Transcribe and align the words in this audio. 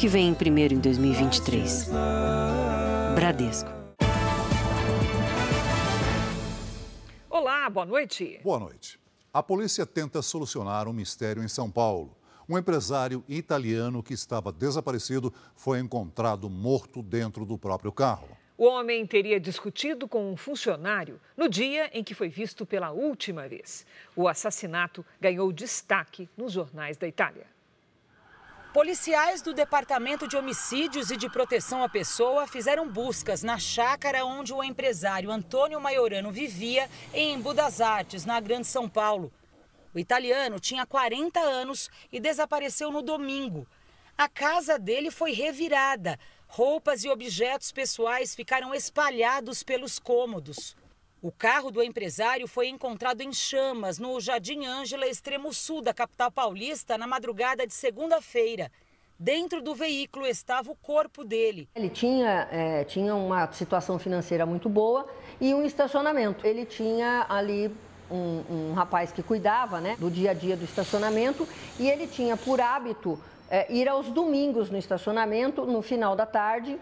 que 0.00 0.08
vem 0.08 0.28
em 0.28 0.34
primeiro 0.34 0.72
em 0.72 0.78
2023. 0.78 1.90
Bradesco. 3.14 3.68
Olá, 7.28 7.68
boa 7.68 7.84
noite. 7.84 8.40
Boa 8.42 8.58
noite. 8.58 8.98
A 9.30 9.42
polícia 9.42 9.84
tenta 9.84 10.22
solucionar 10.22 10.88
um 10.88 10.94
mistério 10.94 11.44
em 11.44 11.48
São 11.48 11.70
Paulo. 11.70 12.16
Um 12.48 12.56
empresário 12.56 13.22
italiano 13.28 14.02
que 14.02 14.14
estava 14.14 14.50
desaparecido 14.50 15.34
foi 15.54 15.78
encontrado 15.78 16.48
morto 16.48 17.02
dentro 17.02 17.44
do 17.44 17.58
próprio 17.58 17.92
carro. 17.92 18.28
O 18.56 18.64
homem 18.64 19.06
teria 19.06 19.38
discutido 19.38 20.08
com 20.08 20.32
um 20.32 20.36
funcionário 20.36 21.20
no 21.36 21.46
dia 21.46 21.90
em 21.92 22.02
que 22.02 22.14
foi 22.14 22.30
visto 22.30 22.64
pela 22.64 22.90
última 22.90 23.46
vez. 23.46 23.84
O 24.16 24.26
assassinato 24.26 25.04
ganhou 25.20 25.52
destaque 25.52 26.26
nos 26.38 26.52
jornais 26.52 26.96
da 26.96 27.06
Itália. 27.06 27.59
Policiais 28.72 29.42
do 29.42 29.52
Departamento 29.52 30.28
de 30.28 30.36
Homicídios 30.36 31.10
e 31.10 31.16
de 31.16 31.28
Proteção 31.28 31.82
à 31.82 31.88
Pessoa 31.88 32.46
fizeram 32.46 32.88
buscas 32.88 33.42
na 33.42 33.58
chácara 33.58 34.24
onde 34.24 34.52
o 34.52 34.62
empresário 34.62 35.32
Antônio 35.32 35.80
Maiorano 35.80 36.30
vivia, 36.30 36.88
em 37.12 37.40
Budas 37.40 37.80
Artes, 37.80 38.24
na 38.24 38.38
Grande 38.38 38.68
São 38.68 38.88
Paulo. 38.88 39.32
O 39.92 39.98
italiano 39.98 40.60
tinha 40.60 40.86
40 40.86 41.40
anos 41.40 41.90
e 42.12 42.20
desapareceu 42.20 42.92
no 42.92 43.02
domingo. 43.02 43.66
A 44.16 44.28
casa 44.28 44.78
dele 44.78 45.10
foi 45.10 45.32
revirada. 45.32 46.16
Roupas 46.46 47.02
e 47.02 47.08
objetos 47.08 47.72
pessoais 47.72 48.36
ficaram 48.36 48.72
espalhados 48.72 49.64
pelos 49.64 49.98
cômodos. 49.98 50.76
O 51.22 51.30
carro 51.30 51.70
do 51.70 51.82
empresário 51.82 52.48
foi 52.48 52.68
encontrado 52.68 53.20
em 53.20 53.30
chamas 53.30 53.98
no 53.98 54.18
Jardim 54.18 54.64
Ângela, 54.64 55.06
extremo 55.06 55.52
sul 55.52 55.82
da 55.82 55.92
capital 55.92 56.30
paulista, 56.30 56.96
na 56.96 57.06
madrugada 57.06 57.66
de 57.66 57.74
segunda-feira. 57.74 58.72
Dentro 59.18 59.60
do 59.60 59.74
veículo 59.74 60.26
estava 60.26 60.72
o 60.72 60.74
corpo 60.74 61.22
dele. 61.22 61.68
Ele 61.74 61.90
tinha, 61.90 62.48
é, 62.50 62.84
tinha 62.84 63.14
uma 63.14 63.52
situação 63.52 63.98
financeira 63.98 64.46
muito 64.46 64.66
boa 64.70 65.06
e 65.38 65.52
um 65.52 65.62
estacionamento. 65.62 66.46
Ele 66.46 66.64
tinha 66.64 67.26
ali 67.28 67.70
um, 68.10 68.42
um, 68.48 68.72
rapaz 68.72 69.12
que 69.12 69.22
cuidava 69.22 69.78
né, 69.78 69.96
do 69.98 70.10
dia 70.10 70.30
a 70.30 70.34
dia 70.34 70.56
do 70.56 70.64
estacionamento 70.64 71.46
e 71.78 71.86
ele 71.86 72.06
tinha 72.06 72.34
por 72.34 72.62
hábito 72.62 73.20
é, 73.50 73.70
ir 73.70 73.86
aos 73.90 74.06
domingos 74.06 74.70
no 74.70 74.78
estacionamento, 74.78 75.66
no 75.66 75.82
final 75.82 76.16
da 76.16 76.24
tarde, 76.24 76.78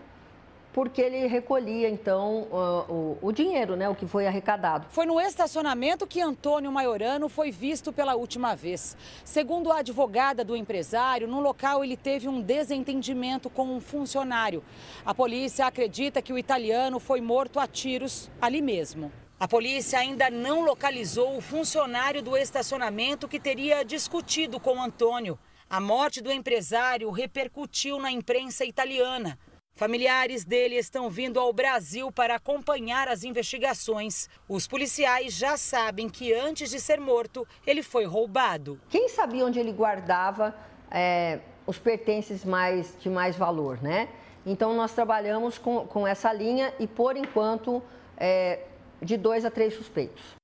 porque 0.78 1.02
ele 1.02 1.26
recolhia 1.26 1.88
então 1.88 2.46
o, 2.52 3.18
o, 3.20 3.32
dinheiro, 3.32 3.74
né, 3.74 3.88
o 3.88 3.96
que 3.96 4.06
foi 4.06 4.28
arrecadado. 4.28 4.86
Foi 4.90 5.04
no 5.06 5.20
estacionamento 5.20 6.06
que 6.06 6.20
Antônio 6.20 6.70
Maiorano 6.70 7.28
foi 7.28 7.50
visto 7.50 7.92
pela 7.92 8.14
última 8.14 8.54
vez. 8.54 8.96
Segundo 9.24 9.72
a 9.72 9.78
advogada 9.78 10.44
do 10.44 10.54
empresário, 10.54 11.26
no 11.26 11.40
local 11.40 11.82
ele 11.82 11.96
teve 11.96 12.28
um 12.28 12.40
desentendimento 12.40 13.50
com 13.50 13.64
um 13.74 13.80
funcionário. 13.80 14.62
A 15.04 15.12
polícia 15.12 15.66
acredita 15.66 16.22
que 16.22 16.32
o 16.32 16.38
italiano 16.38 17.00
foi 17.00 17.20
morto 17.20 17.58
a 17.58 17.66
tiros 17.66 18.30
ali 18.40 18.62
mesmo. 18.62 19.10
A 19.40 19.48
polícia 19.48 19.98
ainda 19.98 20.30
não 20.30 20.60
localizou 20.64 21.36
o 21.36 21.40
funcionário 21.40 22.22
do 22.22 22.36
estacionamento 22.36 23.26
que 23.26 23.40
teria 23.40 23.84
discutido 23.84 24.60
com 24.60 24.80
Antônio. 24.80 25.36
A 25.68 25.80
morte 25.80 26.20
do 26.22 26.30
empresário 26.30 27.10
repercutiu 27.10 27.98
na 27.98 28.12
imprensa 28.12 28.64
italiana. 28.64 29.36
Familiares 29.78 30.44
dele 30.44 30.74
estão 30.74 31.08
vindo 31.08 31.38
ao 31.38 31.52
Brasil 31.52 32.10
para 32.10 32.34
acompanhar 32.34 33.06
as 33.06 33.22
investigações. 33.22 34.28
Os 34.48 34.66
policiais 34.66 35.32
já 35.32 35.56
sabem 35.56 36.08
que 36.08 36.34
antes 36.34 36.68
de 36.68 36.80
ser 36.80 36.98
morto, 36.98 37.46
ele 37.64 37.80
foi 37.80 38.04
roubado. 38.04 38.80
Quem 38.88 39.08
sabia 39.08 39.46
onde 39.46 39.60
ele 39.60 39.70
guardava 39.70 40.52
é, 40.90 41.38
os 41.64 41.78
pertences 41.78 42.44
mais, 42.44 42.96
de 42.98 43.08
mais 43.08 43.36
valor, 43.36 43.80
né? 43.80 44.08
Então 44.44 44.74
nós 44.74 44.92
trabalhamos 44.92 45.58
com, 45.58 45.86
com 45.86 46.04
essa 46.04 46.32
linha 46.32 46.74
e 46.80 46.88
por 46.88 47.16
enquanto 47.16 47.80
é, 48.16 48.64
de 49.00 49.16
dois 49.16 49.44
a 49.44 49.50
três 49.50 49.74
suspeitos. 49.74 50.38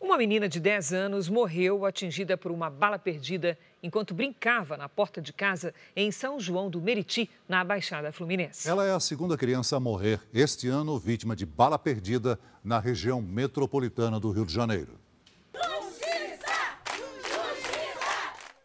Uma 0.00 0.18
menina 0.18 0.48
de 0.48 0.60
10 0.60 0.92
anos 0.92 1.28
morreu 1.28 1.86
atingida 1.86 2.36
por 2.36 2.52
uma 2.52 2.68
bala 2.68 2.98
perdida 2.98 3.56
enquanto 3.86 4.12
brincava 4.12 4.76
na 4.76 4.88
porta 4.88 5.22
de 5.22 5.32
casa 5.32 5.72
em 5.94 6.10
São 6.10 6.38
João 6.38 6.68
do 6.68 6.80
Meriti, 6.80 7.30
na 7.48 7.64
Baixada 7.64 8.12
Fluminense. 8.12 8.68
Ela 8.68 8.84
é 8.84 8.92
a 8.92 9.00
segunda 9.00 9.36
criança 9.36 9.76
a 9.76 9.80
morrer 9.80 10.20
este 10.34 10.68
ano 10.68 10.98
vítima 10.98 11.34
de 11.34 11.46
bala 11.46 11.78
perdida 11.78 12.38
na 12.62 12.78
região 12.78 13.22
metropolitana 13.22 14.18
do 14.18 14.30
Rio 14.30 14.44
de 14.44 14.52
Janeiro. 14.52 14.98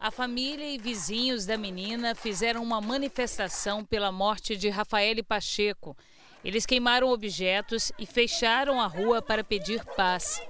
A 0.00 0.10
família 0.10 0.68
e 0.68 0.78
vizinhos 0.78 1.46
da 1.46 1.56
menina 1.56 2.12
fizeram 2.12 2.60
uma 2.60 2.80
manifestação 2.80 3.84
pela 3.84 4.10
morte 4.10 4.56
de 4.56 4.68
Rafael 4.68 5.22
Pacheco. 5.22 5.96
Eles 6.44 6.66
queimaram 6.66 7.08
objetos 7.08 7.92
e 7.96 8.04
fecharam 8.04 8.80
a 8.80 8.88
rua 8.88 9.22
para 9.22 9.44
pedir 9.44 9.84
paz. 9.96 10.42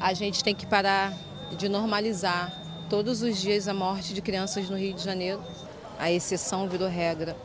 A 0.00 0.14
gente 0.14 0.42
tem 0.42 0.54
que 0.54 0.66
parar 0.66 1.12
de 1.58 1.68
normalizar 1.68 2.65
todos 2.88 3.22
os 3.22 3.40
dias 3.40 3.66
a 3.66 3.74
morte 3.74 4.14
de 4.14 4.22
crianças 4.22 4.70
no 4.70 4.76
Rio 4.76 4.94
de 4.94 5.02
Janeiro. 5.02 5.42
A 5.98 6.10
exceção 6.10 6.68
virou 6.68 6.88
regra. 6.88 7.36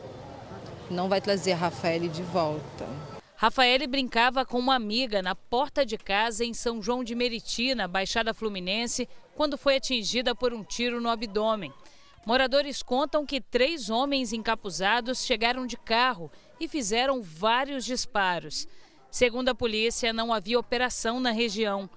Não 0.90 1.08
vai 1.08 1.20
trazer 1.20 1.52
a 1.52 1.56
Rafaele 1.56 2.08
de 2.08 2.22
volta. 2.22 2.86
Rafaele 3.34 3.86
brincava 3.88 4.46
com 4.46 4.58
uma 4.58 4.76
amiga 4.76 5.20
na 5.20 5.34
porta 5.34 5.84
de 5.84 5.98
casa 5.98 6.44
em 6.44 6.54
São 6.54 6.80
João 6.80 7.02
de 7.02 7.14
Meriti, 7.14 7.74
na 7.74 7.88
Baixada 7.88 8.32
Fluminense, 8.32 9.08
quando 9.34 9.58
foi 9.58 9.76
atingida 9.76 10.34
por 10.34 10.52
um 10.52 10.62
tiro 10.62 11.00
no 11.00 11.08
abdômen. 11.08 11.72
Moradores 12.24 12.82
contam 12.82 13.26
que 13.26 13.40
três 13.40 13.90
homens 13.90 14.32
encapuzados 14.32 15.24
chegaram 15.24 15.66
de 15.66 15.76
carro 15.76 16.30
e 16.60 16.68
fizeram 16.68 17.20
vários 17.20 17.84
disparos. 17.84 18.68
Segundo 19.10 19.48
a 19.48 19.54
polícia, 19.54 20.12
não 20.12 20.32
havia 20.32 20.58
operação 20.58 21.18
na 21.18 21.32
região. 21.32 21.90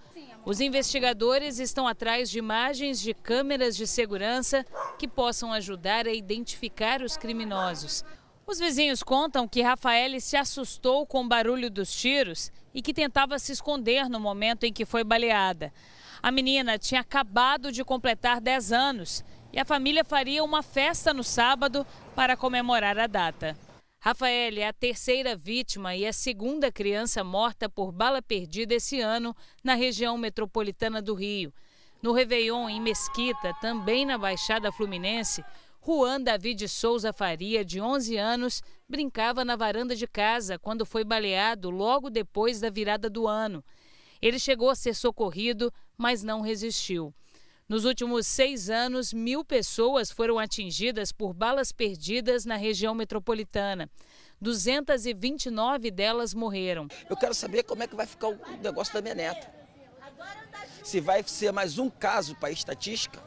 Os 0.45 0.61
investigadores 0.61 1.57
estão 1.57 1.87
atrás 1.87 2.29
de 2.29 2.37
imagens 2.37 3.01
de 3.01 3.15
câmeras 3.15 3.75
de 3.75 3.87
segurança 3.87 4.63
que 4.99 5.07
possam 5.07 5.51
ajudar 5.51 6.07
a 6.07 6.13
identificar 6.13 7.01
os 7.01 7.17
criminosos. 7.17 8.05
Os 8.45 8.59
vizinhos 8.59 9.01
contam 9.01 9.47
que 9.47 9.63
Rafael 9.63 10.21
se 10.21 10.37
assustou 10.37 11.03
com 11.07 11.23
o 11.23 11.27
barulho 11.27 11.71
dos 11.71 11.91
tiros 11.91 12.51
e 12.75 12.81
que 12.83 12.93
tentava 12.93 13.39
se 13.39 13.53
esconder 13.53 14.07
no 14.07 14.19
momento 14.19 14.65
em 14.65 14.71
que 14.71 14.85
foi 14.85 15.03
baleada. 15.03 15.73
A 16.21 16.31
menina 16.31 16.77
tinha 16.77 17.01
acabado 17.01 17.71
de 17.71 17.83
completar 17.83 18.39
10 18.39 18.71
anos 18.71 19.25
e 19.51 19.59
a 19.59 19.65
família 19.65 20.05
faria 20.05 20.43
uma 20.43 20.61
festa 20.61 21.11
no 21.11 21.23
sábado 21.23 21.87
para 22.15 22.37
comemorar 22.37 22.99
a 22.99 23.07
data. 23.07 23.57
Rafael 24.05 24.55
é 24.59 24.67
a 24.67 24.71
terceira 24.71 25.35
vítima 25.35 25.95
e 25.95 26.05
a 26.05 26.13
segunda 26.13 26.71
criança 26.71 27.23
morta 27.23 27.67
por 27.67 27.91
bala 27.91 28.21
perdida 28.21 28.75
esse 28.75 29.01
ano 29.01 29.35
na 29.63 29.73
região 29.73 30.15
metropolitana 30.15 31.01
do 31.01 31.15
Rio. 31.15 31.51
No 32.03 32.11
Réveillon, 32.13 32.69
em 32.69 32.79
Mesquita, 32.79 33.51
também 33.59 34.05
na 34.05 34.15
Baixada 34.15 34.71
Fluminense, 34.71 35.43
Juan 35.83 36.21
David 36.21 36.69
Souza 36.69 37.11
Faria, 37.11 37.65
de 37.65 37.81
11 37.81 38.15
anos, 38.15 38.61
brincava 38.87 39.43
na 39.43 39.55
varanda 39.55 39.95
de 39.95 40.05
casa 40.05 40.59
quando 40.59 40.85
foi 40.85 41.03
baleado 41.03 41.71
logo 41.71 42.11
depois 42.11 42.59
da 42.59 42.69
virada 42.69 43.09
do 43.09 43.27
ano. 43.27 43.65
Ele 44.21 44.37
chegou 44.37 44.69
a 44.69 44.75
ser 44.75 44.93
socorrido, 44.93 45.73
mas 45.97 46.21
não 46.21 46.41
resistiu. 46.41 47.11
Nos 47.67 47.83
últimos 47.83 48.27
seis 48.27 48.69
anos, 48.69 49.11
mil 49.11 49.43
pessoas 49.43 50.11
foram 50.11 50.37
atingidas 50.37 51.11
por 51.11 51.33
balas 51.33 51.71
perdidas 51.71 52.45
na 52.45 52.55
região 52.55 52.93
metropolitana. 52.93 53.89
229 54.39 55.89
delas 55.89 56.35
morreram. 56.35 56.87
Eu 57.09 57.17
quero 57.17 57.33
saber 57.33 57.63
como 57.63 57.81
é 57.81 57.87
que 57.87 57.95
vai 57.95 58.05
ficar 58.05 58.27
o 58.27 58.37
negócio 58.61 58.93
da 58.93 59.01
minha 59.01 59.15
neta. 59.15 59.51
Se 60.83 60.99
vai 60.99 61.23
ser 61.23 61.51
mais 61.51 61.79
um 61.79 61.89
caso 61.89 62.35
para 62.35 62.49
a 62.49 62.51
estatística, 62.51 63.19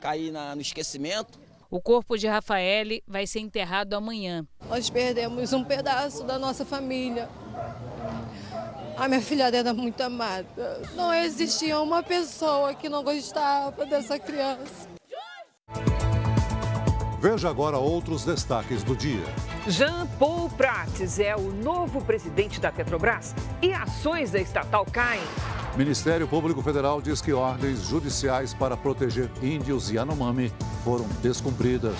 cair 0.00 0.32
na, 0.32 0.56
no 0.56 0.60
esquecimento. 0.60 1.38
O 1.70 1.80
corpo 1.80 2.18
de 2.18 2.26
Rafael 2.26 3.00
vai 3.06 3.28
ser 3.28 3.38
enterrado 3.38 3.94
amanhã. 3.94 4.44
Nós 4.68 4.90
perdemos 4.90 5.52
um 5.52 5.62
pedaço 5.62 6.24
da 6.24 6.36
nossa 6.36 6.64
família. 6.64 7.28
A 9.00 9.08
minha 9.08 9.22
filha 9.22 9.44
era 9.44 9.72
muito 9.72 9.98
amada. 10.02 10.82
Não 10.94 11.10
existia 11.10 11.80
uma 11.80 12.02
pessoa 12.02 12.74
que 12.74 12.86
não 12.86 13.02
gostava 13.02 13.86
dessa 13.86 14.18
criança. 14.18 14.86
Veja 17.18 17.48
agora 17.48 17.78
outros 17.78 18.26
destaques 18.26 18.82
do 18.82 18.94
dia. 18.94 19.24
Jean 19.66 20.06
Paul 20.18 20.50
Prates 20.50 21.18
é 21.18 21.34
o 21.34 21.50
novo 21.50 22.04
presidente 22.04 22.60
da 22.60 22.70
Petrobras 22.70 23.34
e 23.62 23.72
ações 23.72 24.32
da 24.32 24.38
estatal 24.38 24.84
caem. 24.84 25.22
Ministério 25.78 26.28
Público 26.28 26.60
Federal 26.60 27.00
diz 27.00 27.22
que 27.22 27.32
ordens 27.32 27.80
judiciais 27.80 28.52
para 28.52 28.76
proteger 28.76 29.30
índios 29.42 29.90
e 29.90 29.94
Yanomami 29.94 30.52
foram 30.84 31.06
descumpridas. 31.22 31.96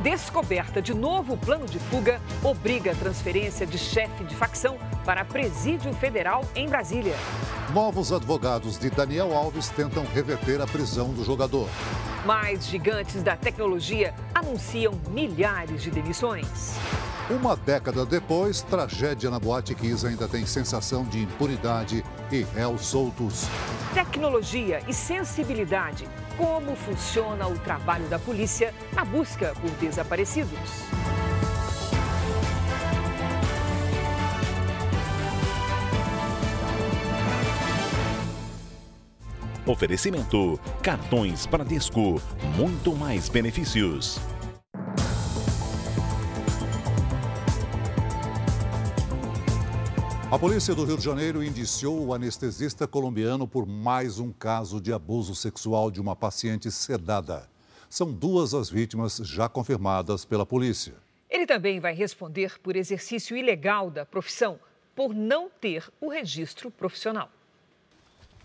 Descoberta 0.00 0.80
de 0.80 0.94
novo 0.94 1.36
plano 1.36 1.66
de 1.66 1.78
fuga 1.78 2.20
obriga 2.42 2.92
a 2.92 2.94
transferência 2.94 3.66
de 3.66 3.78
chefe 3.78 4.24
de 4.24 4.34
facção 4.34 4.78
para 5.04 5.24
presídio 5.24 5.92
federal 5.94 6.44
em 6.56 6.68
Brasília. 6.68 7.14
Novos 7.72 8.12
advogados 8.12 8.78
de 8.78 8.90
Daniel 8.90 9.32
Alves 9.32 9.68
tentam 9.68 10.04
reverter 10.12 10.60
a 10.60 10.66
prisão 10.66 11.12
do 11.12 11.24
jogador. 11.24 11.68
Mais 12.24 12.66
gigantes 12.66 13.22
da 13.22 13.36
tecnologia 13.36 14.14
anunciam 14.34 14.92
milhares 15.10 15.82
de 15.82 15.90
demissões. 15.90 16.76
Uma 17.30 17.56
década 17.56 18.04
depois, 18.04 18.62
tragédia 18.62 19.30
na 19.30 19.38
Boate 19.38 19.74
Kiss 19.74 20.04
ainda 20.04 20.26
tem 20.26 20.44
sensação 20.44 21.04
de 21.04 21.20
impunidade 21.20 22.04
e 22.30 22.42
réus 22.42 22.86
soltos. 22.86 23.46
Tecnologia 23.94 24.82
e 24.88 24.92
sensibilidade. 24.92 26.06
Como 26.36 26.74
funciona 26.74 27.46
o 27.46 27.58
trabalho 27.58 28.06
da 28.08 28.18
polícia 28.18 28.74
na 28.94 29.04
busca 29.04 29.54
por 29.60 29.70
desaparecidos? 29.72 30.58
Oferecimento: 39.66 40.58
cartões 40.82 41.46
Bradesco, 41.46 42.20
muito 42.56 42.94
mais 42.94 43.28
benefícios. 43.28 44.20
A 50.32 50.38
polícia 50.38 50.74
do 50.74 50.86
Rio 50.86 50.96
de 50.96 51.04
Janeiro 51.04 51.44
indiciou 51.44 52.06
o 52.06 52.14
anestesista 52.14 52.86
colombiano 52.86 53.46
por 53.46 53.66
mais 53.66 54.18
um 54.18 54.32
caso 54.32 54.80
de 54.80 54.90
abuso 54.90 55.34
sexual 55.34 55.90
de 55.90 56.00
uma 56.00 56.16
paciente 56.16 56.70
sedada. 56.70 57.46
São 57.90 58.10
duas 58.10 58.54
as 58.54 58.70
vítimas 58.70 59.18
já 59.18 59.46
confirmadas 59.46 60.24
pela 60.24 60.46
polícia. 60.46 60.94
Ele 61.28 61.44
também 61.44 61.80
vai 61.80 61.92
responder 61.92 62.58
por 62.60 62.76
exercício 62.76 63.36
ilegal 63.36 63.90
da 63.90 64.06
profissão, 64.06 64.58
por 64.96 65.14
não 65.14 65.50
ter 65.50 65.92
o 66.00 66.08
registro 66.08 66.70
profissional. 66.70 67.28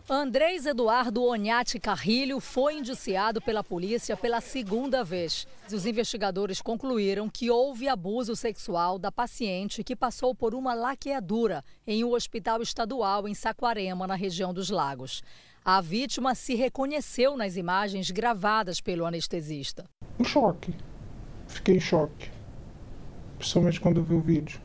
Andrés 0.10 0.66
Eduardo 0.66 1.22
Onhati 1.22 1.78
Carrilho 1.82 2.40
foi 2.40 2.76
indiciado 2.76 3.42
pela 3.42 3.62
polícia 3.62 4.16
pela 4.16 4.40
segunda 4.40 5.04
vez. 5.04 5.46
Os 5.70 5.86
investigadores 5.86 6.62
concluíram 6.62 7.28
que 7.30 7.52
houve 7.52 7.90
abuso 7.90 8.34
sexual 8.34 8.98
da 8.98 9.12
paciente 9.12 9.84
que 9.84 9.98
passou 9.98 10.34
por 10.34 10.56
uma 10.56 10.74
laqueadura 10.74 11.62
em 11.86 12.06
um 12.06 12.14
hospital 12.14 12.62
estadual 12.62 13.28
em 13.28 13.34
Saquarema, 13.34 14.08
na 14.08 14.16
região 14.16 14.54
dos 14.54 14.70
Lagos. 14.70 15.22
A 15.64 15.82
vítima 15.82 16.34
se 16.36 16.56
reconheceu 16.56 17.36
nas 17.36 17.58
imagens 17.58 18.10
gravadas 18.10 18.80
pelo 18.80 19.06
anestesista. 19.06 19.90
Em 20.18 20.24
choque. 20.24 20.74
Fiquei 21.50 21.76
em 21.76 21.82
choque. 21.82 22.32
Principalmente 23.38 23.82
quando 23.82 24.02
vi 24.02 24.14
o 24.14 24.22
vídeo. 24.22 24.62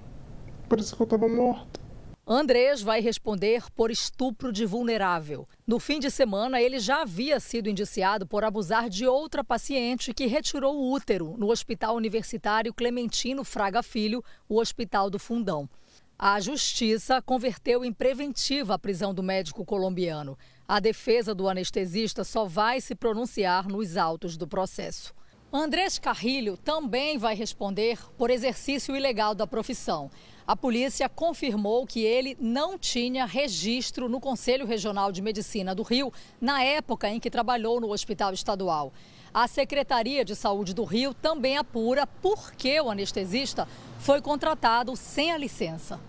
Parecia 0.69 0.97
que 0.97 1.03
eu 1.03 1.05
estava 1.05 1.27
morta. 1.27 1.81
Andrés 2.26 2.80
vai 2.80 3.00
responder 3.00 3.64
por 3.74 3.90
estupro 3.90 4.52
de 4.52 4.64
vulnerável. 4.64 5.48
No 5.66 5.80
fim 5.80 5.98
de 5.98 6.08
semana, 6.08 6.62
ele 6.62 6.78
já 6.78 7.02
havia 7.02 7.40
sido 7.40 7.69
indiciado 7.69 8.24
por 8.24 8.44
abusar 8.44 8.88
de 8.88 9.04
outra 9.04 9.42
paciente 9.42 10.14
que 10.14 10.26
retirou 10.26 10.76
o 10.76 10.92
útero 10.92 11.34
no 11.36 11.50
Hospital 11.50 11.96
Universitário 11.96 12.72
Clementino 12.72 13.42
Fraga 13.42 13.82
Filho, 13.82 14.24
o 14.48 14.60
Hospital 14.60 15.10
do 15.10 15.19
Fundão. 15.19 15.69
A 16.16 16.38
justiça 16.38 17.20
converteu 17.20 17.84
em 17.84 17.92
preventiva 17.92 18.74
a 18.74 18.78
prisão 18.78 19.12
do 19.12 19.22
médico 19.22 19.64
colombiano. 19.64 20.38
A 20.69 20.78
defesa 20.78 21.34
do 21.34 21.48
anestesista 21.48 22.22
só 22.22 22.44
vai 22.44 22.80
se 22.80 22.94
pronunciar 22.94 23.66
nos 23.66 23.96
autos 23.96 24.36
do 24.36 24.46
processo. 24.46 25.12
Andrés 25.52 25.98
Carrilho 25.98 26.56
também 26.56 27.19
vai 27.19 27.34
responder 27.34 27.98
por 28.16 28.30
exercício 28.30 28.96
ilegal 28.96 29.34
da 29.34 29.46
profissão. 29.46 30.08
A 30.47 30.56
polícia 30.56 31.09
confirmou 31.09 31.87
que 31.87 32.00
ele 32.00 32.37
não 32.41 32.77
tinha 32.77 33.25
registro 33.25 34.09
no 34.09 34.19
Conselho 34.19 34.67
Regional 34.67 35.12
de 35.12 35.23
Medicina 35.23 35.73
do 35.75 35.85
Rio 35.85 36.12
na 36.41 36.62
época 36.65 37.09
em 37.09 37.21
que 37.21 37.31
trabalhou 37.31 37.81
no 37.81 37.93
hospital 37.93 38.33
estadual. 38.33 38.93
A 39.33 39.47
Secretaria 39.47 40.25
de 40.25 40.35
Saúde 40.35 40.75
do 40.75 40.83
Rio 40.85 41.15
também 41.15 41.56
apura 41.56 42.06
por 42.06 42.53
que 42.53 42.81
o 42.81 42.91
anestesista 42.91 43.69
foi 44.00 44.21
contratado 44.21 44.97
sem 44.97 45.31
a 45.31 45.39
licença. 45.39 46.00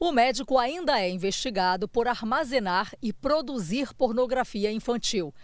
O 0.00 0.10
médico 0.10 0.58
ainda 0.58 0.98
é 0.98 1.10
investigado 1.10 1.86
por 1.86 2.08
armazenar 2.08 2.92
e 3.00 3.12
produzir 3.12 3.94
pornografia 3.94 4.72
infantil. 4.72 5.34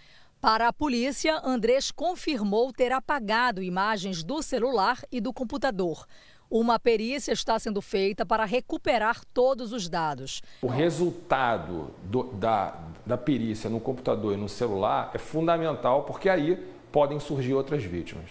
Para 0.41 0.69
a 0.69 0.73
polícia, 0.73 1.41
Andrés 1.45 1.91
confirmou 1.91 2.73
ter 2.73 2.93
apagado 2.93 3.63
imagens 3.63 4.23
do 4.23 4.43
celular 4.43 5.01
e 5.13 5.21
do 5.21 5.33
computador. 5.33 6.07
Uma 6.51 6.79
perícia 6.79 7.31
está 7.31 7.59
sendo 7.59 7.83
feita 7.83 8.25
para 8.25 8.47
recuperar 8.47 9.21
todos 9.35 9.71
os 9.71 9.87
dados. 9.87 10.41
O 10.63 10.67
resultado 10.67 11.91
do, 12.05 12.23
da, 12.23 12.75
da 13.05 13.19
perícia 13.19 13.69
no 13.69 13.79
computador 13.79 14.33
e 14.33 14.37
no 14.39 14.49
celular 14.49 15.11
é 15.13 15.19
fundamental 15.19 16.05
porque 16.05 16.27
aí 16.27 16.57
podem 16.91 17.21
surgir 17.21 17.53
outras 17.53 17.85
vítimas. 17.85 18.31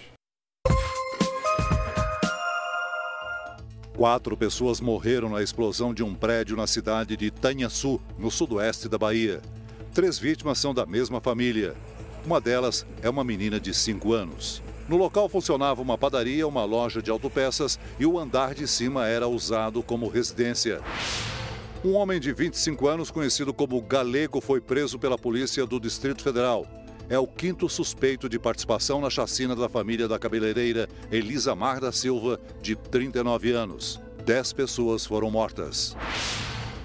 Quatro 3.95 4.35
pessoas 4.35 4.81
morreram 4.81 5.29
na 5.29 5.43
explosão 5.43 5.93
de 5.93 6.03
um 6.03 6.15
prédio 6.15 6.57
na 6.57 6.65
cidade 6.65 7.15
de 7.15 7.29
Tanhaçu, 7.29 8.01
no 8.17 8.31
sudoeste 8.31 8.89
da 8.89 8.97
Bahia. 8.97 9.41
Três 9.93 10.17
vítimas 10.17 10.57
são 10.57 10.73
da 10.73 10.87
mesma 10.87 11.21
família. 11.21 11.75
Uma 12.25 12.41
delas 12.41 12.83
é 13.01 13.09
uma 13.09 13.23
menina 13.23 13.59
de 13.59 13.73
5 13.75 14.11
anos. 14.11 14.61
No 14.87 14.95
local 14.95 15.27
funcionava 15.27 15.81
uma 15.81 15.97
padaria, 15.97 16.47
uma 16.47 16.63
loja 16.63 17.01
de 17.01 17.11
autopeças 17.11 17.77
e 17.99 18.05
o 18.05 18.17
andar 18.17 18.55
de 18.55 18.65
cima 18.65 19.05
era 19.05 19.27
usado 19.27 19.83
como 19.83 20.07
residência. 20.07 20.79
Um 21.83 21.93
homem 21.93 22.21
de 22.21 22.31
25 22.31 22.87
anos, 22.87 23.11
conhecido 23.11 23.53
como 23.53 23.81
Galego, 23.81 24.39
foi 24.39 24.61
preso 24.61 24.97
pela 24.97 25.17
polícia 25.17 25.65
do 25.65 25.77
Distrito 25.77 26.23
Federal. 26.23 26.65
É 27.09 27.19
o 27.19 27.27
quinto 27.27 27.67
suspeito 27.67 28.29
de 28.29 28.39
participação 28.39 29.01
na 29.01 29.09
chacina 29.09 29.55
da 29.55 29.67
família 29.67 30.07
da 30.07 30.17
cabeleireira 30.17 30.87
Elisa 31.11 31.53
Mar 31.53 31.81
da 31.81 31.91
Silva, 31.91 32.39
de 32.61 32.75
39 32.77 33.51
anos. 33.51 34.01
Dez 34.25 34.53
pessoas 34.53 35.05
foram 35.05 35.29
mortas. 35.29 35.97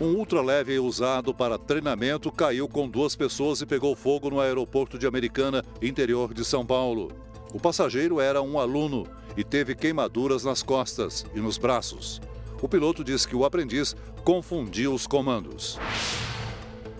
Um 0.00 0.16
ultraleve 0.16 0.76
usado 0.80 1.32
para 1.32 1.56
treinamento 1.56 2.32
caiu 2.32 2.68
com 2.68 2.88
duas 2.88 3.14
pessoas 3.14 3.60
e 3.60 3.66
pegou 3.66 3.94
fogo 3.94 4.28
no 4.28 4.40
aeroporto 4.40 4.98
de 4.98 5.06
Americana, 5.06 5.64
interior 5.80 6.34
de 6.34 6.44
São 6.44 6.66
Paulo. 6.66 7.12
O 7.52 7.60
passageiro 7.60 8.18
era 8.18 8.40
um 8.40 8.58
aluno 8.58 9.06
e 9.36 9.44
teve 9.44 9.74
queimaduras 9.74 10.44
nas 10.44 10.62
costas 10.62 11.26
e 11.34 11.40
nos 11.40 11.58
braços. 11.58 12.20
O 12.62 12.68
piloto 12.68 13.04
disse 13.04 13.28
que 13.28 13.36
o 13.36 13.44
aprendiz 13.44 13.94
confundiu 14.24 14.94
os 14.94 15.06
comandos. 15.06 15.78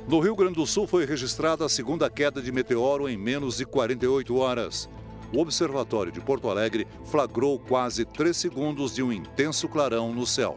No 0.06 0.20
Rio 0.20 0.37
Grande 0.37 0.56
do 0.56 0.66
Sul 0.66 0.87
foi 0.87 1.06
registrada 1.06 1.64
a 1.64 1.69
segunda 1.69 2.10
queda 2.10 2.43
de 2.43 2.52
meteoro 2.52 3.08
em 3.08 3.16
menos 3.16 3.56
de 3.56 3.64
48 3.64 4.37
horas. 4.37 4.90
O 5.32 5.38
Observatório 5.40 6.12
de 6.12 6.20
Porto 6.20 6.50
Alegre 6.50 6.86
flagrou 7.06 7.58
quase 7.58 8.05
3 8.05 8.36
segundos 8.36 8.94
de 8.94 9.03
um 9.03 9.10
intenso 9.10 9.67
clarão 9.69 10.12
no 10.12 10.26
céu. 10.26 10.56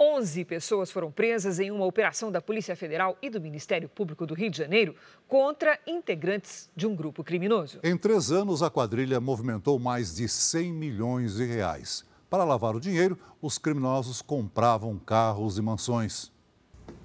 11 0.00 0.46
pessoas 0.46 0.90
foram 0.90 1.12
presas 1.12 1.60
em 1.60 1.70
uma 1.70 1.84
operação 1.84 2.32
da 2.32 2.40
Polícia 2.40 2.74
Federal 2.74 3.18
e 3.20 3.28
do 3.28 3.38
Ministério 3.38 3.86
Público 3.86 4.26
do 4.26 4.32
Rio 4.32 4.50
de 4.50 4.56
Janeiro 4.56 4.94
contra 5.28 5.78
integrantes 5.86 6.70
de 6.74 6.86
um 6.86 6.96
grupo 6.96 7.22
criminoso. 7.22 7.80
Em 7.84 7.98
três 7.98 8.32
anos, 8.32 8.62
a 8.62 8.70
quadrilha 8.70 9.20
movimentou 9.20 9.78
mais 9.78 10.16
de 10.16 10.26
100 10.26 10.72
milhões 10.72 11.34
de 11.34 11.44
reais. 11.44 12.02
Para 12.30 12.44
lavar 12.44 12.74
o 12.74 12.80
dinheiro, 12.80 13.18
os 13.42 13.58
criminosos 13.58 14.22
compravam 14.22 14.98
carros 14.98 15.58
e 15.58 15.62
mansões. 15.62 16.32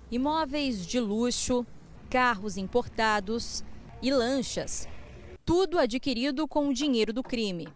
Imóveis 0.10 0.86
de 0.86 0.98
luxo, 0.98 1.66
carros 2.10 2.56
importados 2.56 3.62
e 4.02 4.10
lanchas. 4.10 4.88
Tudo 5.44 5.78
adquirido 5.78 6.48
com 6.48 6.70
o 6.70 6.74
dinheiro 6.74 7.12
do 7.12 7.22
crime. 7.22 7.68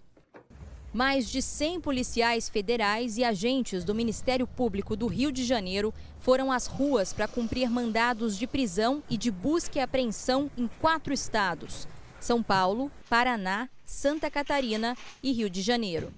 Mais 0.91 1.29
de 1.29 1.39
100 1.39 1.81
policiais 1.81 2.49
federais 2.49 3.17
e 3.17 3.23
agentes 3.23 3.83
do 3.83 3.93
Ministério 3.93 4.47
Público 4.47 4.95
do 4.95 5.05
Rio 5.05 5.31
de 5.31 5.45
Janeiro 5.45 5.93
foram 6.19 6.51
às 6.51 6.65
ruas 6.65 7.13
para 7.13 7.27
cumprir 7.27 7.69
mandados 7.69 8.35
de 8.35 8.47
prisão 8.47 9.03
e 9.07 9.15
de 9.15 9.29
busca 9.29 9.77
e 9.77 9.81
apreensão 9.81 10.49
em 10.57 10.67
quatro 10.81 11.13
estados: 11.13 11.87
São 12.19 12.41
Paulo, 12.41 12.91
Paraná, 13.07 13.69
Santa 13.85 14.31
Catarina 14.31 14.97
e 15.21 15.31
Rio 15.31 15.47
de 15.47 15.61
Janeiro. 15.61 16.11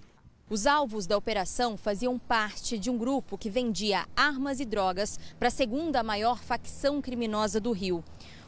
Os 0.49 0.65
alvos 0.65 1.05
da 1.05 1.17
operação 1.17 1.75
faziam 1.75 2.17
parte 2.17 2.77
de 2.77 2.89
um 2.89 2.97
grupo 2.97 3.37
que 3.37 3.49
vendia 3.49 4.05
armas 4.15 4.61
e 4.61 4.65
drogas 4.65 5.19
para 5.37 5.49
a 5.49 5.51
segunda 5.51 6.01
maior 6.01 6.41
facção 6.41 7.01
criminosa 7.01 7.59
do 7.59 7.73
Rio. 7.73 8.01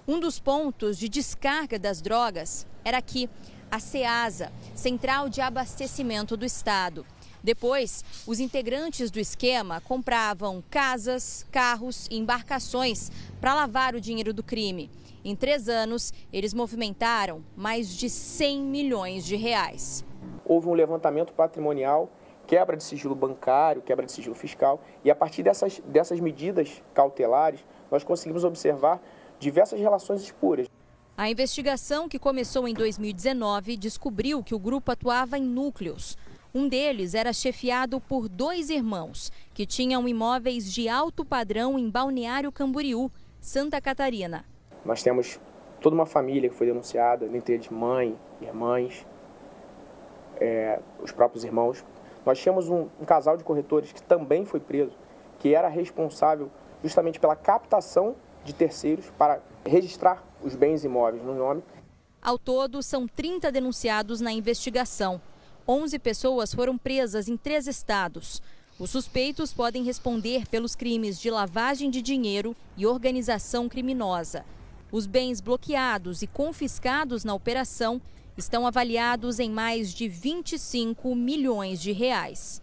Um 0.07 0.19
dos 0.19 0.39
pontos 0.39 0.97
de 0.97 1.07
descarga 1.07 1.77
das 1.77 2.01
drogas 2.01 2.65
era 2.83 2.97
aqui, 2.97 3.29
a 3.73 3.79
CEASA, 3.79 4.51
Central 4.75 5.27
de 5.27 5.41
Abastecimento 5.41 6.37
do 6.37 6.45
Estado. 6.45 7.03
Depois, 7.43 8.05
os 8.27 8.39
integrantes 8.39 9.09
do 9.09 9.19
esquema 9.19 9.81
compravam 9.81 10.63
casas, 10.69 11.43
carros 11.51 12.07
e 12.11 12.19
embarcações 12.19 13.11
para 13.41 13.55
lavar 13.55 13.95
o 13.95 13.99
dinheiro 13.99 14.31
do 14.31 14.43
crime. 14.43 14.91
Em 15.25 15.35
três 15.35 15.67
anos, 15.67 16.13
eles 16.31 16.53
movimentaram 16.53 17.43
mais 17.57 17.89
de 17.89 18.11
100 18.11 18.61
milhões 18.61 19.25
de 19.25 19.35
reais. 19.35 20.05
houve 20.45 20.67
um 20.67 20.73
levantamento 20.73 21.33
patrimonial, 21.33 22.11
quebra 22.45 22.77
de 22.77 22.83
sigilo 22.83 23.15
bancário, 23.15 23.81
quebra 23.81 24.05
de 24.05 24.11
sigilo 24.11 24.35
fiscal, 24.35 24.83
e 25.03 25.09
a 25.09 25.15
partir 25.15 25.41
dessas, 25.41 25.79
dessas 25.87 26.19
medidas 26.19 26.79
cautelares, 26.93 27.65
nós 27.89 28.03
conseguimos 28.03 28.43
observar 28.43 29.01
diversas 29.39 29.79
relações 29.79 30.21
espuras. 30.21 30.67
A 31.15 31.29
investigação, 31.29 32.09
que 32.09 32.17
começou 32.17 32.67
em 32.67 32.73
2019, 32.73 33.77
descobriu 33.77 34.41
que 34.41 34.55
o 34.55 34.59
grupo 34.59 34.91
atuava 34.91 35.37
em 35.37 35.43
núcleos. 35.43 36.17
Um 36.55 36.67
deles 36.67 37.13
era 37.13 37.31
chefiado 37.31 37.99
por 37.99 38.27
dois 38.27 38.71
irmãos, 38.71 39.31
que 39.53 39.63
tinham 39.63 40.07
imóveis 40.07 40.73
de 40.73 40.89
alto 40.89 41.23
padrão 41.23 41.77
em 41.77 41.87
Balneário 41.87 42.51
Camboriú, 42.51 43.11
Santa 43.39 43.79
Catarina. 43.79 44.43
Nós 44.83 45.03
temos 45.03 45.39
toda 45.79 45.93
uma 45.93 46.07
família 46.07 46.49
que 46.49 46.55
foi 46.55 46.65
denunciada, 46.65 47.27
dentre 47.27 47.53
eles 47.53 47.69
mãe, 47.69 48.17
irmãs, 48.41 49.05
é, 50.41 50.79
os 50.99 51.11
próprios 51.11 51.43
irmãos. 51.43 51.85
Nós 52.25 52.39
tínhamos 52.39 52.69
um, 52.69 52.87
um 52.99 53.05
casal 53.05 53.37
de 53.37 53.43
corretores 53.43 53.91
que 53.91 54.01
também 54.01 54.45
foi 54.45 54.59
preso, 54.59 54.97
que 55.37 55.53
era 55.53 55.67
responsável 55.67 56.49
justamente 56.81 57.19
pela 57.19 57.35
captação 57.35 58.15
de 58.43 58.51
terceiros 58.51 59.11
para 59.15 59.39
registrar 59.63 60.23
os 60.43 60.55
bens 60.55 60.83
imóveis 60.83 61.23
no 61.23 61.33
nome. 61.33 61.63
Ao 62.21 62.37
todo, 62.37 62.83
são 62.83 63.07
30 63.07 63.51
denunciados 63.51 64.21
na 64.21 64.31
investigação. 64.31 65.21
11 65.67 65.97
pessoas 65.99 66.53
foram 66.53 66.77
presas 66.77 67.27
em 67.27 67.37
três 67.37 67.67
estados. 67.67 68.41
Os 68.77 68.89
suspeitos 68.89 69.53
podem 69.53 69.83
responder 69.83 70.47
pelos 70.47 70.75
crimes 70.75 71.19
de 71.19 71.29
lavagem 71.29 71.89
de 71.89 72.01
dinheiro 72.01 72.55
e 72.75 72.85
organização 72.85 73.69
criminosa. 73.69 74.45
Os 74.91 75.05
bens 75.05 75.39
bloqueados 75.39 76.21
e 76.21 76.27
confiscados 76.27 77.23
na 77.23 77.33
operação 77.33 78.01
estão 78.37 78.65
avaliados 78.65 79.39
em 79.39 79.49
mais 79.49 79.93
de 79.93 80.07
25 80.07 81.15
milhões 81.15 81.81
de 81.81 81.91
reais. 81.91 82.61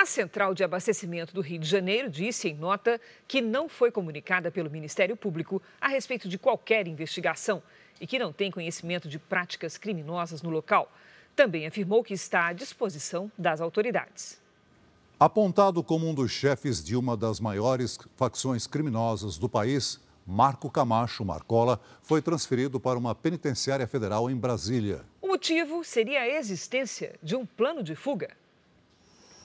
A 0.00 0.06
Central 0.06 0.54
de 0.54 0.64
Abastecimento 0.64 1.34
do 1.34 1.42
Rio 1.42 1.58
de 1.58 1.68
Janeiro 1.68 2.08
disse 2.08 2.48
em 2.48 2.54
nota 2.54 2.98
que 3.28 3.42
não 3.42 3.68
foi 3.68 3.90
comunicada 3.90 4.50
pelo 4.50 4.70
Ministério 4.70 5.14
Público 5.14 5.60
a 5.78 5.88
respeito 5.88 6.26
de 6.26 6.38
qualquer 6.38 6.88
investigação 6.88 7.62
e 8.00 8.06
que 8.06 8.18
não 8.18 8.32
tem 8.32 8.50
conhecimento 8.50 9.06
de 9.10 9.18
práticas 9.18 9.76
criminosas 9.76 10.40
no 10.40 10.48
local. 10.48 10.90
Também 11.36 11.66
afirmou 11.66 12.02
que 12.02 12.14
está 12.14 12.46
à 12.46 12.54
disposição 12.54 13.30
das 13.36 13.60
autoridades. 13.60 14.40
Apontado 15.18 15.84
como 15.84 16.08
um 16.08 16.14
dos 16.14 16.30
chefes 16.30 16.82
de 16.82 16.96
uma 16.96 17.14
das 17.14 17.38
maiores 17.38 17.98
facções 18.16 18.66
criminosas 18.66 19.36
do 19.36 19.50
país, 19.50 20.00
Marco 20.26 20.70
Camacho 20.70 21.26
Marcola 21.26 21.78
foi 22.00 22.22
transferido 22.22 22.80
para 22.80 22.98
uma 22.98 23.14
penitenciária 23.14 23.86
federal 23.86 24.30
em 24.30 24.34
Brasília. 24.34 25.02
O 25.20 25.28
motivo 25.28 25.84
seria 25.84 26.22
a 26.22 26.28
existência 26.38 27.16
de 27.22 27.36
um 27.36 27.44
plano 27.44 27.82
de 27.82 27.94
fuga. 27.94 28.39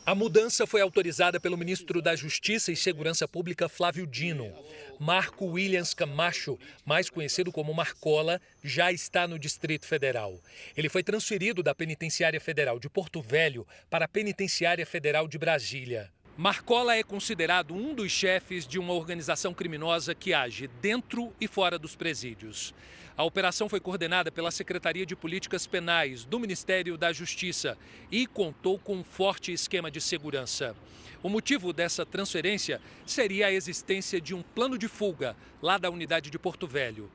A 0.06 0.14
mudança 0.14 0.68
foi 0.68 0.82
autorizada 0.82 1.40
pelo 1.40 1.58
ministro 1.58 2.00
da 2.00 2.16
Justiça 2.16 2.72
e 2.72 2.76
Segurança 2.76 3.28
Pública, 3.28 3.68
Flávio 3.68 4.06
Dino. 4.06 4.54
Marco 5.00 5.48
Williams 5.48 5.96
Camacho, 5.96 6.60
mais 6.86 7.10
conhecido 7.10 7.52
como 7.52 7.74
Marcola, 7.74 8.40
já 8.64 8.92
está 8.92 9.28
no 9.28 9.40
Distrito 9.40 9.88
Federal. 9.88 10.40
Ele 10.78 10.90
foi 10.90 11.02
transferido 11.02 11.64
da 11.64 11.74
Penitenciária 11.74 12.40
Federal 12.40 12.80
de 12.80 12.88
Porto 12.88 13.20
Velho 13.20 13.66
para 13.90 14.06
a 14.06 14.08
Penitenciária 14.08 14.86
Federal 14.86 15.28
de 15.28 15.40
Brasília. 15.40 16.12
Marcola 16.38 16.96
é 16.96 17.02
considerado 17.02 17.74
um 17.74 17.96
dos 17.96 18.12
chefes 18.12 18.68
de 18.68 18.78
uma 18.78 18.94
organização 18.94 19.56
criminosa 19.56 20.14
que 20.14 20.36
age 20.36 20.68
dentro 20.82 21.34
e 21.42 21.48
fora 21.48 21.80
dos 21.80 21.96
presídios. 21.96 22.76
A 23.18 23.24
operação 23.24 23.70
foi 23.70 23.80
coordenada 23.80 24.30
pela 24.30 24.52
Secretaria 24.52 25.06
de 25.06 25.16
Políticas 25.16 25.66
Penais 25.66 26.26
do 26.26 26.38
Ministério 26.38 26.98
da 26.98 27.14
Justiça 27.14 27.78
e 28.12 28.28
contou 28.28 28.78
com 28.78 28.98
um 28.98 29.06
forte 29.06 29.54
esquema 29.54 29.90
de 29.90 30.02
segurança. 30.02 30.76
O 31.24 31.30
motivo 31.30 31.72
dessa 31.72 32.06
transferência 32.06 32.82
seria 33.06 33.48
a 33.48 33.54
existência 33.54 34.20
de 34.20 34.36
um 34.36 34.42
plano 34.42 34.78
de 34.78 34.90
fuga 34.90 35.34
lá 35.62 35.78
da 35.78 35.90
unidade 35.90 36.30
de 36.30 36.38
Porto 36.38 36.68
Velho. 36.68 37.10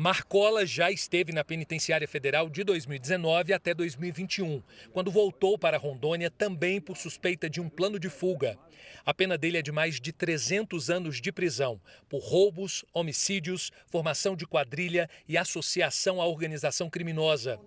Marcola 0.00 0.64
já 0.64 0.90
esteve 0.90 1.30
na 1.30 1.44
Penitenciária 1.44 2.08
Federal 2.08 2.48
de 2.48 2.64
2019 2.64 3.52
até 3.52 3.74
2021, 3.74 4.62
quando 4.94 5.10
voltou 5.10 5.58
para 5.58 5.76
Rondônia 5.76 6.30
também 6.30 6.80
por 6.80 6.96
suspeita 6.96 7.50
de 7.50 7.60
um 7.60 7.68
plano 7.68 8.00
de 8.00 8.08
fuga. 8.08 8.58
A 9.04 9.12
pena 9.12 9.36
dele 9.36 9.58
é 9.58 9.62
de 9.62 9.70
mais 9.70 10.00
de 10.00 10.10
300 10.10 10.88
anos 10.88 11.20
de 11.20 11.30
prisão 11.30 11.78
por 12.08 12.22
roubos, 12.22 12.82
homicídios, 12.94 13.70
formação 13.88 14.34
de 14.34 14.46
quadrilha 14.46 15.06
e 15.28 15.36
associação 15.36 16.18
à 16.18 16.24
organização 16.24 16.88
criminosa. 16.88 17.60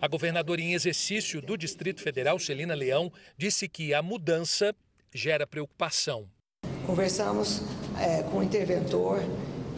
A 0.00 0.06
governadora 0.06 0.60
em 0.60 0.74
exercício 0.74 1.42
do 1.42 1.56
Distrito 1.56 2.00
Federal, 2.00 2.38
Celina 2.38 2.76
Leão, 2.76 3.12
disse 3.36 3.68
que 3.68 3.92
a 3.92 4.00
mudança 4.00 4.72
gera 5.12 5.48
preocupação. 5.48 6.30
Conversamos 6.86 7.60
é, 8.00 8.22
com 8.22 8.38
o 8.38 8.42
interventor 8.44 9.20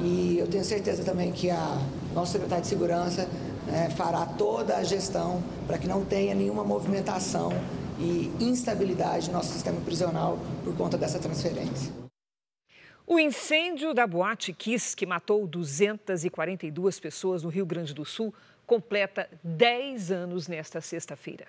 e 0.04 0.38
eu 0.38 0.46
tenho 0.46 0.62
certeza 0.62 1.02
também 1.02 1.32
que 1.32 1.48
a 1.48 1.78
nossa 2.12 2.32
secretária 2.32 2.60
de 2.60 2.68
Segurança 2.68 3.26
né, 3.66 3.88
fará 3.96 4.26
toda 4.26 4.76
a 4.76 4.84
gestão 4.84 5.42
para 5.66 5.78
que 5.78 5.88
não 5.88 6.04
tenha 6.04 6.34
nenhuma 6.34 6.62
movimentação 6.62 7.50
e 7.98 8.30
instabilidade 8.38 9.28
no 9.28 9.34
nosso 9.34 9.52
sistema 9.52 9.80
prisional 9.80 10.38
por 10.62 10.76
conta 10.76 10.98
dessa 10.98 11.18
transferência. 11.18 11.90
O 13.06 13.18
incêndio 13.18 13.94
da 13.94 14.06
Boate 14.06 14.52
Kiss, 14.52 14.94
que 14.94 15.06
matou 15.06 15.46
242 15.46 17.00
pessoas 17.00 17.42
no 17.42 17.48
Rio 17.48 17.64
Grande 17.64 17.94
do 17.94 18.04
Sul, 18.04 18.34
completa 18.66 19.28
10 19.42 20.10
anos 20.10 20.48
nesta 20.48 20.80
sexta-feira. 20.80 21.46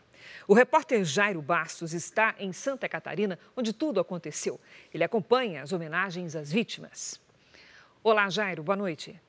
O 0.48 0.54
repórter 0.54 1.04
Jairo 1.04 1.42
Bastos 1.42 1.94
está 1.94 2.36
em 2.40 2.54
Santa 2.54 2.88
Catarina, 2.88 3.38
onde 3.56 3.74
tudo 3.74 4.00
aconteceu. 4.00 4.60
Ele 4.94 5.04
acompanha 5.04 5.62
as 5.62 5.74
homenagens 5.74 6.36
às 6.36 6.52
vítimas. 6.52 7.20
Olá, 8.08 8.30
Jairo, 8.30 8.62
boa 8.62 8.76
noite. 8.76 9.20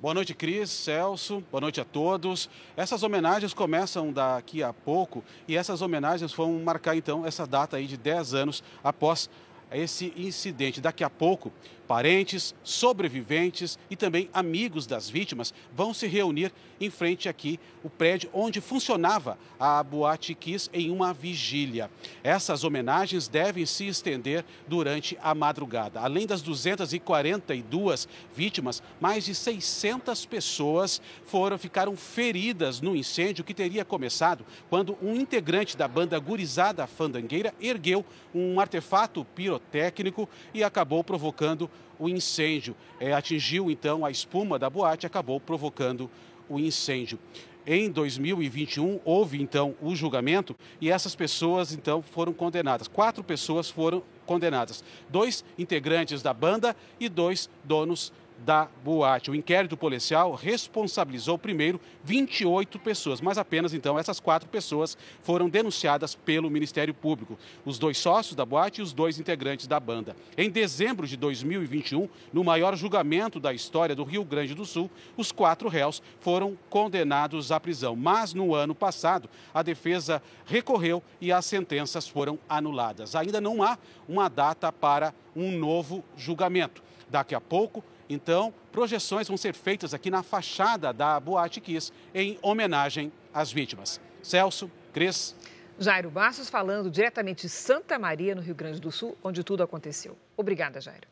Boa 0.00 0.14
noite, 0.14 0.32
Cris, 0.32 0.70
Celso, 0.70 1.42
boa 1.50 1.60
noite 1.60 1.80
a 1.80 1.84
todos. 1.84 2.48
Essas 2.76 3.02
homenagens 3.02 3.52
começam 3.52 4.12
daqui 4.12 4.62
a 4.62 4.72
pouco 4.72 5.24
e 5.48 5.56
essas 5.56 5.82
homenagens 5.82 6.32
vão 6.32 6.60
marcar 6.60 6.94
então 6.94 7.26
essa 7.26 7.44
data 7.44 7.76
aí 7.76 7.88
de 7.88 7.96
10 7.96 8.34
anos 8.34 8.62
após 8.84 9.28
esse 9.72 10.12
incidente. 10.16 10.80
Daqui 10.80 11.02
a 11.02 11.10
pouco, 11.10 11.52
parentes, 11.88 12.54
sobreviventes 12.62 13.78
e 13.90 13.96
também 13.96 14.28
amigos 14.32 14.86
das 14.86 15.08
vítimas 15.08 15.54
vão 15.74 15.94
se 15.94 16.06
reunir 16.06 16.52
em 16.78 16.90
frente 16.90 17.28
aqui 17.28 17.58
o 17.82 17.88
prédio 17.88 18.28
onde 18.32 18.60
funcionava 18.60 19.38
a 19.58 19.82
Boate 19.82 20.34
Kiss 20.34 20.68
em 20.72 20.90
uma 20.90 21.14
vigília. 21.14 21.90
Essas 22.22 22.62
homenagens 22.62 23.26
devem 23.26 23.64
se 23.64 23.86
estender 23.86 24.44
durante 24.68 25.16
a 25.22 25.34
madrugada. 25.34 26.00
Além 26.00 26.26
das 26.26 26.42
242 26.42 28.06
vítimas, 28.34 28.82
mais 29.00 29.24
de 29.24 29.34
600 29.34 30.26
pessoas 30.26 31.00
foram 31.24 31.56
ficaram 31.56 31.96
feridas 31.96 32.80
no 32.82 32.94
incêndio 32.94 33.44
que 33.44 33.54
teria 33.54 33.84
começado 33.84 34.44
quando 34.68 34.98
um 35.02 35.14
integrante 35.14 35.76
da 35.76 35.88
banda 35.88 36.18
Gurizada 36.18 36.86
Fandangueira 36.86 37.54
ergueu 37.58 38.04
um 38.34 38.60
artefato 38.60 39.24
pirotécnico 39.34 40.28
e 40.52 40.62
acabou 40.62 41.02
provocando 41.02 41.70
o 41.98 42.08
incêndio. 42.08 42.76
É, 43.00 43.12
atingiu 43.12 43.70
então 43.70 44.04
a 44.04 44.10
espuma 44.10 44.58
da 44.58 44.68
boate 44.68 45.04
e 45.04 45.08
acabou 45.08 45.40
provocando 45.40 46.10
o 46.48 46.58
incêndio. 46.58 47.18
Em 47.66 47.90
2021 47.90 49.00
houve 49.04 49.42
então 49.42 49.74
o 49.82 49.94
julgamento 49.94 50.56
e 50.80 50.90
essas 50.90 51.14
pessoas 51.14 51.72
então 51.72 52.00
foram 52.00 52.32
condenadas. 52.32 52.88
Quatro 52.88 53.22
pessoas 53.22 53.68
foram 53.68 54.02
condenadas: 54.24 54.82
dois 55.10 55.44
integrantes 55.58 56.22
da 56.22 56.32
banda 56.32 56.74
e 56.98 57.08
dois 57.08 57.50
donos 57.64 58.12
da 58.38 58.68
boate. 58.84 59.30
O 59.30 59.34
inquérito 59.34 59.76
policial 59.76 60.34
responsabilizou 60.34 61.36
primeiro 61.36 61.80
28 62.04 62.78
pessoas, 62.78 63.20
mas 63.20 63.36
apenas 63.36 63.74
então 63.74 63.98
essas 63.98 64.20
quatro 64.20 64.48
pessoas 64.48 64.96
foram 65.22 65.48
denunciadas 65.48 66.14
pelo 66.14 66.50
Ministério 66.50 66.94
Público, 66.94 67.38
os 67.64 67.78
dois 67.78 67.98
sócios 67.98 68.34
da 68.34 68.44
boate 68.44 68.80
e 68.80 68.82
os 68.82 68.92
dois 68.92 69.18
integrantes 69.18 69.66
da 69.66 69.80
banda. 69.80 70.16
Em 70.36 70.48
dezembro 70.48 71.06
de 71.06 71.16
2021, 71.16 72.08
no 72.32 72.44
maior 72.44 72.76
julgamento 72.76 73.40
da 73.40 73.52
história 73.52 73.94
do 73.94 74.04
Rio 74.04 74.24
Grande 74.24 74.54
do 74.54 74.64
Sul, 74.64 74.90
os 75.16 75.32
quatro 75.32 75.68
réus 75.68 76.02
foram 76.20 76.56
condenados 76.70 77.50
à 77.50 77.58
prisão, 77.58 77.96
mas 77.96 78.32
no 78.32 78.54
ano 78.54 78.74
passado 78.74 79.28
a 79.52 79.62
defesa 79.62 80.22
recorreu 80.46 81.02
e 81.20 81.32
as 81.32 81.44
sentenças 81.44 82.06
foram 82.06 82.38
anuladas. 82.48 83.14
Ainda 83.14 83.40
não 83.40 83.62
há 83.62 83.76
uma 84.08 84.28
data 84.28 84.72
para 84.72 85.12
um 85.34 85.50
novo 85.52 86.04
julgamento. 86.16 86.82
Daqui 87.10 87.34
a 87.34 87.40
pouco 87.40 87.82
então, 88.08 88.54
projeções 88.72 89.28
vão 89.28 89.36
ser 89.36 89.54
feitas 89.54 89.92
aqui 89.92 90.10
na 90.10 90.22
fachada 90.22 90.92
da 90.92 91.20
Boate 91.20 91.60
Kiss 91.60 91.92
em 92.14 92.38
homenagem 92.40 93.12
às 93.32 93.52
vítimas. 93.52 94.00
Celso, 94.22 94.70
Cris. 94.92 95.34
Jairo 95.78 96.10
Bastos 96.10 96.48
falando 96.48 96.90
diretamente 96.90 97.42
de 97.42 97.48
Santa 97.48 97.98
Maria, 97.98 98.34
no 98.34 98.40
Rio 98.40 98.54
Grande 98.54 98.80
do 98.80 98.90
Sul, 98.90 99.16
onde 99.22 99.44
tudo 99.44 99.62
aconteceu. 99.62 100.16
Obrigada, 100.36 100.80
Jairo. 100.80 101.06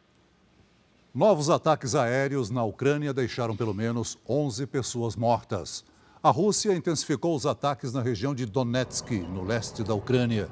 Novos 1.14 1.48
ataques 1.48 1.94
aéreos 1.94 2.50
na 2.50 2.64
Ucrânia 2.64 3.14
deixaram 3.14 3.56
pelo 3.56 3.72
menos 3.72 4.18
11 4.28 4.66
pessoas 4.66 5.14
mortas. 5.14 5.84
A 6.22 6.30
Rússia 6.30 6.74
intensificou 6.74 7.36
os 7.36 7.46
ataques 7.46 7.92
na 7.92 8.02
região 8.02 8.34
de 8.34 8.44
Donetsk, 8.44 9.12
no 9.12 9.44
leste 9.44 9.84
da 9.84 9.94
Ucrânia. 9.94 10.50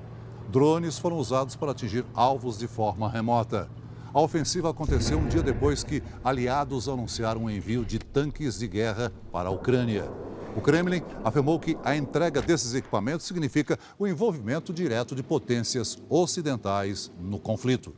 Drones 0.49 0.99
foram 0.99 1.17
usados 1.17 1.57
para 1.57 1.73
atingir 1.73 2.07
alvos 2.15 2.57
de 2.57 2.69
forma 2.69 3.09
remota. 3.09 3.69
A 4.15 4.21
ofensiva 4.21 4.71
aconteceu 4.71 5.19
um 5.19 5.27
dia 5.27 5.43
depois 5.43 5.83
que 5.83 6.01
aliados 6.23 6.89
anunciaram 6.89 7.47
o 7.47 7.51
envio 7.51 7.85
de 7.85 7.99
tanques 7.99 8.57
de 8.61 8.69
guerra 8.69 9.13
para 9.33 9.49
a 9.49 9.53
Ucrânia. 9.53 10.09
O 10.57 10.61
Kremlin 10.61 11.03
afirmou 11.25 11.59
que 11.59 11.77
a 11.83 11.97
entrega 11.97 12.41
desses 12.41 12.75
equipamentos 12.75 13.27
significa 13.27 13.77
o 13.99 14.07
envolvimento 14.07 14.73
direto 14.73 15.17
de 15.17 15.23
potências 15.25 15.99
ocidentais 16.09 17.11
no 17.19 17.41
conflito. 17.41 17.93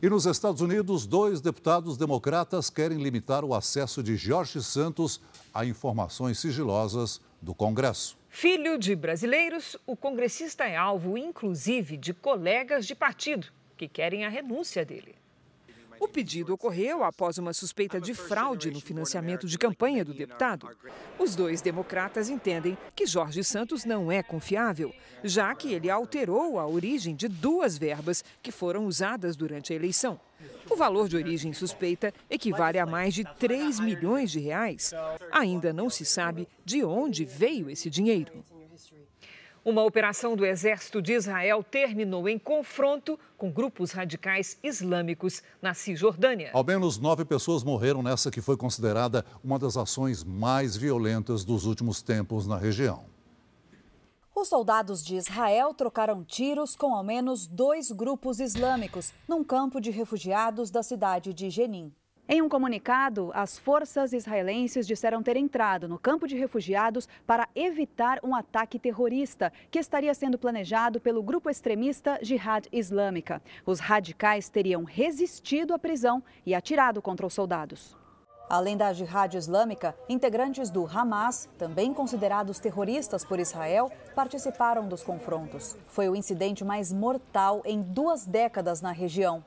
E 0.00 0.08
nos 0.08 0.24
Estados 0.24 0.62
Unidos, 0.62 1.06
dois 1.06 1.42
deputados 1.42 1.98
democratas 1.98 2.70
querem 2.70 2.96
limitar 2.96 3.44
o 3.44 3.54
acesso 3.54 4.02
de 4.02 4.16
Jorge 4.16 4.62
Santos 4.62 5.20
a 5.52 5.62
informações 5.66 6.38
sigilosas 6.38 7.20
do 7.38 7.54
Congresso. 7.54 8.16
Filho 8.30 8.78
de 8.78 8.96
brasileiros, 8.96 9.76
o 9.86 9.94
congressista 9.94 10.64
é 10.64 10.74
alvo, 10.74 11.18
inclusive, 11.18 11.98
de 11.98 12.14
colegas 12.14 12.86
de 12.86 12.94
partido 12.94 13.48
que 13.82 13.88
querem 13.88 14.24
a 14.24 14.28
renúncia 14.28 14.84
dele. 14.84 15.16
O 15.98 16.06
pedido 16.06 16.54
ocorreu 16.54 17.02
após 17.02 17.38
uma 17.38 17.52
suspeita 17.52 18.00
de 18.00 18.14
fraude 18.14 18.70
no 18.70 18.80
financiamento 18.80 19.46
de 19.46 19.58
campanha 19.58 20.04
do 20.04 20.14
deputado. 20.14 20.68
Os 21.18 21.34
dois 21.34 21.60
democratas 21.60 22.28
entendem 22.28 22.78
que 22.94 23.06
Jorge 23.06 23.42
Santos 23.42 23.84
não 23.84 24.10
é 24.10 24.22
confiável, 24.22 24.92
já 25.22 25.54
que 25.54 25.72
ele 25.72 25.90
alterou 25.90 26.58
a 26.58 26.66
origem 26.66 27.14
de 27.14 27.26
duas 27.28 27.76
verbas 27.76 28.24
que 28.40 28.52
foram 28.52 28.86
usadas 28.86 29.36
durante 29.36 29.72
a 29.72 29.76
eleição. 29.76 30.20
O 30.70 30.76
valor 30.76 31.08
de 31.08 31.16
origem 31.16 31.52
suspeita 31.52 32.12
equivale 32.30 32.78
a 32.78 32.86
mais 32.86 33.14
de 33.14 33.24
3 33.24 33.80
milhões 33.80 34.30
de 34.30 34.38
reais. 34.38 34.92
Ainda 35.30 35.72
não 35.72 35.90
se 35.90 36.04
sabe 36.04 36.48
de 36.64 36.84
onde 36.84 37.24
veio 37.24 37.68
esse 37.70 37.90
dinheiro. 37.90 38.44
Uma 39.64 39.84
operação 39.84 40.34
do 40.34 40.44
Exército 40.44 41.00
de 41.00 41.12
Israel 41.12 41.62
terminou 41.62 42.28
em 42.28 42.36
confronto 42.36 43.16
com 43.38 43.48
grupos 43.48 43.92
radicais 43.92 44.58
islâmicos 44.60 45.40
na 45.62 45.72
Cisjordânia. 45.72 46.50
Ao 46.52 46.64
menos 46.64 46.98
nove 46.98 47.24
pessoas 47.24 47.62
morreram 47.62 48.02
nessa 48.02 48.28
que 48.28 48.40
foi 48.40 48.56
considerada 48.56 49.24
uma 49.42 49.60
das 49.60 49.76
ações 49.76 50.24
mais 50.24 50.76
violentas 50.76 51.44
dos 51.44 51.64
últimos 51.64 52.02
tempos 52.02 52.44
na 52.44 52.58
região. 52.58 53.04
Os 54.34 54.48
soldados 54.48 55.04
de 55.04 55.14
Israel 55.14 55.72
trocaram 55.72 56.24
tiros 56.24 56.74
com 56.74 56.92
ao 56.92 57.04
menos 57.04 57.46
dois 57.46 57.92
grupos 57.92 58.40
islâmicos 58.40 59.12
num 59.28 59.44
campo 59.44 59.80
de 59.80 59.92
refugiados 59.92 60.72
da 60.72 60.82
cidade 60.82 61.32
de 61.32 61.48
Jenin. 61.48 61.92
Em 62.34 62.40
um 62.40 62.48
comunicado, 62.48 63.30
as 63.34 63.58
forças 63.58 64.14
israelenses 64.14 64.86
disseram 64.86 65.22
ter 65.22 65.36
entrado 65.36 65.86
no 65.86 65.98
campo 65.98 66.26
de 66.26 66.34
refugiados 66.34 67.06
para 67.26 67.46
evitar 67.54 68.18
um 68.24 68.34
ataque 68.34 68.78
terrorista 68.78 69.52
que 69.70 69.78
estaria 69.78 70.14
sendo 70.14 70.38
planejado 70.38 70.98
pelo 70.98 71.22
grupo 71.22 71.50
extremista 71.50 72.18
Jihad 72.22 72.66
Islâmica. 72.72 73.42
Os 73.66 73.80
radicais 73.80 74.48
teriam 74.48 74.82
resistido 74.82 75.74
à 75.74 75.78
prisão 75.78 76.22
e 76.46 76.54
atirado 76.54 77.02
contra 77.02 77.26
os 77.26 77.34
soldados. 77.34 77.94
Além 78.48 78.78
da 78.78 78.94
Jihad 78.94 79.36
Islâmica, 79.36 79.94
integrantes 80.08 80.70
do 80.70 80.86
Hamas, 80.86 81.50
também 81.58 81.92
considerados 81.92 82.58
terroristas 82.58 83.26
por 83.26 83.40
Israel, 83.40 83.92
participaram 84.14 84.88
dos 84.88 85.02
confrontos. 85.02 85.76
Foi 85.86 86.08
o 86.08 86.16
incidente 86.16 86.64
mais 86.64 86.90
mortal 86.90 87.60
em 87.66 87.82
duas 87.82 88.24
décadas 88.24 88.80
na 88.80 88.90
região. 88.90 89.44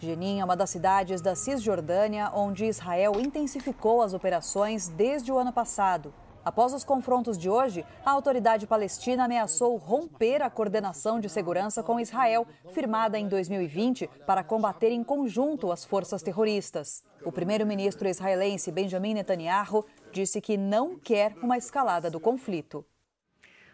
Jenin 0.00 0.40
é 0.40 0.44
uma 0.44 0.56
das 0.56 0.70
cidades 0.70 1.20
da 1.20 1.34
Cisjordânia 1.34 2.30
onde 2.32 2.64
Israel 2.64 3.20
intensificou 3.20 4.00
as 4.00 4.14
operações 4.14 4.88
desde 4.88 5.32
o 5.32 5.38
ano 5.38 5.52
passado. 5.52 6.14
Após 6.44 6.72
os 6.72 6.84
confrontos 6.84 7.36
de 7.36 7.50
hoje, 7.50 7.84
a 8.04 8.10
autoridade 8.12 8.66
palestina 8.66 9.24
ameaçou 9.24 9.76
romper 9.76 10.40
a 10.40 10.48
coordenação 10.48 11.20
de 11.20 11.28
segurança 11.28 11.82
com 11.82 11.98
Israel, 12.00 12.46
firmada 12.70 13.18
em 13.18 13.28
2020 13.28 14.08
para 14.26 14.44
combater 14.44 14.90
em 14.90 15.02
conjunto 15.02 15.70
as 15.72 15.84
forças 15.84 16.22
terroristas. 16.22 17.02
O 17.24 17.32
primeiro-ministro 17.32 18.08
israelense 18.08 18.70
Benjamin 18.70 19.14
Netanyahu 19.14 19.84
disse 20.12 20.40
que 20.40 20.56
não 20.56 20.96
quer 20.96 21.34
uma 21.42 21.58
escalada 21.58 22.08
do 22.08 22.20
conflito. 22.20 22.84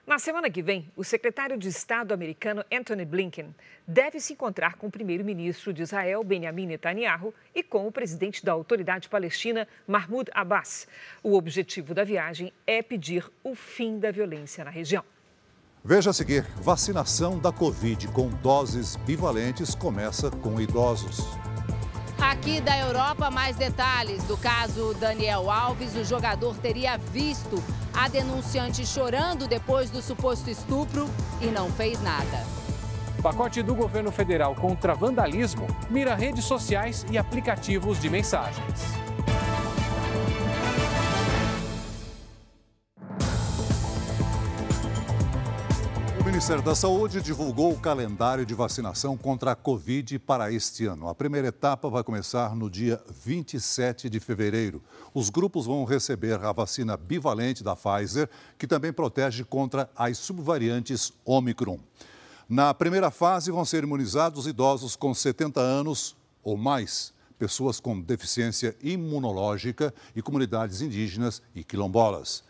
Na 0.06 0.18
semana 0.18 0.50
que 0.50 0.60
vem, 0.60 0.92
o 0.94 1.02
secretário 1.02 1.56
de 1.56 1.66
Estado 1.66 2.12
americano 2.12 2.62
Anthony 2.70 3.06
Blinken 3.06 3.54
deve 3.88 4.20
se 4.20 4.34
encontrar 4.34 4.74
com 4.76 4.88
o 4.88 4.90
primeiro-ministro 4.90 5.72
de 5.72 5.80
Israel, 5.82 6.22
Benjamin 6.22 6.66
Netanyahu, 6.66 7.32
e 7.54 7.62
com 7.62 7.86
o 7.86 7.92
presidente 7.92 8.44
da 8.44 8.52
Autoridade 8.52 9.08
Palestina, 9.08 9.66
Mahmoud 9.88 10.30
Abbas. 10.34 10.86
O 11.22 11.34
objetivo 11.34 11.94
da 11.94 12.04
viagem 12.04 12.52
é 12.66 12.82
pedir 12.82 13.26
o 13.42 13.54
fim 13.54 13.98
da 13.98 14.10
violência 14.10 14.62
na 14.62 14.70
região. 14.70 15.02
Veja 15.82 16.10
a 16.10 16.12
seguir: 16.12 16.42
vacinação 16.56 17.38
da 17.38 17.50
Covid 17.50 18.08
com 18.08 18.28
doses 18.28 18.96
bivalentes 18.96 19.74
começa 19.74 20.30
com 20.30 20.60
idosos. 20.60 21.24
Aqui 22.20 22.60
da 22.60 22.78
Europa, 22.78 23.30
mais 23.30 23.56
detalhes 23.56 24.22
do 24.24 24.36
caso 24.36 24.94
Daniel 24.94 25.50
Alves. 25.50 25.96
O 25.96 26.04
jogador 26.04 26.56
teria 26.56 26.96
visto 26.96 27.62
a 27.92 28.08
denunciante 28.08 28.86
chorando 28.86 29.46
depois 29.46 29.90
do 29.90 30.00
suposto 30.00 30.48
estupro 30.48 31.08
e 31.40 31.46
não 31.46 31.70
fez 31.72 32.00
nada. 32.02 32.44
Pacote 33.22 33.62
do 33.62 33.74
governo 33.74 34.12
federal 34.12 34.54
contra 34.54 34.94
vandalismo 34.94 35.66
mira 35.90 36.14
redes 36.14 36.44
sociais 36.44 37.06
e 37.10 37.16
aplicativos 37.16 38.00
de 38.00 38.10
mensagens. 38.10 39.03
Ministério 46.44 46.62
da 46.62 46.74
Saúde 46.74 47.22
divulgou 47.22 47.72
o 47.72 47.80
calendário 47.80 48.44
de 48.44 48.52
vacinação 48.52 49.16
contra 49.16 49.52
a 49.52 49.56
Covid 49.56 50.18
para 50.18 50.52
este 50.52 50.84
ano. 50.84 51.08
A 51.08 51.14
primeira 51.14 51.48
etapa 51.48 51.88
vai 51.88 52.04
começar 52.04 52.54
no 52.54 52.68
dia 52.68 53.02
27 53.24 54.10
de 54.10 54.20
fevereiro. 54.20 54.82
Os 55.14 55.30
grupos 55.30 55.64
vão 55.64 55.86
receber 55.86 56.38
a 56.44 56.52
vacina 56.52 56.98
bivalente 56.98 57.64
da 57.64 57.74
Pfizer, 57.74 58.28
que 58.58 58.66
também 58.66 58.92
protege 58.92 59.42
contra 59.42 59.88
as 59.96 60.18
subvariantes 60.18 61.14
Omicron. 61.24 61.80
Na 62.46 62.74
primeira 62.74 63.10
fase 63.10 63.50
vão 63.50 63.64
ser 63.64 63.82
imunizados 63.82 64.46
idosos 64.46 64.96
com 64.96 65.14
70 65.14 65.58
anos 65.58 66.14
ou 66.42 66.58
mais, 66.58 67.14
pessoas 67.38 67.80
com 67.80 67.98
deficiência 67.98 68.76
imunológica 68.82 69.94
e 70.14 70.20
comunidades 70.20 70.82
indígenas 70.82 71.40
e 71.54 71.64
quilombolas. 71.64 72.44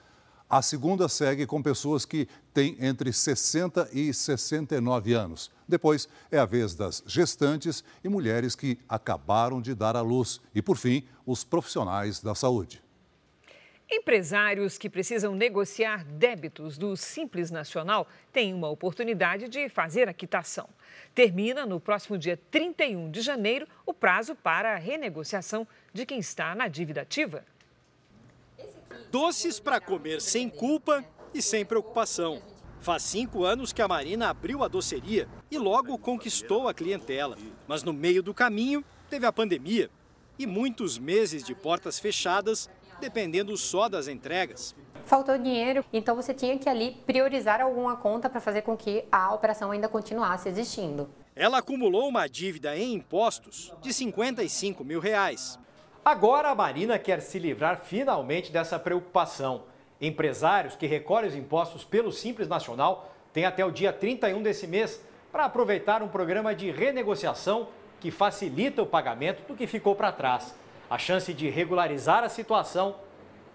A 0.51 0.63
segunda 0.63 1.09
segue 1.09 1.47
com 1.47 1.63
pessoas 1.63 2.05
que 2.05 2.29
têm 2.55 2.77
entre 2.81 3.13
60 3.13 3.91
e 3.93 4.15
69 4.15 5.13
anos. 5.13 5.51
Depois 5.69 6.09
é 6.31 6.39
a 6.39 6.47
vez 6.47 6.75
das 6.75 7.03
gestantes 7.07 7.83
e 8.03 8.09
mulheres 8.09 8.55
que 8.55 8.79
acabaram 8.89 9.61
de 9.61 9.75
dar 9.75 9.97
à 9.97 10.01
luz. 10.01 10.41
E, 10.55 10.63
por 10.63 10.77
fim, 10.77 11.05
os 11.27 11.43
profissionais 11.43 12.21
da 12.21 12.35
saúde. 12.35 12.83
Empresários 13.91 14.79
que 14.79 14.89
precisam 14.89 15.35
negociar 15.35 16.05
débitos 16.05 16.79
do 16.79 16.97
Simples 16.97 17.51
Nacional 17.51 18.09
têm 18.33 18.55
uma 18.55 18.69
oportunidade 18.69 19.49
de 19.49 19.69
fazer 19.69 20.09
a 20.09 20.15
quitação. 20.15 20.69
Termina 21.15 21.67
no 21.67 21.79
próximo 21.79 22.17
dia 22.17 22.39
31 22.51 23.11
de 23.11 23.21
janeiro 23.21 23.67
o 23.85 23.93
prazo 23.93 24.35
para 24.35 24.75
a 24.75 24.79
renegociação 24.79 25.67
de 25.93 26.07
quem 26.07 26.19
está 26.19 26.55
na 26.55 26.67
dívida 26.67 27.03
ativa. 27.03 27.45
Doces 29.11 29.61
para 29.61 29.81
comer 29.81 30.21
sem 30.21 30.49
culpa 30.49 31.05
e 31.35 31.43
sem 31.43 31.65
preocupação. 31.65 32.41
Faz 32.81 33.03
cinco 33.03 33.45
anos 33.45 33.73
que 33.73 33.83
a 33.83 33.89
Marina 33.89 34.29
abriu 34.29 34.63
a 34.63 34.69
doceria 34.69 35.29
e 35.51 35.59
logo 35.59 35.99
conquistou 35.99 36.69
a 36.69 36.75
clientela. 36.75 37.37
Mas 37.67 37.83
no 37.83 37.93
meio 37.93 38.23
do 38.23 38.33
caminho 38.33 38.85
teve 39.11 39.27
a 39.27 39.33
pandemia 39.33 39.91
e 40.39 40.47
muitos 40.47 40.99
meses 40.99 41.43
de 41.43 41.55
portas 41.55 41.99
fechadas, 41.99 42.69
dependendo 43.01 43.57
só 43.57 43.89
das 43.89 44.07
entregas. 44.07 44.75
Faltou 45.07 45.37
dinheiro, 45.37 45.85
então 45.93 46.17
você 46.17 46.33
tinha 46.33 46.59
que 46.59 46.69
ali 46.69 46.97
priorizar 47.07 47.61
alguma 47.61 47.97
conta 47.97 48.31
para 48.31 48.41
fazer 48.41 48.63
com 48.63 48.77
que 48.77 49.05
a 49.13 49.35
operação 49.35 49.71
ainda 49.71 49.89
continuasse 49.89 50.49
existindo. 50.49 51.11
Ela 51.37 51.59
acumulou 51.59 52.09
uma 52.09 52.27
dívida 52.27 52.77
em 52.77 52.95
impostos 52.95 53.73
de 53.83 53.93
55 53.93 54.85
mil 54.85 55.01
reais. 55.01 55.59
Agora 56.05 56.51
a 56.51 56.55
Marina 56.55 56.99
quer 56.99 57.21
se 57.21 57.39
livrar 57.39 57.81
finalmente 57.81 58.53
dessa 58.53 58.79
preocupação. 58.79 59.65
Empresários 60.01 60.77
que 60.77 60.87
recolhem 60.87 61.29
os 61.29 61.37
impostos 61.37 61.85
pelo 61.85 62.13
Simples 62.13 62.49
Nacional 62.49 63.15
têm 63.33 63.45
até 63.45 63.65
o 63.65 63.71
dia 63.71 63.93
31 63.93 64.43
desse 64.43 64.67
mês 64.67 65.01
para 65.31 65.45
aproveitar 65.45 66.03
um 66.03 66.09
programa 66.09 66.55
de 66.55 66.71
renegociação 66.71 67.69
que 68.01 68.11
facilita 68.11 68.83
o 68.83 68.87
pagamento 68.87 69.47
do 69.47 69.57
que 69.57 69.67
ficou 69.67 69.95
para 69.95 70.13
trás. 70.13 70.55
A 70.91 70.99
chance 70.99 71.33
de 71.33 71.49
regularizar 71.49 72.23
a 72.23 72.29
situação 72.29 72.97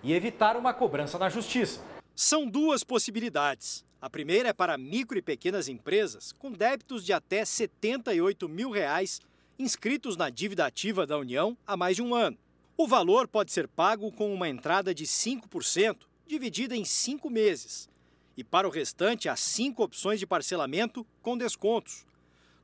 e 0.01 0.13
evitar 0.13 0.57
uma 0.57 0.73
cobrança 0.73 1.17
na 1.17 1.29
justiça. 1.29 1.81
São 2.15 2.47
duas 2.47 2.83
possibilidades. 2.83 3.85
A 4.01 4.09
primeira 4.09 4.49
é 4.49 4.53
para 4.53 4.77
micro 4.77 5.17
e 5.17 5.21
pequenas 5.21 5.67
empresas 5.67 6.31
com 6.31 6.51
débitos 6.51 7.05
de 7.05 7.13
até 7.13 7.45
78 7.45 8.47
mil 8.49 8.71
reais 8.71 9.21
inscritos 9.57 10.15
na 10.15 10.29
dívida 10.29 10.65
ativa 10.65 11.05
da 11.05 11.17
União 11.17 11.57
há 11.67 11.75
mais 11.75 11.97
de 11.97 12.01
um 12.01 12.15
ano. 12.15 12.37
O 12.77 12.87
valor 12.87 13.27
pode 13.27 13.51
ser 13.51 13.67
pago 13.67 14.09
com 14.09 14.33
uma 14.33 14.47
entrada 14.47 14.95
de 14.95 15.05
5%, 15.05 15.97
dividida 16.29 16.75
em 16.75 16.85
cinco 16.85 17.27
meses. 17.27 17.89
E 18.37 18.43
para 18.43 18.67
o 18.67 18.71
restante, 18.71 19.27
há 19.27 19.35
cinco 19.35 19.83
opções 19.83 20.19
de 20.19 20.27
parcelamento 20.27 21.05
com 21.23 21.35
descontos. 21.35 22.05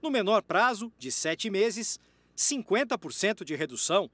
No 0.01 0.11
menor 0.11 0.43
prazo, 0.43 0.93
de 0.99 1.11
sete 1.11 1.49
meses, 1.49 1.99
50% 2.37 3.43
de 3.43 3.55
redução. 3.55 4.09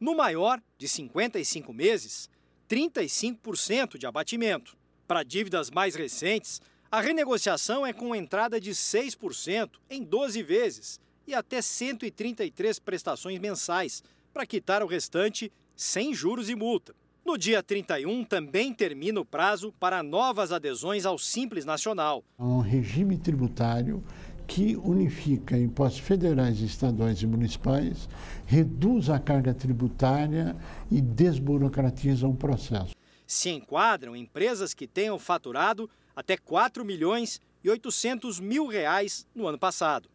No 0.00 0.16
maior, 0.16 0.62
de 0.78 0.88
55 0.88 1.72
meses, 1.74 2.30
35% 2.68 3.98
de 3.98 4.06
abatimento. 4.06 4.76
Para 5.06 5.22
dívidas 5.22 5.70
mais 5.70 5.94
recentes, 5.94 6.62
a 6.90 7.00
renegociação 7.00 7.86
é 7.86 7.92
com 7.92 8.14
entrada 8.14 8.58
de 8.58 8.70
6% 8.70 9.72
em 9.90 10.02
12 10.02 10.42
vezes 10.42 10.98
e 11.26 11.34
até 11.34 11.60
133 11.60 12.78
prestações 12.78 13.38
mensais, 13.38 14.02
para 14.32 14.46
quitar 14.46 14.82
o 14.82 14.86
restante 14.86 15.52
sem 15.74 16.14
juros 16.14 16.48
e 16.48 16.54
multa. 16.54 16.94
No 17.26 17.36
dia 17.36 17.60
31 17.60 18.22
também 18.22 18.72
termina 18.72 19.20
o 19.20 19.24
prazo 19.24 19.74
para 19.80 20.00
novas 20.00 20.52
adesões 20.52 21.04
ao 21.04 21.18
Simples 21.18 21.64
Nacional. 21.64 22.22
É 22.38 22.42
um 22.44 22.60
regime 22.60 23.18
tributário 23.18 24.00
que 24.46 24.76
unifica 24.76 25.58
impostos 25.58 25.98
federais, 25.98 26.60
estaduais 26.60 27.20
e 27.20 27.26
municipais, 27.26 28.08
reduz 28.46 29.10
a 29.10 29.18
carga 29.18 29.52
tributária 29.52 30.54
e 30.88 31.00
desburocratiza 31.00 32.28
o 32.28 32.32
processo. 32.32 32.94
Se 33.26 33.50
enquadram 33.50 34.14
empresas 34.14 34.72
que 34.72 34.86
tenham 34.86 35.18
faturado 35.18 35.90
até 36.14 36.36
4 36.36 36.84
milhões 36.84 37.40
e 37.64 37.68
800 37.68 38.38
mil 38.38 38.68
reais 38.68 39.26
no 39.34 39.48
ano 39.48 39.58
passado. 39.58 40.08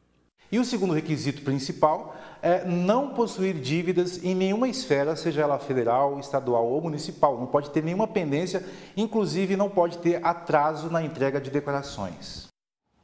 E 0.52 0.60
o 0.60 0.66
segundo 0.66 0.94
requisito 0.94 1.44
principal 1.44 2.14
é 2.42 2.66
não 2.66 3.14
possuir 3.14 3.54
dívidas 3.54 4.22
em 4.22 4.36
nenhuma 4.36 4.68
esfera, 4.68 5.16
seja 5.16 5.44
ela 5.44 5.58
federal, 5.58 6.20
estadual 6.20 6.68
ou 6.68 6.82
municipal. 6.82 7.40
Não 7.40 7.48
pode 7.48 7.70
ter 7.70 7.82
nenhuma 7.82 8.06
pendência, 8.06 8.62
inclusive 8.98 9.56
não 9.56 9.70
pode 9.70 10.00
ter 10.00 10.20
atraso 10.26 10.90
na 10.90 11.02
entrega 11.02 11.40
de 11.40 11.50
declarações. 11.50 12.48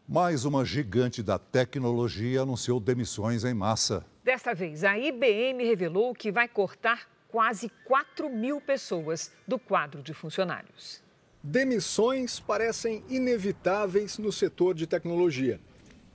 Mais 0.05 0.43
uma 0.43 0.65
gigante 0.65 1.23
da 1.23 1.39
tecnologia 1.39 2.41
anunciou 2.41 2.81
demissões 2.81 3.45
em 3.45 3.53
massa. 3.53 4.05
Desta 4.25 4.53
vez, 4.53 4.83
a 4.83 4.97
IBM 4.97 5.63
revelou 5.63 6.13
que 6.13 6.31
vai 6.31 6.49
cortar 6.49 7.07
quase 7.29 7.71
4 7.85 8.29
mil 8.29 8.59
pessoas 8.59 9.31
do 9.47 9.57
quadro 9.57 10.01
de 10.01 10.13
funcionários. 10.13 11.01
Demissões 11.41 12.41
parecem 12.41 13.03
inevitáveis 13.09 14.17
no 14.17 14.33
setor 14.33 14.73
de 14.73 14.85
tecnologia. 14.85 15.61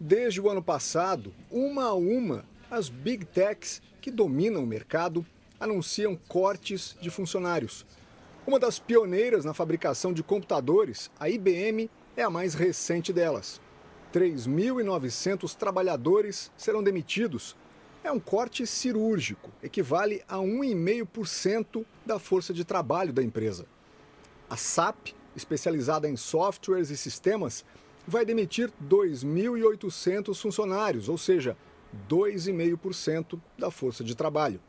Desde 0.05 0.41
o 0.41 0.51
ano 0.51 0.61
passado, 0.61 1.33
uma 1.49 1.85
a 1.85 1.95
uma, 1.95 2.45
as 2.69 2.89
big 2.89 3.25
techs 3.25 3.81
que 4.01 4.11
dominam 4.11 4.65
o 4.65 4.67
mercado 4.67 5.25
anunciam 5.61 6.19
cortes 6.27 6.97
de 7.01 7.09
funcionários. 7.09 7.87
Uma 8.45 8.59
das 8.59 8.81
pioneiras 8.81 9.45
na 9.45 9.55
fabricação 9.55 10.13
de 10.13 10.21
computadores, 10.21 11.09
a 11.21 11.31
IBM, 11.31 11.89
é 12.17 12.23
a 12.25 12.29
mais 12.29 12.55
recente 12.55 13.13
delas. 13.13 13.61
3.900 14.13 15.55
trabalhadores 15.55 16.51
serão 16.57 16.83
demitidos. 16.83 17.57
É 18.03 18.11
um 18.11 18.19
corte 18.19 18.67
cirúrgico, 18.67 19.53
equivale 19.63 20.25
a 20.29 20.39
1,5% 20.39 21.87
da 22.05 22.19
força 22.19 22.53
de 22.53 22.65
trabalho 22.65 23.13
da 23.13 23.23
empresa. 23.23 23.67
A 24.51 24.57
SAP, 24.57 25.15
especializada 25.37 26.09
em 26.09 26.17
softwares 26.17 26.91
e 26.91 26.97
sistemas, 26.97 27.65
vai 28.07 28.25
demitir 28.25 28.71
2.800 28.89 30.41
funcionários, 30.41 31.09
ou 31.09 31.17
seja, 31.17 31.57
2,5% 32.09 33.41
da 33.59 33.71
força 33.71 34.03
de 34.03 34.15
trabalho. 34.15 34.61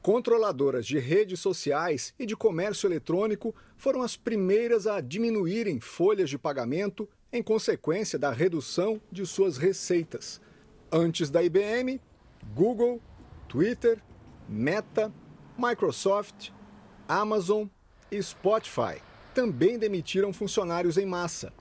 Controladoras 0.00 0.84
de 0.84 0.98
redes 0.98 1.38
sociais 1.38 2.12
e 2.18 2.26
de 2.26 2.34
comércio 2.34 2.88
eletrônico 2.88 3.54
foram 3.76 4.02
as 4.02 4.16
primeiras 4.16 4.86
a 4.86 5.00
diminuírem 5.00 5.78
folhas 5.78 6.28
de 6.28 6.36
pagamento 6.36 7.08
em 7.32 7.42
consequência 7.42 8.18
da 8.18 8.32
redução 8.32 9.00
de 9.10 9.24
suas 9.24 9.56
receitas. 9.56 10.40
Antes 10.90 11.30
da 11.30 11.42
IBM, 11.42 12.00
Google, 12.52 13.00
Twitter, 13.48 14.02
Meta, 14.48 15.12
Microsoft, 15.56 16.50
Amazon 17.08 17.66
e 18.10 18.20
Spotify 18.22 19.00
também 19.32 19.78
demitiram 19.78 20.32
funcionários 20.32 20.98
em 20.98 21.06
massa. 21.06 21.52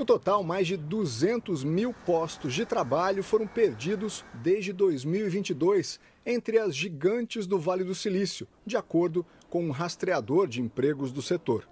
No 0.00 0.06
total, 0.06 0.42
mais 0.42 0.66
de 0.66 0.78
200 0.78 1.62
mil 1.62 1.92
postos 1.92 2.54
de 2.54 2.64
trabalho 2.64 3.22
foram 3.22 3.46
perdidos 3.46 4.24
desde 4.32 4.72
2022 4.72 6.00
entre 6.24 6.58
as 6.58 6.74
gigantes 6.74 7.46
do 7.46 7.58
Vale 7.58 7.84
do 7.84 7.94
Silício, 7.94 8.48
de 8.64 8.78
acordo 8.78 9.26
com 9.50 9.62
um 9.62 9.70
rastreador 9.70 10.48
de 10.48 10.62
empregos 10.62 11.12
do 11.12 11.20
setor. 11.20 11.68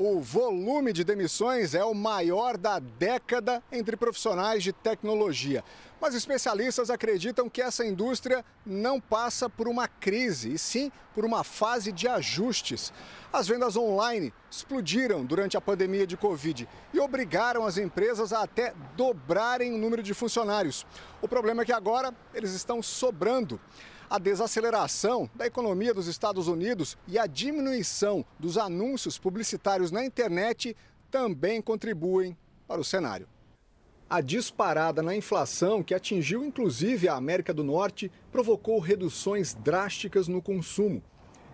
O 0.00 0.20
volume 0.20 0.92
de 0.92 1.02
demissões 1.02 1.74
é 1.74 1.84
o 1.84 1.92
maior 1.92 2.56
da 2.56 2.78
década 2.78 3.60
entre 3.72 3.96
profissionais 3.96 4.62
de 4.62 4.72
tecnologia. 4.72 5.64
Mas 6.00 6.14
especialistas 6.14 6.88
acreditam 6.88 7.50
que 7.50 7.60
essa 7.60 7.84
indústria 7.84 8.44
não 8.64 9.00
passa 9.00 9.50
por 9.50 9.66
uma 9.66 9.88
crise, 9.88 10.52
e 10.52 10.58
sim 10.58 10.92
por 11.16 11.24
uma 11.24 11.42
fase 11.42 11.90
de 11.90 12.06
ajustes. 12.06 12.92
As 13.32 13.48
vendas 13.48 13.76
online 13.76 14.32
explodiram 14.48 15.24
durante 15.24 15.56
a 15.56 15.60
pandemia 15.60 16.06
de 16.06 16.16
Covid 16.16 16.68
e 16.94 17.00
obrigaram 17.00 17.66
as 17.66 17.76
empresas 17.76 18.32
a 18.32 18.44
até 18.44 18.74
dobrarem 18.96 19.74
o 19.74 19.78
número 19.78 20.00
de 20.00 20.14
funcionários. 20.14 20.86
O 21.20 21.26
problema 21.26 21.62
é 21.62 21.64
que 21.64 21.72
agora 21.72 22.14
eles 22.32 22.52
estão 22.52 22.80
sobrando. 22.80 23.60
A 24.10 24.18
desaceleração 24.18 25.28
da 25.34 25.46
economia 25.46 25.92
dos 25.92 26.06
Estados 26.06 26.48
Unidos 26.48 26.96
e 27.06 27.18
a 27.18 27.26
diminuição 27.26 28.24
dos 28.38 28.56
anúncios 28.56 29.18
publicitários 29.18 29.90
na 29.90 30.02
internet 30.02 30.74
também 31.10 31.60
contribuem 31.60 32.34
para 32.66 32.80
o 32.80 32.84
cenário. 32.84 33.28
A 34.08 34.22
disparada 34.22 35.02
na 35.02 35.14
inflação, 35.14 35.82
que 35.82 35.94
atingiu 35.94 36.42
inclusive 36.42 37.06
a 37.06 37.16
América 37.16 37.52
do 37.52 37.62
Norte, 37.62 38.10
provocou 38.32 38.78
reduções 38.78 39.52
drásticas 39.52 40.26
no 40.26 40.40
consumo. 40.40 41.02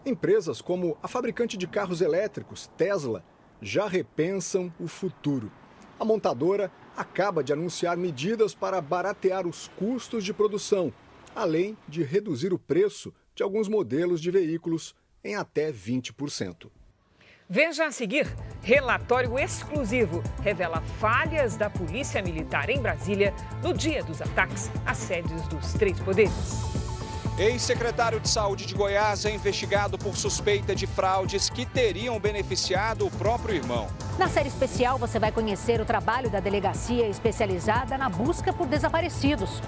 Empresas 0.06 0.62
como 0.62 0.96
a 1.02 1.08
fabricante 1.08 1.56
de 1.56 1.66
carros 1.66 2.00
elétricos, 2.00 2.70
Tesla, 2.76 3.24
já 3.60 3.88
repensam 3.88 4.72
o 4.78 4.86
futuro. 4.86 5.50
A 5.98 6.04
montadora 6.04 6.70
acaba 6.96 7.42
de 7.42 7.52
anunciar 7.52 7.96
medidas 7.96 8.54
para 8.54 8.80
baratear 8.80 9.44
os 9.44 9.66
custos 9.76 10.22
de 10.22 10.32
produção 10.32 10.92
além 11.34 11.76
de 11.88 12.02
reduzir 12.02 12.52
o 12.52 12.58
preço 12.58 13.12
de 13.34 13.42
alguns 13.42 13.68
modelos 13.68 14.20
de 14.20 14.30
veículos 14.30 14.94
em 15.22 15.34
até 15.34 15.72
20%. 15.72 16.70
Veja 17.48 17.86
a 17.86 17.92
seguir: 17.92 18.26
relatório 18.62 19.38
exclusivo 19.38 20.22
revela 20.42 20.80
falhas 20.80 21.56
da 21.56 21.68
Polícia 21.68 22.22
Militar 22.22 22.70
em 22.70 22.80
Brasília 22.80 23.34
no 23.62 23.74
dia 23.74 24.02
dos 24.02 24.22
ataques 24.22 24.70
às 24.86 24.98
sedes 24.98 25.46
dos 25.48 25.74
três 25.74 25.98
poderes. 26.00 26.32
Ex-secretário 27.36 28.20
de 28.20 28.28
Saúde 28.28 28.64
de 28.64 28.74
Goiás 28.74 29.24
é 29.24 29.34
investigado 29.34 29.98
por 29.98 30.16
suspeita 30.16 30.72
de 30.72 30.86
fraudes 30.86 31.50
que 31.50 31.66
teriam 31.66 32.18
beneficiado 32.20 33.04
o 33.04 33.10
próprio 33.10 33.56
irmão. 33.56 33.88
Na 34.16 34.28
série 34.28 34.48
especial, 34.48 34.98
você 34.98 35.18
vai 35.18 35.32
conhecer 35.32 35.80
o 35.80 35.84
trabalho 35.84 36.30
da 36.30 36.38
delegacia 36.38 37.08
especializada 37.08 37.98
na 37.98 38.08
busca 38.08 38.52
por 38.52 38.68
desaparecidos. 38.68 39.60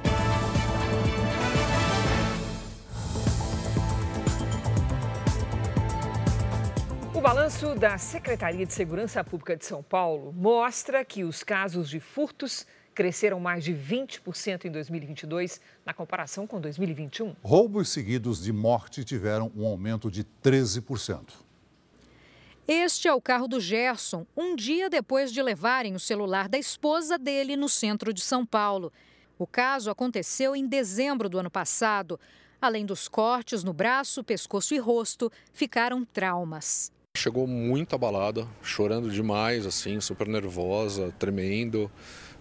Balanço 7.26 7.74
da 7.74 7.98
Secretaria 7.98 8.64
de 8.64 8.72
Segurança 8.72 9.24
Pública 9.24 9.56
de 9.56 9.66
São 9.66 9.82
Paulo 9.82 10.32
mostra 10.32 11.04
que 11.04 11.24
os 11.24 11.42
casos 11.42 11.90
de 11.90 11.98
furtos 11.98 12.64
cresceram 12.94 13.40
mais 13.40 13.64
de 13.64 13.74
20% 13.74 14.66
em 14.66 14.70
2022 14.70 15.60
na 15.84 15.92
comparação 15.92 16.46
com 16.46 16.60
2021. 16.60 17.34
Roubos 17.42 17.88
seguidos 17.88 18.44
de 18.44 18.52
morte 18.52 19.02
tiveram 19.02 19.50
um 19.56 19.66
aumento 19.66 20.08
de 20.08 20.24
13%. 20.40 21.32
Este 22.68 23.08
é 23.08 23.12
o 23.12 23.20
carro 23.20 23.48
do 23.48 23.58
Gerson, 23.58 24.24
um 24.36 24.54
dia 24.54 24.88
depois 24.88 25.32
de 25.32 25.42
levarem 25.42 25.96
o 25.96 26.00
celular 26.00 26.48
da 26.48 26.58
esposa 26.58 27.18
dele 27.18 27.56
no 27.56 27.68
centro 27.68 28.12
de 28.12 28.20
São 28.20 28.46
Paulo. 28.46 28.92
O 29.36 29.48
caso 29.48 29.90
aconteceu 29.90 30.54
em 30.54 30.64
dezembro 30.64 31.28
do 31.28 31.40
ano 31.40 31.50
passado. 31.50 32.20
Além 32.62 32.86
dos 32.86 33.08
cortes 33.08 33.64
no 33.64 33.72
braço, 33.72 34.22
pescoço 34.22 34.76
e 34.76 34.78
rosto, 34.78 35.28
ficaram 35.52 36.04
traumas. 36.04 36.94
Chegou 37.16 37.46
muito 37.46 37.94
abalada, 37.94 38.46
chorando 38.62 39.10
demais, 39.10 39.64
assim, 39.64 39.98
super 40.02 40.28
nervosa, 40.28 41.14
tremendo, 41.18 41.90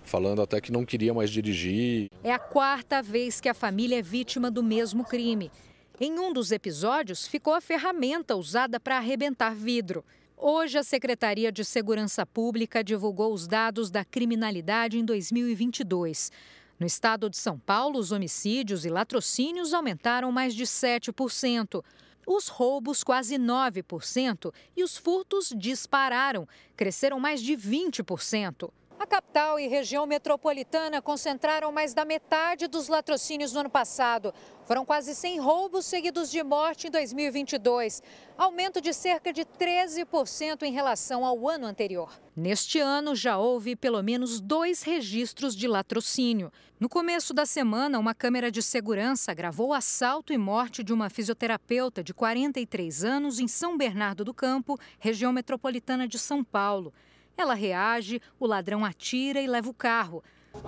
falando 0.03 0.41
até 0.41 0.59
que 0.59 0.69
não 0.69 0.85
queria 0.85 1.13
mais 1.13 1.29
dirigir. 1.29 2.09
É 2.21 2.33
a 2.33 2.37
quarta 2.37 3.01
vez 3.01 3.39
que 3.39 3.47
a 3.47 3.53
família 3.53 3.99
é 3.99 4.01
vítima 4.01 4.51
do 4.51 4.61
mesmo 4.61 5.05
crime. 5.05 5.49
Em 5.97 6.19
um 6.19 6.33
dos 6.33 6.51
episódios, 6.51 7.25
ficou 7.25 7.53
a 7.53 7.61
ferramenta 7.61 8.35
usada 8.35 8.77
para 8.77 8.97
arrebentar 8.97 9.55
vidro. 9.55 10.03
Hoje, 10.35 10.77
a 10.77 10.83
Secretaria 10.83 11.53
de 11.53 11.63
Segurança 11.63 12.25
Pública 12.25 12.83
divulgou 12.83 13.33
os 13.33 13.47
dados 13.47 13.89
da 13.89 14.03
criminalidade 14.03 14.99
em 14.99 15.05
2022. 15.05 16.33
No 16.77 16.85
estado 16.85 17.29
de 17.29 17.37
São 17.37 17.57
Paulo, 17.57 17.97
os 17.97 18.11
homicídios 18.11 18.85
e 18.85 18.89
latrocínios 18.89 19.73
aumentaram 19.73 20.33
mais 20.33 20.53
de 20.53 20.65
7%. 20.65 21.81
Os 22.25 22.47
roubos, 22.47 23.03
quase 23.03 23.37
9%, 23.37 24.53
e 24.75 24.83
os 24.83 24.97
furtos 24.97 25.53
dispararam, 25.55 26.47
cresceram 26.75 27.19
mais 27.19 27.41
de 27.41 27.53
20%. 27.53 28.71
A 28.97 29.05
capital 29.05 29.59
e 29.59 29.67
região 29.67 30.05
metropolitana 30.05 31.01
concentraram 31.01 31.69
mais 31.71 31.93
da 31.93 32.05
metade 32.05 32.65
dos 32.65 32.87
latrocínios 32.87 33.51
no 33.51 33.59
ano 33.59 33.69
passado. 33.69 34.33
Foram 34.65 34.85
quase 34.85 35.13
100 35.13 35.39
roubos 35.39 35.85
seguidos 35.85 36.31
de 36.31 36.41
morte 36.41 36.87
em 36.87 36.91
2022, 36.91 38.01
aumento 38.37 38.79
de 38.79 38.93
cerca 38.93 39.33
de 39.33 39.43
13% 39.43 40.63
em 40.63 40.71
relação 40.71 41.25
ao 41.25 41.47
ano 41.47 41.67
anterior. 41.67 42.09
Neste 42.35 42.79
ano, 42.79 43.13
já 43.13 43.37
houve 43.37 43.75
pelo 43.75 44.01
menos 44.01 44.39
dois 44.39 44.81
registros 44.81 45.55
de 45.55 45.67
latrocínio. 45.67 46.51
No 46.79 46.87
começo 46.87 47.33
da 47.33 47.45
semana, 47.45 47.99
uma 47.99 48.15
câmera 48.15 48.49
de 48.49 48.61
segurança 48.61 49.33
gravou 49.33 49.69
o 49.69 49.73
assalto 49.73 50.31
e 50.31 50.37
morte 50.37 50.83
de 50.83 50.93
uma 50.93 51.09
fisioterapeuta 51.09 52.01
de 52.01 52.13
43 52.13 53.03
anos 53.03 53.39
em 53.39 53.47
São 53.47 53.77
Bernardo 53.77 54.23
do 54.23 54.33
Campo, 54.33 54.79
região 54.99 55.33
metropolitana 55.33 56.07
de 56.07 56.17
São 56.17 56.43
Paulo. 56.43 56.93
Ela 57.37 57.53
reage, 57.53 58.21
o 58.39 58.45
ladrão 58.45 58.85
atira 58.85 59.41
e 59.41 59.47
leva 59.47 59.69
o 59.69 59.73
carro. 59.73 60.23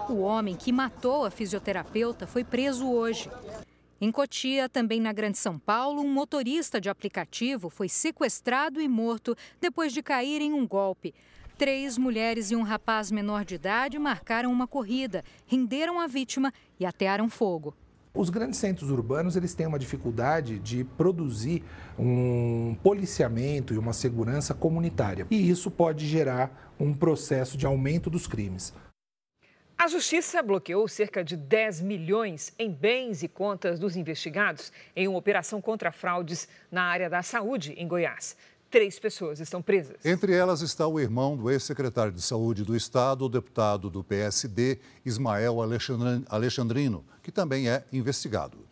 O 0.10 0.20
homem 0.20 0.56
que 0.56 0.72
matou 0.72 1.26
a 1.26 1.32
fisioterapeuta 1.32 2.28
foi 2.28 2.44
preso 2.44 2.88
hoje. 2.90 3.30
Em 4.00 4.12
Cotia, 4.12 4.70
também 4.70 5.00
na 5.00 5.12
Grande 5.12 5.38
São 5.38 5.58
Paulo, 5.58 6.02
um 6.02 6.12
motorista 6.12 6.80
de 6.80 6.90
aplicativo 6.90 7.70
foi 7.70 7.90
sequestrado 7.90 8.80
e 8.82 8.88
morto 8.88 9.36
depois 9.60 9.92
de 9.92 10.04
cair 10.04 10.42
em 10.42 10.54
um 10.54 10.68
golpe. 10.68 11.16
Três 11.58 11.98
mulheres 11.98 12.52
e 12.52 12.56
um 12.56 12.62
rapaz 12.62 13.10
menor 13.10 13.44
de 13.44 13.56
idade 13.56 13.98
marcaram 13.98 14.52
uma 14.52 14.68
corrida, 14.68 15.24
renderam 15.48 16.00
a 16.00 16.06
vítima 16.06 16.54
e 16.80 16.86
atearam 16.86 17.28
fogo. 17.28 17.74
Os 18.18 18.32
grandes 18.32 18.58
centros 18.58 18.90
urbanos 18.90 19.36
eles 19.36 19.54
têm 19.54 19.68
uma 19.68 19.78
dificuldade 19.78 20.58
de 20.58 20.84
produzir 20.84 21.64
um 22.00 22.76
policiamento 22.82 23.76
e 23.76 23.78
uma 23.78 23.94
segurança 23.94 24.56
comunitária. 24.56 25.28
E 25.30 25.48
isso 25.48 25.70
pode 25.70 26.08
gerar 26.08 26.74
um 26.80 26.96
processo 26.96 27.56
de 27.56 27.68
aumento 27.68 28.10
dos 28.10 28.26
crimes. 28.26 28.74
A 29.78 29.88
Justiça 29.88 30.42
bloqueou 30.42 30.88
cerca 30.88 31.24
de 31.24 31.38
10 31.38 31.82
milhões 31.82 32.52
em 32.58 32.72
bens 32.72 33.22
e 33.22 33.28
contas 33.28 33.78
dos 33.78 33.96
investigados 33.96 34.74
em 34.96 35.08
uma 35.08 35.20
operação 35.20 35.62
contra 35.62 35.92
fraudes 35.92 36.48
na 36.72 36.86
área 36.86 37.12
da 37.12 37.22
saúde 37.22 37.74
em 37.78 37.88
Goiás. 37.88 38.36
Três 38.70 39.00
pessoas 39.00 39.40
estão 39.40 39.62
presas. 39.62 40.06
Entre 40.06 40.34
elas 40.34 40.62
está 40.62 40.86
o 40.86 41.00
irmão 41.00 41.38
do 41.38 41.50
ex-secretário 41.50 42.12
de 42.12 42.22
Saúde 42.22 42.66
do 42.66 42.76
Estado, 42.76 43.26
o 43.26 43.30
deputado 43.30 43.90
do 43.90 44.04
PSD, 44.04 44.80
Ismael 45.06 45.62
Alexandrino, 45.62 47.06
que 47.24 47.32
também 47.32 47.70
é 47.70 47.86
investigado. 47.94 48.68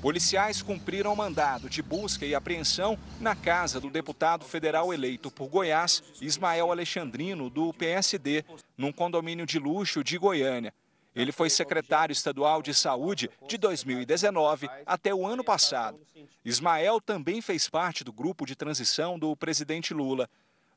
Policiais 0.00 0.60
cumpriram 0.60 1.14
mandado 1.14 1.70
de 1.70 1.80
busca 1.80 2.26
e 2.26 2.34
apreensão 2.34 2.98
na 3.20 3.36
casa 3.36 3.78
do 3.78 3.88
deputado 3.88 4.44
federal 4.44 4.92
eleito 4.92 5.30
por 5.30 5.48
Goiás, 5.48 6.02
Ismael 6.20 6.72
Alexandrino, 6.72 7.48
do 7.48 7.72
PSD, 7.72 8.44
num 8.76 8.90
condomínio 8.90 9.46
de 9.46 9.60
luxo 9.60 10.02
de 10.02 10.18
Goiânia. 10.18 10.74
Ele 11.14 11.30
foi 11.30 11.50
secretário 11.50 12.12
estadual 12.12 12.62
de 12.62 12.72
saúde 12.72 13.30
de 13.46 13.58
2019 13.58 14.68
até 14.86 15.14
o 15.14 15.26
ano 15.26 15.44
passado. 15.44 16.00
Ismael 16.44 17.00
também 17.00 17.42
fez 17.42 17.68
parte 17.68 18.02
do 18.02 18.12
grupo 18.12 18.46
de 18.46 18.56
transição 18.56 19.18
do 19.18 19.36
presidente 19.36 19.92
Lula. 19.92 20.28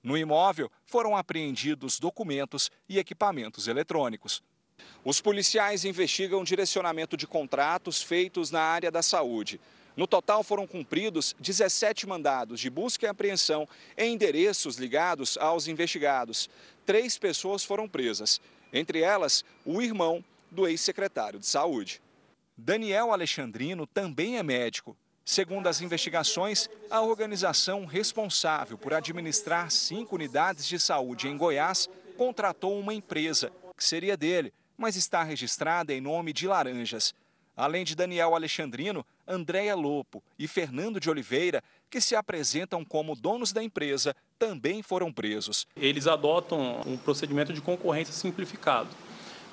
No 0.03 0.17
imóvel 0.17 0.69
foram 0.85 1.15
apreendidos 1.15 1.99
documentos 1.99 2.69
e 2.87 2.99
equipamentos 2.99 3.67
eletrônicos. 3.67 4.43
Os 5.05 5.21
policiais 5.21 5.85
investigam 5.85 6.43
direcionamento 6.43 7.15
de 7.15 7.25
contratos 7.25 8.01
feitos 8.01 8.51
na 8.51 8.61
área 8.61 8.91
da 8.91 9.01
saúde. 9.01 9.59
No 9.95 10.05
total, 10.05 10.43
foram 10.43 10.67
cumpridos 10.67 11.33
17 11.39 12.05
mandados 12.05 12.59
de 12.59 12.69
busca 12.69 13.05
e 13.05 13.09
apreensão 13.09 13.65
em 13.97 14.13
endereços 14.13 14.75
ligados 14.75 15.37
aos 15.37 15.69
investigados. 15.69 16.49
Três 16.85 17.17
pessoas 17.17 17.63
foram 17.63 17.87
presas 17.87 18.41
entre 18.75 19.01
elas 19.01 19.43
o 19.65 19.81
irmão 19.81 20.23
do 20.51 20.67
ex-secretário 20.67 21.39
de 21.39 21.47
Saúde. 21.47 22.01
Daniel 22.57 23.11
Alexandrino 23.11 23.87
também 23.87 24.37
é 24.37 24.43
médico. 24.43 24.95
Segundo 25.23 25.67
as 25.67 25.81
investigações, 25.81 26.69
a 26.89 27.01
organização 27.01 27.85
responsável 27.85 28.77
por 28.77 28.93
administrar 28.93 29.71
cinco 29.71 30.15
unidades 30.15 30.67
de 30.67 30.79
saúde 30.79 31.27
em 31.27 31.35
Goiás 31.35 31.89
contratou 32.15 32.79
uma 32.79 32.93
empresa, 32.93 33.51
que 33.75 33.83
seria 33.83 34.15
dele, 34.15 34.53
mas 34.77 34.95
está 34.95 35.23
registrada 35.23 35.93
em 35.93 35.99
nome 35.99 36.31
de 36.31 36.47
Laranjas. 36.47 37.13
Além 37.57 37.83
de 37.85 37.95
Daniel 37.95 38.35
Alexandrino, 38.35 39.05
Andréia 39.27 39.75
Lopo 39.75 40.21
e 40.37 40.47
Fernando 40.47 40.99
de 40.99 41.09
Oliveira, 41.09 41.63
que 41.95 42.01
se 42.01 42.13
apresentam 42.13 42.83
como 42.83 43.15
donos 43.15 43.53
da 43.53 43.63
empresa, 43.63 44.13
também 44.37 44.83
foram 44.83 45.13
presos. 45.13 45.65
Eles 45.77 46.07
adotam 46.07 46.81
um 46.85 46.97
procedimento 46.97 47.53
de 47.53 47.61
concorrência 47.61 48.13
simplificado. 48.13 48.89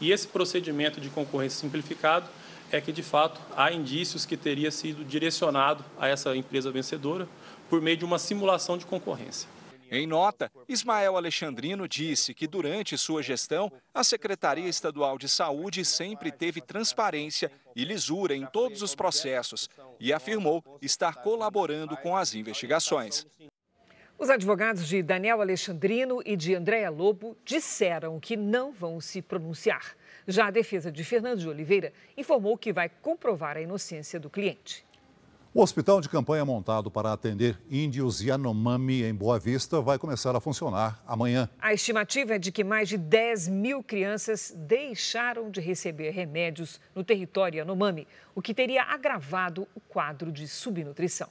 E 0.00 0.10
esse 0.10 0.26
procedimento 0.26 1.00
de 1.00 1.08
concorrência 1.08 1.60
simplificado 1.60 2.28
é 2.72 2.80
que, 2.80 2.90
de 2.90 3.00
fato, 3.00 3.40
há 3.56 3.70
indícios 3.70 4.26
que 4.26 4.36
teria 4.36 4.72
sido 4.72 5.04
direcionado 5.04 5.84
a 5.96 6.08
essa 6.08 6.34
empresa 6.34 6.72
vencedora 6.72 7.28
por 7.70 7.80
meio 7.80 7.96
de 7.96 8.04
uma 8.04 8.18
simulação 8.18 8.76
de 8.76 8.86
concorrência. 8.86 9.48
Em 9.94 10.06
nota, 10.06 10.50
Ismael 10.66 11.18
Alexandrino 11.18 11.86
disse 11.86 12.32
que 12.32 12.46
durante 12.46 12.96
sua 12.96 13.22
gestão, 13.22 13.70
a 13.92 14.02
Secretaria 14.02 14.66
Estadual 14.66 15.18
de 15.18 15.28
Saúde 15.28 15.84
sempre 15.84 16.32
teve 16.32 16.62
transparência 16.62 17.52
e 17.76 17.84
lisura 17.84 18.34
em 18.34 18.46
todos 18.46 18.80
os 18.80 18.94
processos 18.94 19.68
e 20.00 20.10
afirmou 20.10 20.64
estar 20.80 21.16
colaborando 21.16 21.94
com 21.98 22.16
as 22.16 22.34
investigações. 22.34 23.26
Os 24.18 24.30
advogados 24.30 24.88
de 24.88 25.02
Daniel 25.02 25.42
Alexandrino 25.42 26.22
e 26.24 26.36
de 26.36 26.54
Andréa 26.54 26.88
Lobo 26.88 27.36
disseram 27.44 28.18
que 28.18 28.34
não 28.34 28.72
vão 28.72 28.98
se 28.98 29.20
pronunciar. 29.20 29.94
Já 30.26 30.46
a 30.46 30.50
defesa 30.50 30.90
de 30.90 31.04
Fernando 31.04 31.40
de 31.40 31.48
Oliveira 31.50 31.92
informou 32.16 32.56
que 32.56 32.72
vai 32.72 32.88
comprovar 32.88 33.58
a 33.58 33.60
inocência 33.60 34.18
do 34.18 34.30
cliente. 34.30 34.86
O 35.54 35.60
hospital 35.60 36.00
de 36.00 36.08
campanha 36.08 36.46
montado 36.46 36.90
para 36.90 37.12
atender 37.12 37.60
índios 37.70 38.22
Yanomami 38.22 39.02
em 39.02 39.14
Boa 39.14 39.38
Vista 39.38 39.82
vai 39.82 39.98
começar 39.98 40.34
a 40.34 40.40
funcionar 40.40 41.04
amanhã. 41.06 41.46
A 41.60 41.74
estimativa 41.74 42.36
é 42.36 42.38
de 42.38 42.50
que 42.50 42.64
mais 42.64 42.88
de 42.88 42.96
10 42.96 43.48
mil 43.48 43.82
crianças 43.82 44.54
deixaram 44.56 45.50
de 45.50 45.60
receber 45.60 46.08
remédios 46.08 46.80
no 46.94 47.04
território 47.04 47.58
Yanomami, 47.58 48.08
o 48.34 48.40
que 48.40 48.54
teria 48.54 48.82
agravado 48.82 49.68
o 49.74 49.80
quadro 49.80 50.32
de 50.32 50.48
subnutrição. 50.48 51.28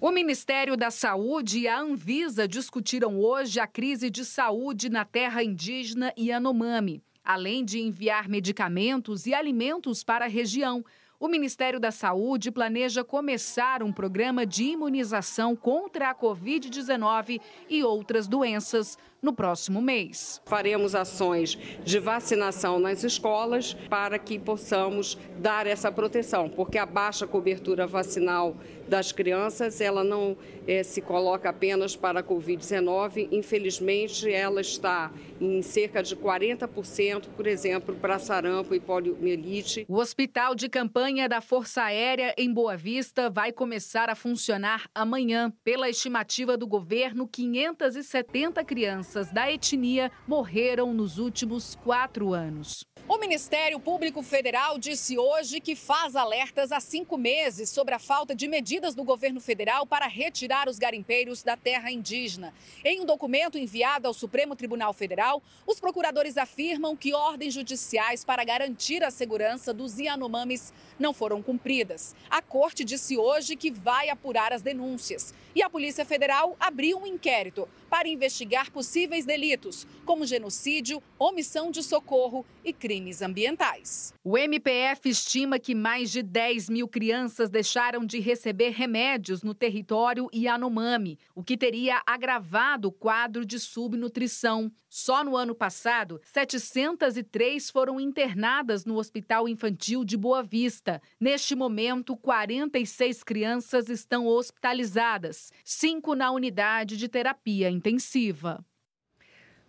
O 0.00 0.10
Ministério 0.10 0.76
da 0.76 0.90
Saúde 0.90 1.60
e 1.60 1.68
a 1.68 1.78
Anvisa 1.78 2.48
discutiram 2.48 3.20
hoje 3.20 3.60
a 3.60 3.66
crise 3.68 4.10
de 4.10 4.24
saúde 4.24 4.88
na 4.88 5.04
terra 5.04 5.40
indígena 5.44 6.12
Yanomami, 6.18 7.00
além 7.24 7.64
de 7.64 7.78
enviar 7.78 8.28
medicamentos 8.28 9.24
e 9.24 9.32
alimentos 9.32 10.02
para 10.02 10.24
a 10.24 10.28
região 10.28 10.84
o 11.20 11.26
Ministério 11.26 11.80
da 11.80 11.90
Saúde 11.90 12.50
planeja 12.50 13.02
começar 13.02 13.82
um 13.82 13.92
programa 13.92 14.46
de 14.46 14.64
imunização 14.64 15.56
contra 15.56 16.10
a 16.10 16.14
Covid-19 16.14 17.40
e 17.68 17.82
outras 17.82 18.28
doenças 18.28 18.96
no 19.20 19.32
próximo 19.32 19.82
mês. 19.82 20.40
Faremos 20.46 20.94
ações 20.94 21.58
de 21.84 21.98
vacinação 21.98 22.78
nas 22.78 23.02
escolas 23.02 23.74
para 23.88 24.18
que 24.18 24.38
possamos 24.38 25.18
dar 25.38 25.66
essa 25.66 25.90
proteção, 25.90 26.48
porque 26.48 26.78
a 26.78 26.86
baixa 26.86 27.26
cobertura 27.26 27.86
vacinal 27.86 28.56
das 28.86 29.12
crianças, 29.12 29.80
ela 29.80 30.02
não 30.02 30.36
é, 30.66 30.82
se 30.82 31.00
coloca 31.00 31.50
apenas 31.50 31.94
para 31.94 32.20
a 32.20 32.22
Covid-19, 32.22 33.28
infelizmente 33.30 34.30
ela 34.32 34.60
está 34.60 35.12
em 35.40 35.60
cerca 35.60 36.02
de 36.02 36.16
40%, 36.16 37.26
por 37.36 37.46
exemplo, 37.46 37.94
para 37.96 38.18
sarampo 38.18 38.74
e 38.74 38.80
poliomielite. 38.80 39.84
O 39.88 39.96
Hospital 39.96 40.54
de 40.54 40.68
Campanha 40.68 41.28
da 41.28 41.40
Força 41.40 41.82
Aérea 41.82 42.34
em 42.38 42.50
Boa 42.50 42.76
Vista 42.76 43.28
vai 43.28 43.52
começar 43.52 44.08
a 44.08 44.14
funcionar 44.14 44.88
amanhã. 44.94 45.52
Pela 45.62 45.90
estimativa 45.90 46.56
do 46.56 46.66
governo, 46.66 47.28
570 47.28 48.64
crianças 48.64 49.07
da 49.32 49.50
etnia 49.50 50.10
morreram 50.26 50.92
nos 50.92 51.18
últimos 51.18 51.74
quatro 51.74 52.34
anos. 52.34 52.84
O 53.10 53.16
Ministério 53.16 53.80
Público 53.80 54.22
Federal 54.22 54.78
disse 54.78 55.16
hoje 55.16 55.60
que 55.60 55.74
faz 55.74 56.14
alertas 56.14 56.70
há 56.70 56.78
cinco 56.78 57.16
meses 57.16 57.70
sobre 57.70 57.94
a 57.94 57.98
falta 57.98 58.34
de 58.34 58.46
medidas 58.46 58.94
do 58.94 59.02
governo 59.02 59.40
federal 59.40 59.86
para 59.86 60.06
retirar 60.06 60.68
os 60.68 60.78
garimpeiros 60.78 61.42
da 61.42 61.56
terra 61.56 61.90
indígena. 61.90 62.52
Em 62.84 63.00
um 63.00 63.06
documento 63.06 63.56
enviado 63.56 64.06
ao 64.06 64.12
Supremo 64.12 64.54
Tribunal 64.54 64.92
Federal, 64.92 65.42
os 65.66 65.80
procuradores 65.80 66.36
afirmam 66.36 66.94
que 66.94 67.14
ordens 67.14 67.54
judiciais 67.54 68.26
para 68.26 68.44
garantir 68.44 69.02
a 69.02 69.10
segurança 69.10 69.72
dos 69.72 69.98
Yanomamis 69.98 70.70
não 70.98 71.14
foram 71.14 71.42
cumpridas. 71.42 72.14
A 72.28 72.42
corte 72.42 72.84
disse 72.84 73.16
hoje 73.16 73.56
que 73.56 73.70
vai 73.70 74.10
apurar 74.10 74.52
as 74.52 74.60
denúncias. 74.60 75.32
E 75.54 75.62
a 75.62 75.70
Polícia 75.70 76.04
Federal 76.04 76.56
abriu 76.60 76.98
um 76.98 77.06
inquérito 77.06 77.66
para 77.88 78.06
investigar 78.06 78.70
possíveis 78.70 79.24
delitos, 79.24 79.86
como 80.04 80.26
genocídio, 80.26 81.02
omissão 81.18 81.70
de 81.70 81.82
socorro 81.82 82.44
e 82.62 82.72
crimes 82.98 83.22
ambientais. 83.22 84.12
O 84.24 84.36
MPF 84.36 85.08
estima 85.08 85.58
que 85.58 85.74
mais 85.74 86.10
de 86.10 86.20
10 86.20 86.68
mil 86.68 86.88
crianças 86.88 87.48
deixaram 87.48 88.04
de 88.04 88.18
receber 88.18 88.70
remédios 88.70 89.42
no 89.42 89.54
território 89.54 90.28
Yanomami, 90.34 91.16
o 91.34 91.44
que 91.44 91.56
teria 91.56 92.02
agravado 92.04 92.88
o 92.88 92.92
quadro 92.92 93.46
de 93.46 93.58
subnutrição. 93.60 94.70
Só 94.88 95.22
no 95.22 95.36
ano 95.36 95.54
passado, 95.54 96.20
703 96.24 97.70
foram 97.70 98.00
internadas 98.00 98.84
no 98.84 98.96
Hospital 98.96 99.48
Infantil 99.48 100.04
de 100.04 100.16
Boa 100.16 100.42
Vista. 100.42 101.00
Neste 101.20 101.54
momento, 101.54 102.16
46 102.16 103.22
crianças 103.22 103.88
estão 103.88 104.26
hospitalizadas, 104.26 105.52
cinco 105.64 106.14
na 106.14 106.32
unidade 106.32 106.96
de 106.96 107.08
terapia 107.08 107.70
intensiva. 107.70 108.64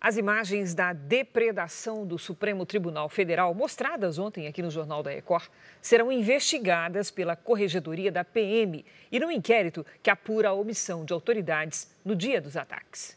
As 0.02 0.16
imagens 0.16 0.74
da 0.74 0.94
depredação 0.94 2.06
do 2.06 2.18
Supremo 2.18 2.64
Tribunal 2.64 3.06
Federal, 3.10 3.52
mostradas 3.54 4.18
ontem 4.18 4.46
aqui 4.46 4.62
no 4.62 4.70
Jornal 4.70 5.02
da 5.02 5.10
Record, 5.10 5.48
serão 5.82 6.10
investigadas 6.10 7.10
pela 7.10 7.36
Corregedoria 7.36 8.10
da 8.10 8.24
PM 8.24 8.82
e 9.12 9.20
no 9.20 9.30
inquérito 9.30 9.84
que 10.02 10.08
apura 10.08 10.48
a 10.48 10.54
omissão 10.54 11.04
de 11.04 11.12
autoridades 11.12 11.94
no 12.02 12.16
dia 12.16 12.40
dos 12.40 12.56
ataques. 12.56 13.14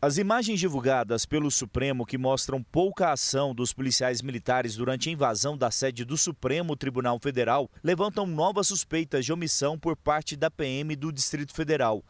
As 0.00 0.18
imagens 0.18 0.60
divulgadas 0.60 1.24
pelo 1.24 1.50
Supremo 1.50 2.04
que 2.04 2.18
mostram 2.18 2.62
pouca 2.62 3.10
ação 3.10 3.54
dos 3.54 3.72
policiais 3.72 4.20
militares 4.20 4.76
durante 4.76 5.08
a 5.08 5.12
invasão 5.12 5.56
da 5.56 5.70
sede 5.70 6.04
do 6.04 6.18
Supremo 6.18 6.76
Tribunal 6.76 7.18
Federal 7.18 7.70
levantam 7.82 8.26
novas 8.26 8.68
suspeitas 8.68 9.24
de 9.24 9.32
omissão 9.32 9.78
por 9.78 9.96
parte 9.96 10.36
da 10.36 10.50
PM 10.50 10.94
do 10.94 11.10
Distrito 11.10 11.54
Federal. 11.54 12.04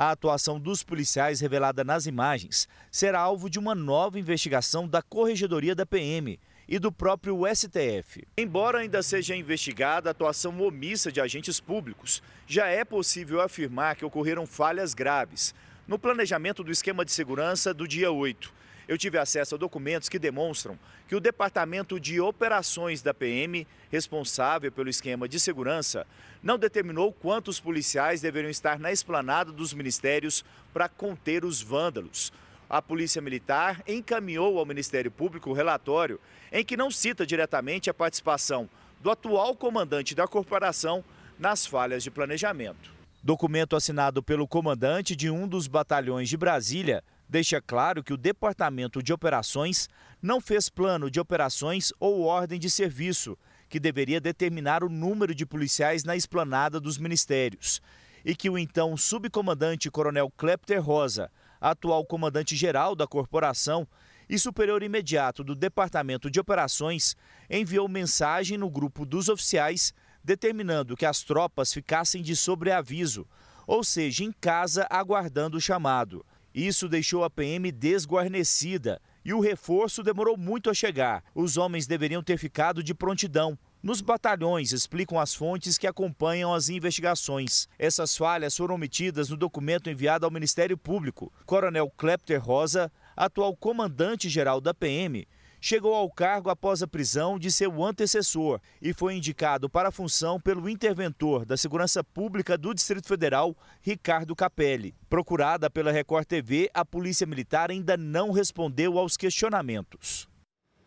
A 0.00 0.12
atuação 0.12 0.58
dos 0.58 0.82
policiais 0.82 1.40
revelada 1.40 1.84
nas 1.84 2.06
imagens 2.06 2.66
será 2.90 3.20
alvo 3.20 3.50
de 3.50 3.58
uma 3.58 3.74
nova 3.74 4.18
investigação 4.18 4.88
da 4.88 5.02
Corregedoria 5.02 5.74
da 5.74 5.84
PM 5.84 6.40
e 6.66 6.78
do 6.78 6.90
próprio 6.90 7.42
STF. 7.54 8.26
Embora 8.34 8.78
ainda 8.78 9.02
seja 9.02 9.36
investigada 9.36 10.08
a 10.08 10.12
atuação 10.12 10.58
omissa 10.58 11.12
de 11.12 11.20
agentes 11.20 11.60
públicos, 11.60 12.22
já 12.46 12.66
é 12.66 12.82
possível 12.82 13.42
afirmar 13.42 13.94
que 13.94 14.02
ocorreram 14.06 14.46
falhas 14.46 14.94
graves 14.94 15.54
no 15.86 15.98
planejamento 15.98 16.64
do 16.64 16.72
esquema 16.72 17.04
de 17.04 17.12
segurança 17.12 17.74
do 17.74 17.86
dia 17.86 18.10
8. 18.10 18.59
Eu 18.90 18.98
tive 18.98 19.18
acesso 19.18 19.54
a 19.54 19.58
documentos 19.58 20.08
que 20.08 20.18
demonstram 20.18 20.76
que 21.06 21.14
o 21.14 21.20
Departamento 21.20 22.00
de 22.00 22.20
Operações 22.20 23.00
da 23.00 23.14
PM, 23.14 23.64
responsável 23.88 24.72
pelo 24.72 24.88
esquema 24.88 25.28
de 25.28 25.38
segurança, 25.38 26.04
não 26.42 26.58
determinou 26.58 27.12
quantos 27.12 27.60
policiais 27.60 28.20
deveriam 28.20 28.50
estar 28.50 28.80
na 28.80 28.90
esplanada 28.90 29.52
dos 29.52 29.72
ministérios 29.72 30.44
para 30.74 30.88
conter 30.88 31.44
os 31.44 31.62
vândalos. 31.62 32.32
A 32.68 32.82
Polícia 32.82 33.22
Militar 33.22 33.80
encaminhou 33.86 34.58
ao 34.58 34.66
Ministério 34.66 35.12
Público 35.12 35.50
o 35.50 35.54
relatório 35.54 36.20
em 36.50 36.64
que 36.64 36.76
não 36.76 36.90
cita 36.90 37.24
diretamente 37.24 37.88
a 37.88 37.94
participação 37.94 38.68
do 39.00 39.08
atual 39.08 39.54
comandante 39.54 40.16
da 40.16 40.26
corporação 40.26 41.04
nas 41.38 41.64
falhas 41.64 42.02
de 42.02 42.10
planejamento. 42.10 42.90
Documento 43.22 43.76
assinado 43.76 44.20
pelo 44.20 44.48
comandante 44.48 45.14
de 45.14 45.30
um 45.30 45.46
dos 45.46 45.68
batalhões 45.68 46.28
de 46.28 46.36
Brasília 46.36 47.04
deixa 47.30 47.62
claro 47.62 48.02
que 48.02 48.12
o 48.12 48.16
Departamento 48.16 49.00
de 49.00 49.12
Operações 49.12 49.88
não 50.20 50.40
fez 50.40 50.68
plano 50.68 51.08
de 51.08 51.20
operações 51.20 51.92
ou 52.00 52.22
ordem 52.22 52.58
de 52.58 52.68
serviço, 52.68 53.38
que 53.68 53.78
deveria 53.78 54.20
determinar 54.20 54.82
o 54.82 54.88
número 54.88 55.32
de 55.32 55.46
policiais 55.46 56.02
na 56.02 56.16
esplanada 56.16 56.80
dos 56.80 56.98
ministérios, 56.98 57.80
e 58.24 58.34
que 58.34 58.50
o 58.50 58.58
então 58.58 58.96
subcomandante 58.96 59.88
Coronel 59.90 60.28
Klepter 60.36 60.82
Rosa, 60.82 61.30
atual 61.60 62.04
comandante-geral 62.04 62.96
da 62.96 63.06
corporação 63.06 63.86
e 64.28 64.36
superior 64.36 64.82
imediato 64.82 65.44
do 65.44 65.54
Departamento 65.54 66.28
de 66.28 66.40
Operações, 66.40 67.16
enviou 67.48 67.88
mensagem 67.88 68.58
no 68.58 68.68
grupo 68.68 69.06
dos 69.06 69.28
oficiais 69.28 69.94
determinando 70.22 70.96
que 70.96 71.06
as 71.06 71.22
tropas 71.22 71.72
ficassem 71.72 72.22
de 72.22 72.34
sobreaviso, 72.34 73.24
ou 73.68 73.84
seja, 73.84 74.24
em 74.24 74.32
casa 74.32 74.84
aguardando 74.90 75.56
o 75.56 75.60
chamado. 75.60 76.26
Isso 76.54 76.88
deixou 76.88 77.22
a 77.22 77.30
PM 77.30 77.70
desguarnecida 77.70 79.00
e 79.24 79.32
o 79.32 79.40
reforço 79.40 80.02
demorou 80.02 80.36
muito 80.36 80.70
a 80.70 80.74
chegar. 80.74 81.22
Os 81.34 81.56
homens 81.56 81.86
deveriam 81.86 82.22
ter 82.22 82.38
ficado 82.38 82.82
de 82.82 82.94
prontidão. 82.94 83.58
Nos 83.82 84.00
batalhões, 84.00 84.72
explicam 84.72 85.18
as 85.18 85.34
fontes 85.34 85.78
que 85.78 85.86
acompanham 85.86 86.52
as 86.52 86.68
investigações. 86.68 87.66
Essas 87.78 88.16
falhas 88.16 88.56
foram 88.56 88.74
omitidas 88.74 89.30
no 89.30 89.36
documento 89.36 89.88
enviado 89.88 90.26
ao 90.26 90.30
Ministério 90.30 90.76
Público. 90.76 91.32
Coronel 91.46 91.90
Klepter 91.96 92.42
Rosa, 92.42 92.92
atual 93.16 93.56
comandante-geral 93.56 94.60
da 94.60 94.74
PM, 94.74 95.26
chegou 95.60 95.94
ao 95.94 96.10
cargo 96.10 96.48
após 96.48 96.82
a 96.82 96.88
prisão 96.88 97.38
de 97.38 97.50
seu 97.52 97.84
antecessor 97.84 98.60
e 98.80 98.92
foi 98.92 99.16
indicado 99.16 99.68
para 99.68 99.90
a 99.90 99.92
função 99.92 100.40
pelo 100.40 100.68
interventor 100.68 101.44
da 101.44 101.56
Segurança 101.56 102.02
Pública 102.02 102.56
do 102.56 102.72
Distrito 102.72 103.06
Federal, 103.06 103.56
Ricardo 103.80 104.34
Capelli. 104.34 104.94
Procurada 105.08 105.68
pela 105.68 105.92
Record 105.92 106.26
TV, 106.26 106.70
a 106.72 106.84
Polícia 106.84 107.26
Militar 107.26 107.70
ainda 107.70 107.96
não 107.96 108.30
respondeu 108.30 108.98
aos 108.98 109.16
questionamentos. 109.16 110.28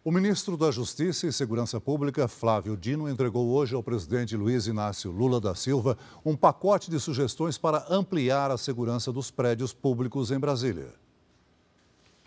O 0.06 0.12
ministro 0.12 0.58
da 0.58 0.70
Justiça 0.70 1.28
e 1.28 1.32
Segurança 1.32 1.80
Pública, 1.80 2.28
Flávio 2.28 2.76
Dino, 2.76 3.08
entregou 3.08 3.48
hoje 3.52 3.74
ao 3.74 3.82
presidente 3.82 4.36
Luiz 4.36 4.68
Inácio 4.68 5.10
Lula 5.10 5.40
da 5.40 5.56
Silva 5.56 5.98
um 6.26 6.36
pacote 6.36 6.92
de 6.92 7.00
sugestões 7.00 7.58
para 7.58 7.86
ampliar 7.90 8.52
a 8.52 8.58
segurança 8.58 9.14
dos 9.14 9.32
prédios 9.32 9.72
públicos 9.72 10.30
em 10.30 10.38
Brasília. 10.38 11.03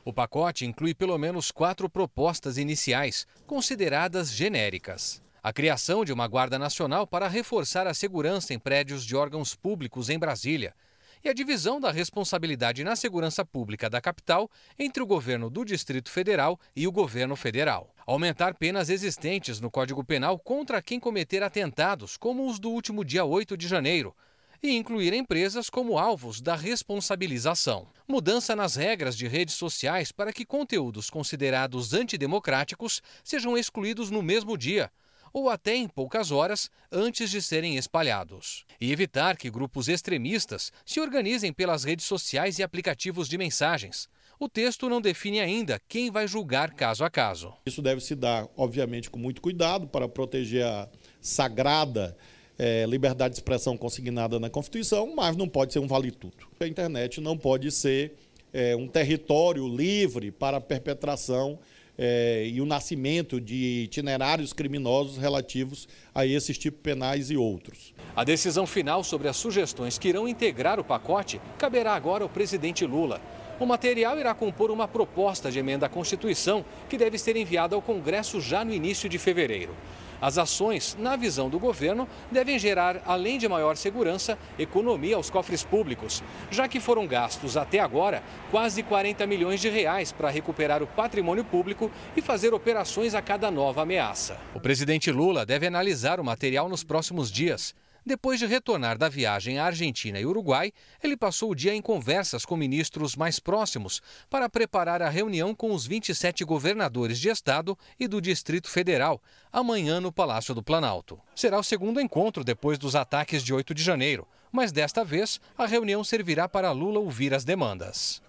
O 0.07 0.13
pacote 0.13 0.65
inclui 0.65 0.95
pelo 0.95 1.19
menos 1.19 1.51
quatro 1.51 1.91
propostas 1.91 2.59
iniciais, 2.59 3.27
consideradas 3.45 4.31
genéricas. 4.31 5.21
A 5.43 5.53
criação 5.53 6.05
de 6.05 6.13
uma 6.13 6.29
Guarda 6.29 6.61
Nacional 6.61 7.09
para 7.09 7.27
reforçar 7.27 7.89
a 7.89 7.93
segurança 7.93 8.55
em 8.55 8.59
prédios 8.61 9.05
de 9.05 9.17
órgãos 9.17 9.57
públicos 9.57 10.09
em 10.09 10.17
Brasília. 10.17 10.77
E 11.25 11.29
a 11.29 11.33
divisão 11.33 11.81
da 11.81 11.91
responsabilidade 11.91 12.85
na 12.85 12.95
segurança 12.95 13.45
pública 13.45 13.91
da 13.91 14.01
capital 14.01 14.49
entre 14.79 15.03
o 15.03 15.07
governo 15.07 15.51
do 15.51 15.65
Distrito 15.65 16.09
Federal 16.09 16.57
e 16.77 16.87
o 16.87 16.93
governo 16.93 17.35
federal. 17.35 17.93
Aumentar 18.07 18.55
penas 18.55 18.89
existentes 18.89 19.59
no 19.59 19.73
Código 19.73 20.05
Penal 20.05 20.39
contra 20.39 20.81
quem 20.81 21.01
cometer 21.01 21.43
atentados, 21.43 22.17
como 22.17 22.49
os 22.49 22.61
do 22.61 22.71
último 22.71 23.05
dia 23.05 23.25
8 23.25 23.57
de 23.57 23.67
janeiro, 23.67 24.15
e 24.63 24.77
incluir 24.77 25.13
empresas 25.13 25.69
como 25.69 25.99
alvos 25.99 26.41
da 26.41 26.55
responsabilização. 26.55 27.89
Mudança 28.07 28.57
nas 28.57 28.77
regras 28.77 29.17
de 29.17 29.27
redes 29.27 29.55
sociais 29.55 30.13
para 30.13 30.33
que 30.33 30.45
conteúdos 30.45 31.11
considerados 31.11 31.93
antidemocráticos 31.93 33.03
sejam 33.25 33.57
excluídos 33.57 34.11
no 34.11 34.23
mesmo 34.23 34.57
dia 34.57 34.91
ou 35.37 35.51
até 35.51 35.77
em 35.77 35.87
poucas 35.87 36.31
horas 36.31 36.71
antes 36.91 37.31
de 37.31 37.43
serem 37.43 37.77
espalhados. 37.77 38.65
E 38.81 38.91
evitar 38.91 39.37
que 39.37 39.51
grupos 39.51 39.87
extremistas 39.87 40.73
se 40.85 40.99
organizem 40.99 41.53
pelas 41.53 41.85
redes 41.85 42.07
sociais 42.07 42.59
e 42.59 42.63
aplicativos 42.63 43.29
de 43.29 43.37
mensagens. 43.37 44.09
O 44.41 44.49
texto 44.49 44.89
não 44.89 44.99
define 44.99 45.41
ainda 45.41 45.79
quem 45.89 46.11
vai 46.11 46.27
julgar 46.27 46.73
caso 46.73 47.05
a 47.05 47.11
caso. 47.11 47.53
Isso 47.67 47.83
deve 47.83 48.01
se 48.01 48.15
dar, 48.15 48.49
obviamente, 48.57 49.11
com 49.11 49.19
muito 49.19 49.43
cuidado 49.43 49.87
para 49.87 50.09
proteger 50.09 50.65
a 50.65 50.89
sagrada 51.21 52.17
é, 52.59 52.87
liberdade 52.87 53.35
de 53.35 53.41
expressão 53.41 53.77
consignada 53.77 54.39
na 54.39 54.49
Constituição, 54.49 55.15
mas 55.15 55.37
não 55.37 55.49
pode 55.49 55.73
ser 55.73 55.79
um 55.79 55.87
vale-tudo. 55.87 56.47
A 56.61 56.67
internet 56.67 57.21
não 57.21 57.37
pode 57.37 57.71
ser 57.71 58.15
é, 58.53 58.75
um 58.75 58.89
território 58.89 59.67
livre 59.69 60.31
para 60.31 60.57
a 60.57 60.61
perpetração 60.61 61.59
é, 61.99 62.47
e 62.47 62.61
o 62.61 62.67
nascimento 62.67 63.41
de 63.41 63.85
itinerários 63.85 64.53
criminosos 64.53 65.17
relativos 65.17 65.89
a 66.15 66.27
esses 66.27 66.59
tipos 66.59 66.81
penais 66.83 67.31
e 67.31 67.37
outros. 67.37 67.95
A 68.15 68.25
decisão 68.25 68.67
final 68.67 69.03
sobre 69.03 69.29
as 69.29 69.37
sugestões 69.37 69.99
que 69.99 70.09
irão 70.09 70.29
integrar 70.29 70.79
o 70.79 70.85
pacote 70.85 71.41
caberá 71.59 71.95
agora 71.95 72.25
ao 72.25 72.31
presidente 72.31 72.85
Lula. 72.85 73.21
O 73.59 73.65
material 73.65 74.19
irá 74.19 74.35
compor 74.35 74.71
uma 74.71 74.87
proposta 74.87 75.51
de 75.51 75.59
emenda 75.59 75.87
à 75.87 75.89
Constituição 75.89 76.65
que 76.91 76.99
deve 76.99 77.17
ser 77.17 77.37
enviada 77.37 77.75
ao 77.75 77.81
Congresso 77.81 78.39
já 78.41 78.63
no 78.63 78.73
início 78.73 79.09
de 79.09 79.19
fevereiro. 79.19 79.75
As 80.21 80.39
ações, 80.39 80.97
na 80.99 81.17
visão 81.17 81.49
do 81.49 81.59
governo, 81.59 82.09
devem 82.31 82.59
gerar, 82.59 83.03
além 83.07 83.39
de 83.39 83.49
maior 83.49 83.77
segurança, 83.77 84.39
economia 84.59 85.17
aos 85.17 85.31
cofres 85.31 85.63
públicos, 85.63 86.23
já 86.51 86.67
que 86.69 86.81
foram 86.81 87.07
gastos 87.07 87.57
até 87.57 87.79
agora 87.79 88.23
quase 88.51 88.83
40 88.83 89.27
milhões 89.27 89.61
de 89.61 89.69
reais 89.69 90.13
para 90.13 90.31
recuperar 90.31 90.83
o 90.83 90.87
patrimônio 90.87 91.45
público 91.45 91.91
e 92.17 92.23
fazer 92.23 92.55
operações 92.55 93.15
a 93.15 93.23
cada 93.23 93.51
nova 93.51 93.83
ameaça. 93.83 94.39
O 94.55 94.61
presidente 94.61 95.11
Lula 95.11 95.45
deve 95.45 95.67
analisar 95.67 96.19
o 96.21 96.25
material 96.25 96.69
nos 96.69 96.83
próximos 96.83 97.31
dias. 97.31 97.75
Depois 98.07 98.39
de 98.39 98.47
retornar 98.47 98.97
da 98.97 99.09
viagem 99.09 99.59
à 99.59 99.65
Argentina 99.65 100.21
e 100.21 100.25
Uruguai, 100.25 100.73
ele 101.03 101.17
passou 101.17 101.51
o 101.51 101.55
dia 101.57 101.75
em 101.75 101.83
conversas 101.83 102.45
com 102.45 102.57
ministros 102.57 103.17
mais 103.17 103.41
próximos 103.41 104.01
para 104.31 104.49
preparar 104.49 105.03
a 105.03 105.09
reunião 105.09 105.53
com 105.53 105.73
os 105.73 105.85
27 105.85 106.45
governadores 106.45 107.19
de 107.19 107.29
estado 107.29 107.77
e 107.99 108.07
do 108.07 108.21
Distrito 108.21 108.71
Federal, 108.71 109.21
amanhã 109.53 110.01
no 110.01 110.13
Palácio 110.13 110.55
do 110.55 110.63
Planalto. 110.63 111.19
Será 111.35 111.59
o 111.59 111.65
segundo 111.65 112.01
encontro 112.01 112.45
depois 112.45 112.79
dos 112.79 112.95
ataques 112.95 113.43
de 113.43 113.53
8 113.53 113.75
de 113.75 113.83
janeiro, 113.83 114.25
mas 114.53 114.71
desta 114.71 115.05
vez 115.05 115.41
a 115.59 115.67
reunião 115.67 116.05
servirá 116.05 116.49
para 116.49 116.71
Lula 116.71 117.01
ouvir 117.01 117.35
as 117.35 117.45
demandas. 117.45 118.23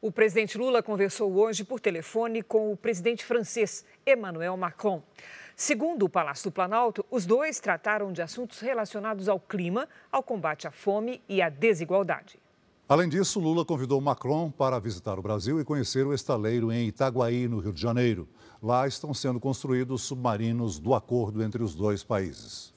O 0.00 0.10
presidente 0.10 0.56
Lula 0.56 0.82
conversou 0.82 1.36
hoje 1.36 1.64
por 1.64 1.80
telefone 1.80 2.42
com 2.42 2.72
o 2.72 2.76
presidente 2.78 3.26
francês 3.26 3.84
Emmanuel 4.06 4.56
Macron. 4.56 5.02
Segundo 5.56 6.04
o 6.04 6.08
Palácio 6.08 6.50
do 6.50 6.54
Planalto, 6.54 7.04
os 7.10 7.26
dois 7.26 7.60
trataram 7.60 8.12
de 8.12 8.22
assuntos 8.22 8.60
relacionados 8.60 9.28
ao 9.28 9.38
clima, 9.38 9.88
ao 10.10 10.22
combate 10.22 10.66
à 10.66 10.70
fome 10.70 11.22
e 11.28 11.42
à 11.42 11.48
desigualdade. 11.48 12.40
Além 12.88 13.08
disso, 13.08 13.40
Lula 13.40 13.64
convidou 13.64 14.00
Macron 14.00 14.50
para 14.50 14.78
visitar 14.78 15.18
o 15.18 15.22
Brasil 15.22 15.60
e 15.60 15.64
conhecer 15.64 16.06
o 16.06 16.12
estaleiro 16.12 16.70
em 16.70 16.88
Itaguaí, 16.88 17.48
no 17.48 17.58
Rio 17.58 17.72
de 17.72 17.80
Janeiro. 17.80 18.28
Lá 18.62 18.86
estão 18.86 19.14
sendo 19.14 19.40
construídos 19.40 20.02
submarinos 20.02 20.78
do 20.78 20.94
acordo 20.94 21.42
entre 21.42 21.62
os 21.62 21.74
dois 21.74 22.04
países. 22.04 22.72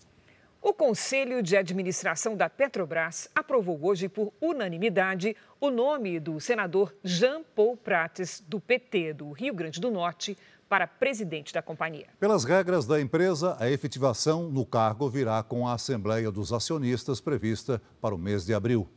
O 0.68 0.74
Conselho 0.74 1.44
de 1.44 1.56
Administração 1.56 2.36
da 2.36 2.50
Petrobras 2.50 3.30
aprovou 3.36 3.86
hoje, 3.86 4.10
por 4.10 4.34
unanimidade, 4.42 5.36
o 5.62 5.70
nome 5.70 6.20
do 6.20 6.40
senador 6.40 6.96
Jean 7.04 7.44
Paul 7.56 7.78
Prates, 7.78 8.40
do 8.40 8.60
PT 8.60 9.14
do 9.14 9.32
Rio 9.32 9.54
Grande 9.54 9.80
do 9.80 9.92
Norte, 9.92 10.36
para 10.70 10.88
presidente 10.88 11.54
da 11.54 11.62
companhia. 11.62 12.08
Pelas 12.20 12.44
regras 12.44 12.86
da 12.86 13.00
empresa, 13.00 13.56
a 13.60 13.70
efetivação 13.70 14.50
no 14.50 14.66
cargo 14.66 15.10
virá 15.10 15.42
com 15.44 15.68
a 15.68 15.74
Assembleia 15.74 16.32
dos 16.32 16.52
Acionistas 16.52 17.22
prevista 17.22 17.82
para 18.02 18.16
o 18.16 18.18
mês 18.18 18.46
de 18.46 18.54
abril. 18.54 18.90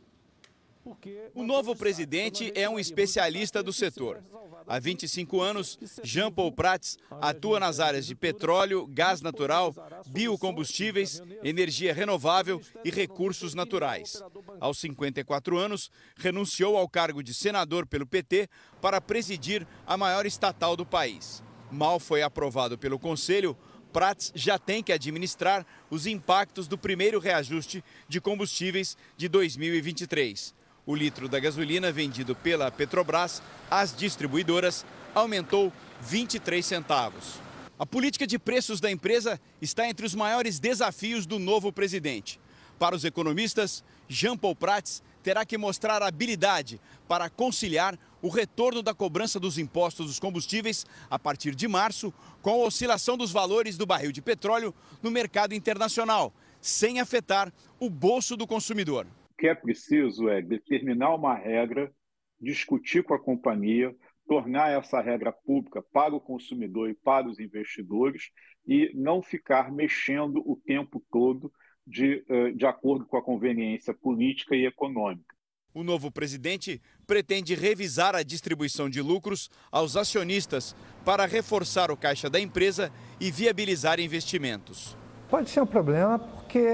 O 1.35 1.43
novo 1.43 1.75
presidente 1.75 2.51
é 2.55 2.67
um 2.67 2.79
especialista 2.79 3.61
do 3.61 3.71
setor. 3.71 4.23
Há 4.67 4.79
25 4.79 5.41
anos, 5.41 5.79
Jean 6.03 6.31
Paul 6.31 6.51
Prats 6.51 6.97
atua 7.09 7.59
nas 7.59 7.79
áreas 7.79 8.05
de 8.05 8.15
petróleo, 8.15 8.87
gás 8.87 9.21
natural, 9.21 9.73
biocombustíveis, 10.07 11.21
energia 11.43 11.93
renovável 11.93 12.61
e 12.83 12.89
recursos 12.89 13.53
naturais. 13.53 14.21
Aos 14.59 14.79
54 14.79 15.57
anos, 15.57 15.91
renunciou 16.15 16.77
ao 16.77 16.89
cargo 16.89 17.23
de 17.23 17.33
senador 17.33 17.85
pelo 17.85 18.05
PT 18.05 18.47
para 18.81 19.01
presidir 19.01 19.67
a 19.85 19.97
maior 19.97 20.25
estatal 20.25 20.75
do 20.75 20.85
país 20.85 21.43
mal 21.71 21.99
foi 21.99 22.21
aprovado 22.21 22.77
pelo 22.77 22.99
Conselho, 22.99 23.57
Prats 23.91 24.31
já 24.35 24.57
tem 24.59 24.83
que 24.83 24.93
administrar 24.93 25.65
os 25.89 26.05
impactos 26.05 26.67
do 26.67 26.77
primeiro 26.77 27.19
reajuste 27.19 27.83
de 28.07 28.21
combustíveis 28.21 28.95
de 29.17 29.27
2023. 29.27 30.53
O 30.85 30.95
litro 30.95 31.27
da 31.27 31.39
gasolina 31.39 31.91
vendido 31.91 32.35
pela 32.35 32.71
Petrobras 32.71 33.41
às 33.69 33.95
distribuidoras 33.95 34.85
aumentou 35.13 35.73
23 36.01 36.65
centavos. 36.65 37.39
A 37.77 37.85
política 37.85 38.27
de 38.27 38.37
preços 38.37 38.79
da 38.79 38.91
empresa 38.91 39.39
está 39.61 39.87
entre 39.87 40.05
os 40.05 40.13
maiores 40.13 40.59
desafios 40.59 41.25
do 41.25 41.39
novo 41.39 41.71
presidente. 41.71 42.39
Para 42.77 42.95
os 42.95 43.03
economistas, 43.03 43.83
Jean 44.07 44.37
Paul 44.37 44.55
Prats 44.55 45.01
terá 45.23 45.45
que 45.45 45.57
mostrar 45.57 46.01
habilidade 46.01 46.79
para 47.07 47.29
conciliar 47.29 47.97
o 48.21 48.29
retorno 48.29 48.81
da 48.81 48.93
cobrança 48.93 49.39
dos 49.39 49.57
impostos 49.57 50.07
dos 50.07 50.19
combustíveis 50.19 50.85
a 51.09 51.17
partir 51.17 51.55
de 51.55 51.67
março, 51.67 52.13
com 52.41 52.61
a 52.61 52.67
oscilação 52.67 53.17
dos 53.17 53.31
valores 53.31 53.77
do 53.77 53.85
barril 53.85 54.11
de 54.11 54.21
petróleo 54.21 54.73
no 55.01 55.11
mercado 55.11 55.53
internacional, 55.53 56.33
sem 56.61 56.99
afetar 56.99 57.51
o 57.79 57.89
bolso 57.89 58.35
do 58.35 58.47
consumidor. 58.47 59.05
O 59.31 59.37
que 59.37 59.47
é 59.47 59.55
preciso 59.55 60.27
é 60.27 60.41
determinar 60.41 61.15
uma 61.15 61.35
regra, 61.35 61.91
discutir 62.39 63.03
com 63.03 63.13
a 63.13 63.19
companhia, 63.19 63.95
tornar 64.27 64.69
essa 64.71 65.01
regra 65.01 65.31
pública 65.31 65.81
para 65.81 66.13
o 66.13 66.21
consumidor 66.21 66.89
e 66.89 66.93
para 66.93 67.27
os 67.27 67.39
investidores 67.39 68.29
e 68.67 68.91
não 68.93 69.23
ficar 69.23 69.71
mexendo 69.71 70.43
o 70.45 70.55
tempo 70.55 71.03
todo 71.11 71.51
de, 71.85 72.23
eh, 72.29 72.51
de 72.51 72.65
acordo 72.67 73.07
com 73.07 73.17
a 73.17 73.23
conveniência 73.23 73.93
política 73.93 74.55
e 74.55 74.65
econômica. 74.65 75.35
O 75.73 75.83
novo 75.83 76.09
presidente 76.09 76.81
pretende 77.05 77.53
revisar 77.53 78.15
a 78.15 78.23
distribuição 78.23 78.89
de 78.89 79.01
lucros 79.01 79.49
aos 79.71 79.95
acionistas 79.95 80.75
para 81.05 81.25
reforçar 81.25 81.91
o 81.91 81.97
caixa 81.97 82.29
da 82.29 82.39
empresa 82.39 82.91
e 83.19 83.29
viabilizar 83.29 83.99
investimentos. 83.99 84.97
Pode 85.29 85.51
ser 85.51 85.61
um 85.61 85.65
problema 85.67 86.17
porque 86.17 86.67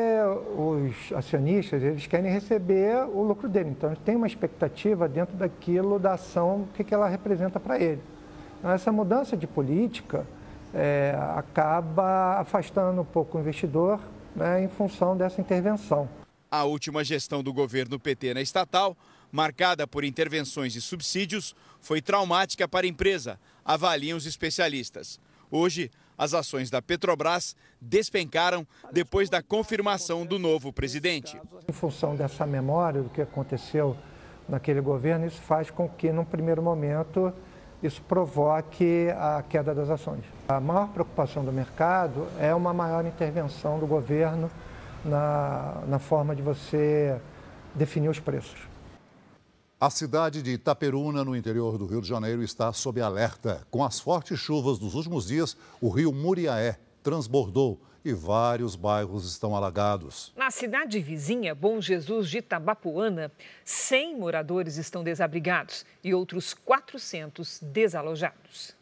os 0.57 1.11
acionistas 1.11 1.83
eles 1.83 2.07
querem 2.07 2.31
receber 2.31 3.05
o 3.13 3.21
lucro 3.21 3.49
dele, 3.49 3.71
então 3.71 3.93
tem 3.95 4.15
uma 4.15 4.27
expectativa 4.27 5.09
dentro 5.09 5.35
daquilo 5.35 5.99
da 5.99 6.13
ação 6.13 6.65
que 6.73 6.93
ela 6.93 7.09
representa 7.09 7.59
para 7.59 7.77
ele. 7.77 8.01
Então, 8.59 8.71
essa 8.71 8.93
mudança 8.93 9.35
de 9.35 9.45
política 9.45 10.25
é, 10.73 11.13
acaba 11.35 12.39
afastando 12.39 13.01
um 13.01 13.05
pouco 13.05 13.37
o 13.37 13.41
investidor 13.41 13.99
né, 14.33 14.63
em 14.63 14.69
função 14.69 15.17
dessa 15.17 15.41
intervenção. 15.41 16.07
A 16.55 16.63
última 16.63 17.03
gestão 17.03 17.43
do 17.43 17.51
governo 17.51 17.99
PT 17.99 18.33
na 18.33 18.41
estatal, 18.41 18.95
marcada 19.29 19.85
por 19.85 20.05
intervenções 20.05 20.73
e 20.77 20.81
subsídios, 20.81 21.53
foi 21.81 22.01
traumática 22.01 22.65
para 22.65 22.85
a 22.85 22.89
empresa, 22.89 23.37
avaliam 23.65 24.17
os 24.17 24.25
especialistas. 24.25 25.19
Hoje, 25.51 25.91
as 26.17 26.33
ações 26.33 26.69
da 26.69 26.81
Petrobras 26.81 27.57
despencaram 27.81 28.65
depois 28.89 29.29
da 29.29 29.43
confirmação 29.43 30.25
do 30.25 30.39
novo 30.39 30.71
presidente. 30.71 31.37
Em 31.67 31.73
função 31.73 32.15
dessa 32.15 32.45
memória 32.47 33.01
do 33.01 33.09
que 33.09 33.21
aconteceu 33.21 33.97
naquele 34.47 34.79
governo, 34.79 35.27
isso 35.27 35.41
faz 35.41 35.69
com 35.69 35.89
que, 35.89 36.09
num 36.09 36.23
primeiro 36.23 36.63
momento, 36.63 37.33
isso 37.83 38.01
provoque 38.03 39.09
a 39.17 39.43
queda 39.43 39.75
das 39.75 39.89
ações. 39.89 40.23
A 40.47 40.61
maior 40.61 40.87
preocupação 40.87 41.43
do 41.43 41.51
mercado 41.51 42.25
é 42.39 42.55
uma 42.55 42.73
maior 42.73 43.05
intervenção 43.05 43.77
do 43.77 43.85
governo 43.85 44.49
na, 45.05 45.83
na 45.87 45.99
forma 45.99 46.35
de 46.35 46.41
você 46.41 47.19
definir 47.73 48.09
os 48.09 48.19
preços. 48.19 48.67
A 49.79 49.89
cidade 49.89 50.41
de 50.41 50.51
Itaperuna, 50.51 51.23
no 51.23 51.35
interior 51.35 51.77
do 51.77 51.85
Rio 51.85 52.01
de 52.01 52.07
Janeiro, 52.07 52.41
está 52.41 52.71
sob 52.73 53.01
alerta. 53.01 53.67
Com 53.69 53.83
as 53.83 53.99
fortes 53.99 54.39
chuvas 54.39 54.79
dos 54.79 54.95
últimos 54.95 55.27
dias, 55.27 55.55
o 55.81 55.89
rio 55.89 56.11
Muriaé 56.11 56.79
transbordou 57.03 57.79
e 58.03 58.13
vários 58.13 58.75
bairros 58.75 59.29
estão 59.29 59.55
alagados. 59.55 60.31
Na 60.35 60.49
cidade 60.49 60.99
vizinha, 60.99 61.53
Bom 61.53 61.81
Jesus 61.81 62.29
de 62.29 62.37
Itabapuana, 62.37 63.31
100 63.65 64.17
moradores 64.17 64.77
estão 64.77 65.03
desabrigados 65.03 65.85
e 66.03 66.13
outros 66.13 66.53
400 66.53 67.59
desalojados. 67.61 68.75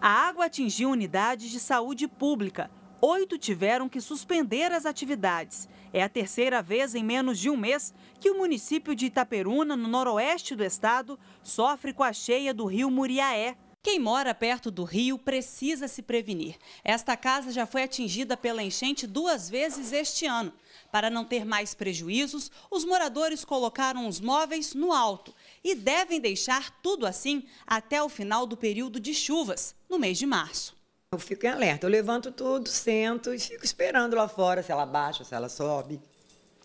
A 0.00 0.08
água 0.28 0.46
atingiu 0.46 0.90
unidades 0.90 1.50
de 1.50 1.58
saúde 1.58 2.06
pública 2.06 2.70
oito 3.04 3.36
tiveram 3.36 3.88
que 3.88 4.00
suspender 4.00 4.70
as 4.70 4.86
atividades. 4.86 5.68
É 5.92 6.04
a 6.04 6.08
terceira 6.08 6.62
vez 6.62 6.94
em 6.94 7.02
menos 7.02 7.36
de 7.36 7.50
um 7.50 7.56
mês 7.56 7.92
que 8.20 8.30
o 8.30 8.38
município 8.38 8.94
de 8.94 9.06
Itaperuna, 9.06 9.76
no 9.76 9.88
noroeste 9.88 10.54
do 10.54 10.62
estado, 10.62 11.18
sofre 11.42 11.92
com 11.92 12.04
a 12.04 12.12
cheia 12.12 12.54
do 12.54 12.64
rio 12.64 12.88
Muriaé. 12.88 13.56
Quem 13.82 13.98
mora 13.98 14.32
perto 14.32 14.70
do 14.70 14.84
rio 14.84 15.18
precisa 15.18 15.88
se 15.88 16.00
prevenir. 16.00 16.56
Esta 16.84 17.16
casa 17.16 17.50
já 17.50 17.66
foi 17.66 17.82
atingida 17.82 18.36
pela 18.36 18.62
enchente 18.62 19.08
duas 19.08 19.50
vezes 19.50 19.92
este 19.92 20.24
ano. 20.24 20.52
Para 20.92 21.10
não 21.10 21.24
ter 21.24 21.44
mais 21.44 21.74
prejuízos, 21.74 22.52
os 22.70 22.84
moradores 22.84 23.44
colocaram 23.44 24.06
os 24.06 24.20
móveis 24.20 24.74
no 24.74 24.92
alto 24.92 25.34
e 25.64 25.74
devem 25.74 26.20
deixar 26.20 26.70
tudo 26.80 27.04
assim 27.04 27.42
até 27.66 28.00
o 28.00 28.08
final 28.08 28.46
do 28.46 28.56
período 28.56 29.00
de 29.00 29.12
chuvas, 29.12 29.74
no 29.90 29.98
mês 29.98 30.16
de 30.16 30.26
março. 30.26 30.80
Eu 31.12 31.18
fico 31.18 31.44
em 31.44 31.50
alerta. 31.50 31.84
Eu 31.84 31.90
levanto 31.90 32.32
tudo, 32.32 32.70
sento 32.70 33.34
e 33.34 33.38
fico 33.38 33.66
esperando 33.66 34.16
lá 34.16 34.26
fora 34.26 34.62
se 34.62 34.72
ela 34.72 34.86
baixa, 34.86 35.22
se 35.22 35.34
ela 35.34 35.50
sobe. 35.50 36.00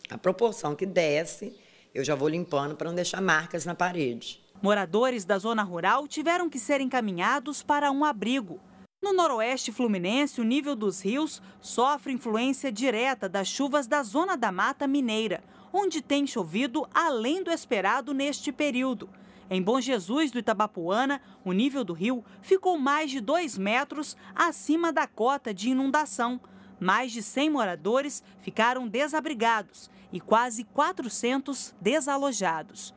A 0.10 0.18
proporção 0.18 0.74
que 0.74 0.86
desce, 0.86 1.54
eu 1.94 2.02
já 2.02 2.16
vou 2.16 2.30
limpando 2.30 2.74
para 2.74 2.88
não 2.88 2.96
deixar 2.96 3.20
marcas 3.22 3.66
na 3.66 3.76
parede. 3.76 4.42
Moradores 4.62 5.26
da 5.26 5.38
zona 5.38 5.64
rural 5.64 6.08
tiveram 6.08 6.50
que 6.50 6.58
ser 6.60 6.80
encaminhados 6.80 7.62
para 7.62 7.92
um 7.92 8.06
abrigo. 8.06 8.58
No 9.04 9.12
noroeste 9.12 9.70
fluminense, 9.74 10.40
o 10.40 10.46
nível 10.46 10.78
dos 10.78 11.02
rios 11.02 11.42
sofre 11.60 12.14
influência 12.14 12.72
direta 12.72 13.28
das 13.28 13.50
chuvas 13.50 13.86
da 13.86 14.02
zona 14.02 14.38
da 14.38 14.50
Mata 14.50 14.88
Mineira, 14.88 15.44
onde 15.74 16.02
tem 16.02 16.26
chovido 16.26 16.88
além 16.94 17.44
do 17.44 17.52
esperado 17.52 18.14
neste 18.14 18.54
período. 18.54 19.10
Em 19.50 19.62
Bom 19.62 19.80
Jesus 19.80 20.30
do 20.30 20.40
Itabapuana, 20.40 21.22
o 21.46 21.54
nível 21.54 21.86
do 21.86 21.94
rio 21.94 22.24
ficou 22.42 22.78
mais 22.78 23.10
de 23.10 23.22
2 23.22 23.58
metros 23.58 24.18
acima 24.36 24.92
da 24.92 25.08
cota 25.08 25.54
de 25.54 25.70
inundação. 25.70 26.40
Mais 26.80 27.14
de 27.14 27.24
100 27.24 27.50
moradores 27.52 28.22
ficaram 28.40 28.86
desabrigados 28.88 29.90
e 30.12 30.20
quase 30.20 30.66
400 30.66 31.74
desalojados. 31.80 32.94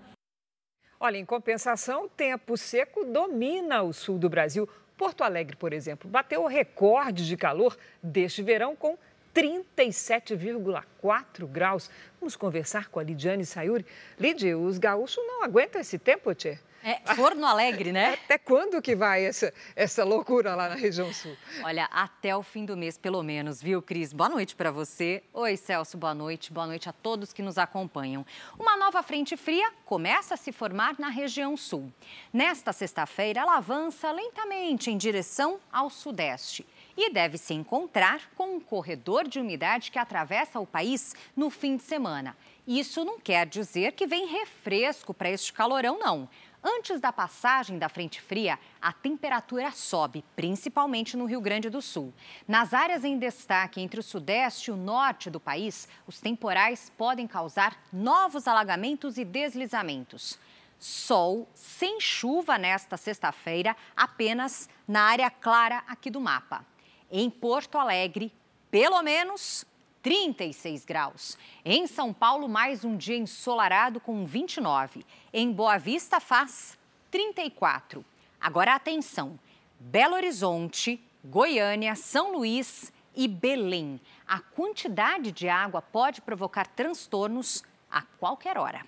Olha, 0.99 1.19
em 1.19 1.25
compensação, 1.25 2.07
o 2.07 2.09
tempo 2.09 2.57
seco 2.57 3.05
domina 3.05 3.83
o 3.83 3.93
sul 3.93 4.19
do 4.19 4.29
Brasil. 4.29 4.69
Porto 4.99 5.23
Alegre, 5.23 5.57
por 5.57 5.73
exemplo, 5.73 6.11
bateu 6.11 6.43
o 6.43 6.49
recorde 6.49 7.27
de 7.27 7.37
calor 7.37 7.79
deste 8.03 8.43
verão 8.43 8.75
com 8.75 8.99
37,4 9.35 11.47
graus. 11.47 11.91
Vamos 12.19 12.37
conversar 12.37 12.89
com 12.89 12.99
a 12.99 13.03
Lidiane 13.03 13.47
Sayuri. 13.47 13.87
Lidia, 14.19 14.59
os 14.59 14.79
gaúchos 14.79 15.23
não 15.27 15.45
aguentam 15.45 15.81
esse 15.81 15.99
tempo, 15.99 16.35
Tchê? 16.35 16.59
É, 16.83 16.99
forno 17.15 17.47
alegre, 17.47 17.93
né? 17.93 18.19
Até 18.25 18.39
quando 18.39 18.81
que 18.81 18.97
vai 18.97 19.23
essa, 19.25 19.53
essa 19.77 20.03
loucura 20.03 20.55
lá 20.55 20.71
na 20.71 20.75
região 20.75 21.13
sul? 21.13 21.37
Olha, 21.63 21.85
até 21.93 22.35
o 22.35 22.43
fim 22.43 22.65
do 22.65 22.75
mês, 22.75 22.97
pelo 22.97 23.23
menos, 23.23 23.63
viu, 23.63 23.83
Cris? 23.83 24.15
Boa 24.15 24.31
noite 24.31 24.57
para 24.57 24.71
você. 24.71 25.23
Oi, 25.35 25.59
Celso, 25.59 25.99
boa 25.99 26.15
noite. 26.15 26.51
Boa 26.51 26.67
noite 26.67 26.89
a 26.89 26.93
todos 26.93 27.35
que 27.35 27.43
nos 27.43 27.59
acompanham. 27.59 28.25
Uma 28.59 28.79
nova 28.79 29.03
frente 29.03 29.37
fria 29.37 29.71
começa 29.85 30.33
a 30.35 30.39
se 30.39 30.53
formar 30.53 30.97
na 30.99 31.11
região 31.11 31.55
sul. 31.55 31.93
Nesta 32.33 32.73
sexta-feira, 32.73 33.41
ela 33.41 33.59
avança 33.59 34.11
lentamente 34.11 34.91
em 34.91 34.97
direção 34.97 35.61
ao 35.71 35.91
sudeste 35.91 36.67
e 37.03 37.11
deve 37.11 37.39
se 37.39 37.55
encontrar 37.55 38.31
com 38.37 38.57
um 38.57 38.61
corredor 38.61 39.27
de 39.27 39.41
umidade 39.41 39.91
que 39.91 39.99
atravessa 39.99 40.61
o 40.61 40.67
país 40.67 41.17
no 41.35 41.49
fim 41.49 41.79
de 41.79 41.83
semana. 41.83 42.37
Isso 42.67 43.07
não 43.07 43.19
quer 43.19 43.47
dizer 43.47 43.93
que 43.93 44.07
vem 44.07 44.27
refresco 44.27 45.15
para 45.15 45.31
este 45.31 45.51
calorão, 45.51 45.99
não. 45.99 46.29
Antes 46.63 47.01
da 47.01 47.11
passagem 47.11 47.79
da 47.79 47.89
frente 47.89 48.21
fria, 48.21 48.59
a 48.83 48.93
temperatura 48.93 49.71
sobe, 49.71 50.23
principalmente 50.37 51.17
no 51.17 51.25
Rio 51.25 51.41
Grande 51.41 51.71
do 51.71 51.81
Sul. 51.81 52.13
Nas 52.47 52.75
áreas 52.75 53.03
em 53.03 53.19
destaque 53.19 53.81
entre 53.81 53.99
o 53.99 54.03
sudeste 54.03 54.71
e 54.71 54.75
o 54.75 54.77
norte 54.77 55.31
do 55.31 55.41
país, 55.41 55.89
os 56.07 56.21
temporais 56.21 56.93
podem 56.99 57.27
causar 57.27 57.83
novos 57.91 58.47
alagamentos 58.47 59.17
e 59.17 59.25
deslizamentos. 59.25 60.39
Sol 60.79 61.49
sem 61.55 61.99
chuva 61.99 62.59
nesta 62.59 62.99
sexta-feira, 62.99 63.75
apenas 63.97 64.69
na 64.87 65.05
área 65.05 65.31
clara 65.31 65.83
aqui 65.89 66.11
do 66.11 66.21
mapa. 66.21 66.63
Em 67.11 67.29
Porto 67.29 67.77
Alegre, 67.77 68.33
pelo 68.71 69.03
menos 69.03 69.65
36 70.03 70.85
graus. 70.85 71.37
Em 71.65 71.87
São 71.87 72.13
Paulo, 72.13 72.49
mais 72.49 72.85
um 72.85 72.97
dia 72.97 73.17
ensolarado 73.17 73.99
com 73.99 74.25
29. 74.25 75.05
Em 75.33 75.51
Boa 75.51 75.77
Vista, 75.77 76.21
faz 76.21 76.79
34. 77.11 78.05
Agora 78.41 78.75
atenção: 78.75 79.39
Belo 79.79 80.15
Horizonte, 80.15 81.01
Goiânia, 81.25 81.95
São 81.97 82.33
Luís 82.33 82.93
e 83.15 83.27
Belém. 83.27 84.01
A 84.27 84.39
quantidade 84.39 85.33
de 85.33 85.49
água 85.49 85.83
pode 85.83 86.21
provocar 86.21 86.67
transtornos 86.67 87.65
a 87.91 88.03
qualquer 88.03 88.57
hora. 88.57 88.87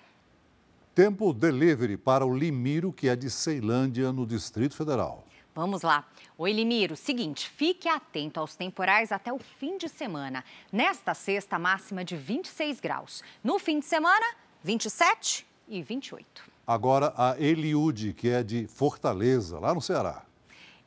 Tempo 0.95 1.33
delivery 1.33 1.97
para 1.97 2.25
o 2.25 2.35
Limiro, 2.35 2.93
que 2.93 3.09
é 3.09 3.15
de 3.15 3.29
Ceilândia, 3.29 4.13
no 4.13 4.25
Distrito 4.25 4.75
Federal. 4.75 5.25
Vamos 5.55 5.83
lá. 5.83 6.03
Oi, 6.35 6.51
Limiro. 6.51 6.95
Seguinte, 6.95 7.47
fique 7.47 7.87
atento 7.87 8.39
aos 8.39 8.55
temporais 8.55 9.11
até 9.11 9.31
o 9.31 9.37
fim 9.37 9.77
de 9.77 9.87
semana. 9.87 10.43
Nesta 10.71 11.13
sexta, 11.13 11.59
máxima 11.59 12.03
de 12.03 12.15
26 12.15 12.79
graus. 12.79 13.23
No 13.43 13.59
fim 13.59 13.79
de 13.79 13.85
semana, 13.85 14.25
27 14.63 15.45
e 15.67 15.83
28. 15.83 16.43
Agora 16.65 17.13
a 17.15 17.39
Eliude, 17.39 18.13
que 18.13 18.29
é 18.29 18.41
de 18.41 18.65
Fortaleza, 18.65 19.59
lá 19.59 19.75
no 19.75 19.81
Ceará. 19.81 20.23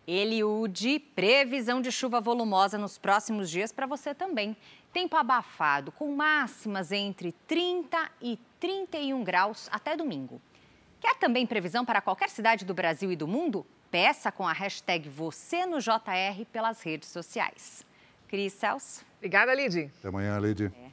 Eliude, 0.04 0.98
previsão 0.98 1.80
de 1.80 1.92
chuva 1.92 2.20
volumosa 2.20 2.76
nos 2.76 2.98
próximos 2.98 3.48
dias 3.48 3.70
para 3.70 3.86
você 3.86 4.14
também. 4.14 4.56
Tempo 4.92 5.16
abafado, 5.16 5.92
com 5.92 6.10
máximas 6.16 6.90
entre 6.90 7.30
30 7.46 8.10
e 8.20 8.36
31 8.58 9.22
graus 9.22 9.68
até 9.70 9.96
domingo. 9.96 10.40
Quer 11.00 11.14
também 11.16 11.46
previsão 11.46 11.84
para 11.84 12.00
qualquer 12.00 12.30
cidade 12.30 12.64
do 12.64 12.74
Brasil 12.74 13.12
e 13.12 13.16
do 13.16 13.28
mundo? 13.28 13.64
Peça 13.91 14.32
com 14.32 14.47
a 14.47 14.53
hashtag 14.53 15.09
você 15.09 15.64
no 15.66 15.80
JR 15.80 16.45
pelas 16.53 16.82
redes 16.82 17.09
sociais. 17.09 17.84
Cris 18.28 18.53
Celso. 18.53 19.05
Obrigada, 19.18 19.55
Lid. 19.55 19.91
Até 19.99 20.09
amanhã, 20.09 20.39
Lid. 20.39 20.64
É. 20.64 20.87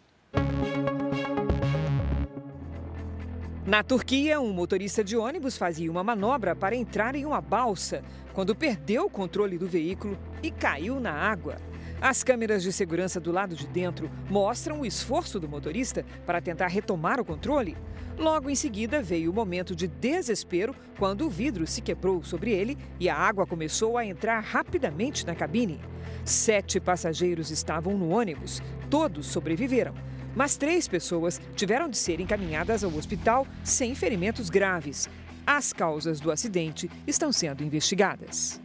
Na 3.66 3.82
Turquia, 3.82 4.42
um 4.42 4.52
motorista 4.52 5.04
de 5.04 5.16
ônibus 5.16 5.58
fazia 5.58 5.90
uma 5.90 6.04
manobra 6.04 6.54
para 6.56 6.76
entrar 6.76 7.16
em 7.16 7.26
uma 7.26 7.40
balsa 7.40 8.04
quando 8.34 8.54
perdeu 8.56 9.06
o 9.06 9.10
controle 9.10 9.58
do 9.58 9.68
veículo 9.68 10.18
e 10.42 10.52
caiu 10.52 11.00
na 11.00 11.14
água. 11.14 11.58
As 12.04 12.22
câmeras 12.22 12.62
de 12.62 12.74
segurança 12.74 13.18
do 13.18 13.32
lado 13.32 13.56
de 13.56 13.66
dentro 13.66 14.12
mostram 14.30 14.82
o 14.82 14.86
esforço 14.86 15.40
do 15.40 15.48
motorista 15.48 16.06
para 16.26 16.42
tentar 16.42 16.68
retomar 16.68 17.18
o 17.18 17.24
controle. 17.24 17.78
Logo 18.18 18.50
em 18.50 18.56
seguida 18.56 19.02
veio 19.02 19.32
o 19.32 19.34
momento 19.34 19.74
de 19.74 19.88
desespero 19.88 20.76
quando 21.00 21.26
o 21.26 21.30
vidro 21.30 21.66
se 21.66 21.82
quebrou 21.82 22.22
sobre 22.22 22.52
ele 22.52 22.78
e 23.00 23.08
a 23.08 23.16
água 23.16 23.48
começou 23.48 23.98
a 23.98 24.06
entrar 24.06 24.42
rapidamente 24.42 25.26
na 25.26 25.34
cabine. 25.34 25.80
Sete 26.26 26.78
passageiros 26.78 27.52
estavam 27.52 27.98
no 27.98 28.10
ônibus, 28.10 28.62
todos 28.90 29.26
sobreviveram. 29.26 29.96
Mas 30.36 30.58
três 30.58 30.90
pessoas 30.90 31.40
tiveram 31.56 31.88
de 31.88 31.98
ser 31.98 32.20
encaminhadas 32.20 32.84
ao 32.84 32.94
hospital 32.94 33.48
sem 33.64 33.96
ferimentos 33.96 34.50
graves. 34.50 35.08
As 35.48 35.72
causas 35.72 36.20
do 36.20 36.34
acidente 36.34 36.92
estão 37.08 37.32
sendo 37.32 37.64
investigadas. 37.64 38.62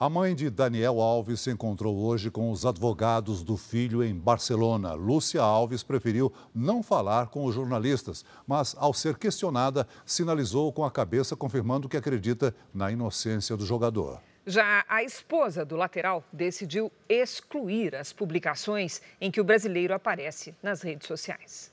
A 0.00 0.08
mãe 0.08 0.32
de 0.32 0.48
Daniel 0.48 1.00
Alves 1.00 1.40
se 1.40 1.50
encontrou 1.50 1.98
hoje 1.98 2.30
com 2.30 2.52
os 2.52 2.64
advogados 2.64 3.42
do 3.42 3.56
filho 3.56 4.00
em 4.00 4.14
Barcelona. 4.14 4.92
Lúcia 4.92 5.42
Alves 5.42 5.82
preferiu 5.82 6.32
não 6.54 6.84
falar 6.84 7.30
com 7.30 7.44
os 7.44 7.52
jornalistas, 7.52 8.24
mas, 8.46 8.76
ao 8.78 8.94
ser 8.94 9.18
questionada, 9.18 9.88
sinalizou 10.06 10.72
com 10.72 10.84
a 10.84 10.90
cabeça, 10.90 11.34
confirmando 11.34 11.88
que 11.88 11.96
acredita 11.96 12.54
na 12.72 12.92
inocência 12.92 13.56
do 13.56 13.66
jogador. 13.66 14.20
Já 14.46 14.84
a 14.88 15.02
esposa 15.02 15.64
do 15.64 15.74
lateral 15.74 16.22
decidiu 16.32 16.92
excluir 17.08 17.96
as 17.96 18.12
publicações 18.12 19.02
em 19.20 19.32
que 19.32 19.40
o 19.40 19.44
brasileiro 19.44 19.92
aparece 19.92 20.54
nas 20.62 20.80
redes 20.80 21.08
sociais. 21.08 21.72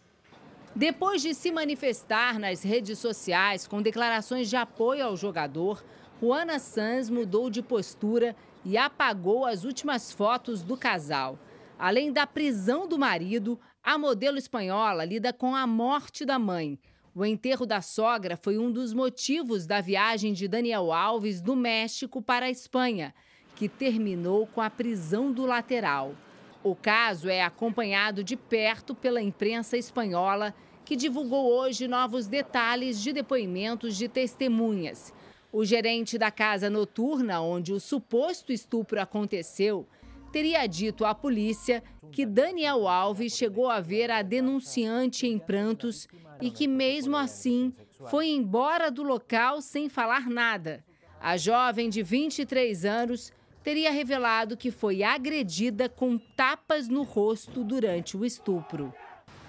Depois 0.76 1.22
de 1.22 1.36
se 1.36 1.52
manifestar 1.52 2.40
nas 2.40 2.64
redes 2.64 2.98
sociais 2.98 3.68
com 3.68 3.84
declarações 3.84 4.50
de 4.50 4.56
apoio 4.56 5.06
ao 5.06 5.16
jogador, 5.16 5.86
Juana 6.22 6.60
Sanz 6.60 7.10
mudou 7.10 7.50
de 7.50 7.62
postura 7.62 8.36
e 8.64 8.78
apagou 8.78 9.46
as 9.46 9.66
últimas 9.66 10.12
fotos 10.12 10.64
do 10.64 10.78
casal. 10.78 11.38
Além 11.78 12.12
da 12.12 12.26
prisão 12.26 12.88
do 12.88 12.98
marido, 12.98 13.60
a 13.84 13.98
modelo 13.98 14.38
espanhola 14.38 15.04
lida 15.04 15.34
com 15.34 15.54
a 15.54 15.68
morte 15.68 16.26
da 16.26 16.40
mãe. 16.40 16.80
O 17.14 17.26
enterro 17.26 17.66
da 17.66 17.82
sogra 17.82 18.38
foi 18.38 18.58
um 18.58 18.72
dos 18.72 18.94
motivos 18.94 19.66
da 19.66 19.82
viagem 19.82 20.34
de 20.34 20.48
Daniel 20.48 20.92
Alves 20.92 21.42
do 21.42 21.56
México 21.56 22.22
para 22.22 22.46
a 22.46 22.50
Espanha, 22.50 23.14
que 23.54 23.68
terminou 23.68 24.48
com 24.48 24.62
a 24.62 24.70
prisão 24.70 25.32
do 25.32 25.46
lateral. 25.46 26.16
O 26.64 26.76
caso 26.76 27.30
é 27.30 27.44
acompanhado 27.44 28.24
de 28.24 28.36
perto 28.36 28.96
pela 28.96 29.22
imprensa 29.22 29.78
espanhola, 29.78 30.56
que 30.84 30.96
divulgou 30.96 31.52
hoje 31.52 31.88
novos 31.88 32.26
detalhes 32.28 33.02
de 33.02 33.14
depoimentos 33.14 33.98
de 33.98 34.08
testemunhas. 34.08 35.14
O 35.58 35.64
gerente 35.64 36.18
da 36.18 36.30
casa 36.30 36.70
noturna 36.70 37.40
onde 37.40 37.72
o 37.72 37.80
suposto 37.80 38.52
estupro 38.52 39.00
aconteceu 39.00 39.88
teria 40.30 40.68
dito 40.68 41.06
à 41.06 41.16
polícia 41.16 41.82
que 42.12 42.26
Daniel 42.26 42.90
Alves 42.90 43.38
chegou 43.38 43.70
a 43.70 43.80
ver 43.80 44.12
a 44.12 44.22
denunciante 44.22 45.26
em 45.26 45.40
prantos 45.40 46.10
e 46.42 46.52
que, 46.52 46.68
mesmo 46.68 47.16
assim, 47.16 47.74
foi 48.10 48.28
embora 48.28 48.92
do 48.92 49.02
local 49.02 49.62
sem 49.62 49.88
falar 49.88 50.30
nada. 50.30 50.84
A 51.22 51.38
jovem 51.38 51.90
de 51.90 52.04
23 52.04 52.84
anos 52.84 53.32
teria 53.64 53.92
revelado 53.92 54.58
que 54.58 54.72
foi 54.72 55.04
agredida 55.04 55.88
com 55.88 56.18
tapas 56.18 56.90
no 56.90 57.04
rosto 57.04 57.64
durante 57.64 58.18
o 58.18 58.26
estupro. 58.26 58.94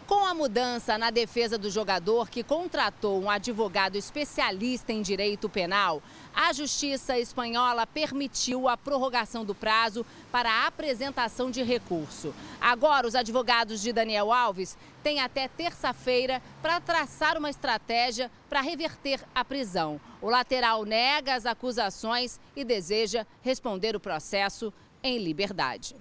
Com 0.07 0.25
a 0.25 0.33
mudança 0.33 0.97
na 0.97 1.11
defesa 1.11 1.59
do 1.59 1.69
jogador, 1.69 2.31
que 2.31 2.45
contratou 2.45 3.21
um 3.21 3.29
advogado 3.29 3.97
especialista 3.97 4.93
em 4.93 5.03
direito 5.03 5.49
penal, 5.49 6.01
a 6.33 6.53
Justiça 6.53 7.19
Espanhola 7.19 7.85
permitiu 7.89 8.69
a 8.69 8.77
prorrogação 8.77 9.45
do 9.45 9.53
prazo 9.53 10.07
para 10.31 10.49
a 10.49 10.67
apresentação 10.69 11.51
de 11.51 11.61
recurso. 11.61 12.33
Agora, 12.61 13.05
os 13.05 13.17
advogados 13.17 13.83
de 13.83 13.93
Daniel 13.93 14.33
Alves 14.33 14.79
têm 15.03 15.19
até 15.19 15.49
terça-feira 15.49 16.41
para 16.63 16.81
traçar 16.81 17.37
uma 17.37 17.51
estratégia 17.51 18.31
para 18.49 18.61
reverter 18.61 19.21
a 19.35 19.45
prisão. 19.45 20.01
O 20.23 20.31
lateral 20.31 20.85
nega 20.85 21.35
as 21.35 21.47
acusações 21.47 22.39
e 22.55 22.65
deseja 22.65 23.27
responder 23.43 23.97
o 23.97 24.01
processo 24.01 24.73
em 25.03 25.19
liberdade. 25.19 25.97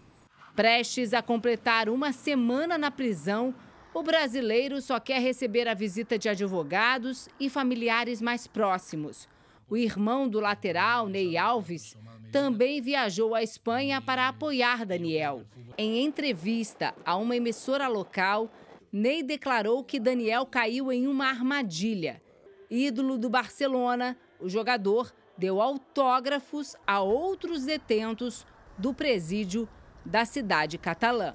Prestes 0.56 1.14
a 1.14 1.22
completar 1.22 1.90
uma 1.90 2.14
semana 2.14 2.78
na 2.78 2.90
prisão, 2.90 3.54
O 3.96 4.04
brasileiro 4.04 4.82
só 4.82 5.00
quer 5.00 5.22
receber 5.22 5.70
a 5.70 5.74
visita 5.74 6.20
de 6.20 6.28
advogados 6.28 7.30
e 7.40 7.50
familiares 7.50 8.22
mais 8.22 8.46
próximos. 8.46 9.26
O 9.70 9.78
irmão 9.78 10.28
do 10.28 10.42
lateral, 10.42 11.08
Ney 11.08 11.38
Alves, 11.38 11.96
também 12.30 12.82
viajou 12.82 13.34
à 13.34 13.42
Espanha 13.42 14.02
para 14.02 14.28
apoiar 14.28 14.86
Daniel. 14.86 15.46
Em 15.78 16.04
entrevista 16.04 16.94
a 17.06 17.16
uma 17.16 17.38
emissora 17.38 17.88
local, 17.88 18.52
Ney 18.92 19.24
declarou 19.24 19.82
que 19.82 19.98
Daniel 19.98 20.46
caiu 20.46 20.92
em 20.92 21.08
uma 21.08 21.28
armadilha. 21.28 22.22
Ídolo 22.70 23.18
do 23.18 23.30
Barcelona, 23.30 24.18
o 24.42 24.50
jogador 24.50 25.14
deu 25.38 25.62
autógrafos 25.62 26.76
a 26.86 27.00
outros 27.00 27.64
detentos 27.64 28.46
do 28.78 28.94
presídio 28.94 29.70
da 30.04 30.26
cidade 30.26 30.78
catalã. 30.78 31.34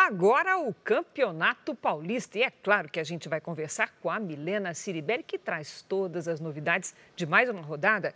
Agora 0.00 0.56
o 0.58 0.72
Campeonato 0.72 1.74
Paulista. 1.74 2.38
E 2.38 2.44
é 2.44 2.50
claro 2.50 2.88
que 2.88 3.00
a 3.00 3.04
gente 3.04 3.28
vai 3.28 3.40
conversar 3.40 3.92
com 4.00 4.08
a 4.08 4.20
Milena 4.20 4.72
Ciribelli, 4.72 5.24
que 5.24 5.36
traz 5.36 5.82
todas 5.82 6.28
as 6.28 6.38
novidades 6.38 6.94
de 7.16 7.26
mais 7.26 7.50
uma 7.50 7.62
rodada. 7.62 8.14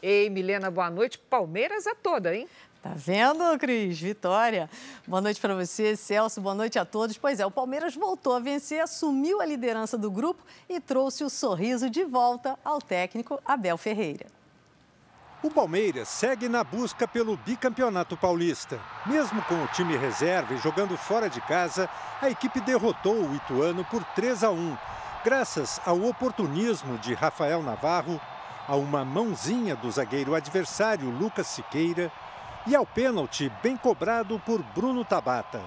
Ei, 0.00 0.30
Milena, 0.30 0.70
boa 0.70 0.88
noite. 0.88 1.18
Palmeiras 1.18 1.88
a 1.88 1.94
toda, 1.96 2.32
hein? 2.36 2.48
Tá 2.80 2.92
vendo, 2.94 3.58
Cris? 3.58 4.00
Vitória. 4.00 4.70
Boa 5.08 5.20
noite 5.20 5.40
para 5.40 5.56
você, 5.56 5.96
Celso. 5.96 6.40
Boa 6.40 6.54
noite 6.54 6.78
a 6.78 6.84
todos. 6.84 7.18
Pois 7.18 7.40
é, 7.40 7.44
o 7.44 7.50
Palmeiras 7.50 7.96
voltou 7.96 8.34
a 8.34 8.38
vencer, 8.38 8.80
assumiu 8.80 9.40
a 9.40 9.44
liderança 9.44 9.98
do 9.98 10.12
grupo 10.12 10.40
e 10.68 10.78
trouxe 10.78 11.24
o 11.24 11.28
sorriso 11.28 11.90
de 11.90 12.04
volta 12.04 12.56
ao 12.64 12.80
técnico 12.80 13.40
Abel 13.44 13.76
Ferreira. 13.76 14.26
O 15.44 15.50
Palmeiras 15.50 16.08
segue 16.08 16.48
na 16.48 16.64
busca 16.64 17.06
pelo 17.06 17.36
bicampeonato 17.36 18.16
paulista. 18.16 18.80
Mesmo 19.04 19.42
com 19.42 19.62
o 19.62 19.66
time 19.66 19.94
reserva 19.94 20.54
e 20.54 20.56
jogando 20.56 20.96
fora 20.96 21.28
de 21.28 21.38
casa, 21.42 21.86
a 22.22 22.30
equipe 22.30 22.62
derrotou 22.62 23.14
o 23.22 23.34
Ituano 23.34 23.84
por 23.84 24.02
3 24.14 24.42
a 24.42 24.50
1, 24.50 24.76
graças 25.22 25.78
ao 25.84 26.02
oportunismo 26.02 26.96
de 26.96 27.12
Rafael 27.12 27.62
Navarro, 27.62 28.18
a 28.66 28.74
uma 28.74 29.04
mãozinha 29.04 29.76
do 29.76 29.90
zagueiro 29.90 30.34
adversário 30.34 31.10
Lucas 31.10 31.48
Siqueira 31.48 32.10
e 32.66 32.74
ao 32.74 32.86
pênalti 32.86 33.52
bem 33.62 33.76
cobrado 33.76 34.40
por 34.46 34.62
Bruno 34.62 35.04
Tabata. 35.04 35.60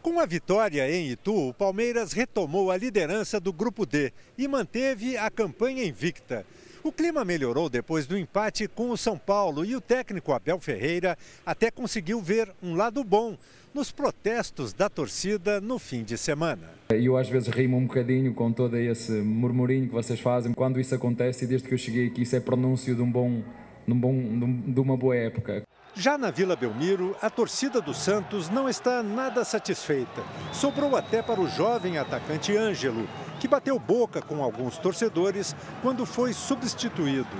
Com 0.00 0.20
a 0.20 0.26
vitória 0.26 0.88
em 0.88 1.08
Itu, 1.08 1.48
o 1.48 1.52
Palmeiras 1.52 2.12
retomou 2.12 2.70
a 2.70 2.76
liderança 2.76 3.40
do 3.40 3.52
Grupo 3.52 3.84
D 3.84 4.12
e 4.38 4.46
manteve 4.46 5.16
a 5.16 5.28
campanha 5.28 5.84
invicta. 5.84 6.46
O 6.84 6.90
clima 6.90 7.24
melhorou 7.24 7.68
depois 7.68 8.08
do 8.08 8.18
empate 8.18 8.66
com 8.66 8.90
o 8.90 8.96
São 8.96 9.16
Paulo 9.16 9.64
e 9.64 9.76
o 9.76 9.80
técnico 9.80 10.32
Abel 10.32 10.58
Ferreira 10.58 11.16
até 11.46 11.70
conseguiu 11.70 12.20
ver 12.20 12.50
um 12.60 12.74
lado 12.74 13.04
bom 13.04 13.38
nos 13.72 13.92
protestos 13.92 14.72
da 14.72 14.88
torcida 14.88 15.60
no 15.60 15.78
fim 15.78 16.02
de 16.02 16.18
semana. 16.18 16.70
Eu 16.90 17.16
às 17.16 17.28
vezes 17.28 17.48
rimo 17.48 17.76
um 17.76 17.86
bocadinho 17.86 18.34
com 18.34 18.52
todo 18.52 18.76
esse 18.76 19.12
murmurinho 19.12 19.86
que 19.86 19.94
vocês 19.94 20.18
fazem 20.18 20.52
quando 20.52 20.80
isso 20.80 20.92
acontece 20.92 21.44
e 21.44 21.48
desde 21.48 21.68
que 21.68 21.74
eu 21.74 21.78
cheguei 21.78 22.08
aqui 22.08 22.22
isso 22.22 22.34
é 22.34 22.40
pronúncio 22.40 22.96
de, 22.96 23.00
um 23.00 23.10
bom, 23.10 23.44
de, 23.86 23.92
um 23.92 24.00
bom, 24.00 24.62
de 24.66 24.80
uma 24.80 24.96
boa 24.96 25.14
época. 25.14 25.62
Já 25.94 26.16
na 26.16 26.30
Vila 26.30 26.56
Belmiro, 26.56 27.14
a 27.20 27.28
torcida 27.28 27.78
do 27.78 27.92
Santos 27.92 28.48
não 28.48 28.66
está 28.66 29.02
nada 29.02 29.44
satisfeita. 29.44 30.22
Sobrou 30.50 30.96
até 30.96 31.20
para 31.20 31.38
o 31.38 31.46
jovem 31.46 31.98
atacante 31.98 32.56
Ângelo, 32.56 33.06
que 33.38 33.46
bateu 33.46 33.78
boca 33.78 34.22
com 34.22 34.42
alguns 34.42 34.78
torcedores 34.78 35.54
quando 35.82 36.06
foi 36.06 36.32
substituído. 36.32 37.36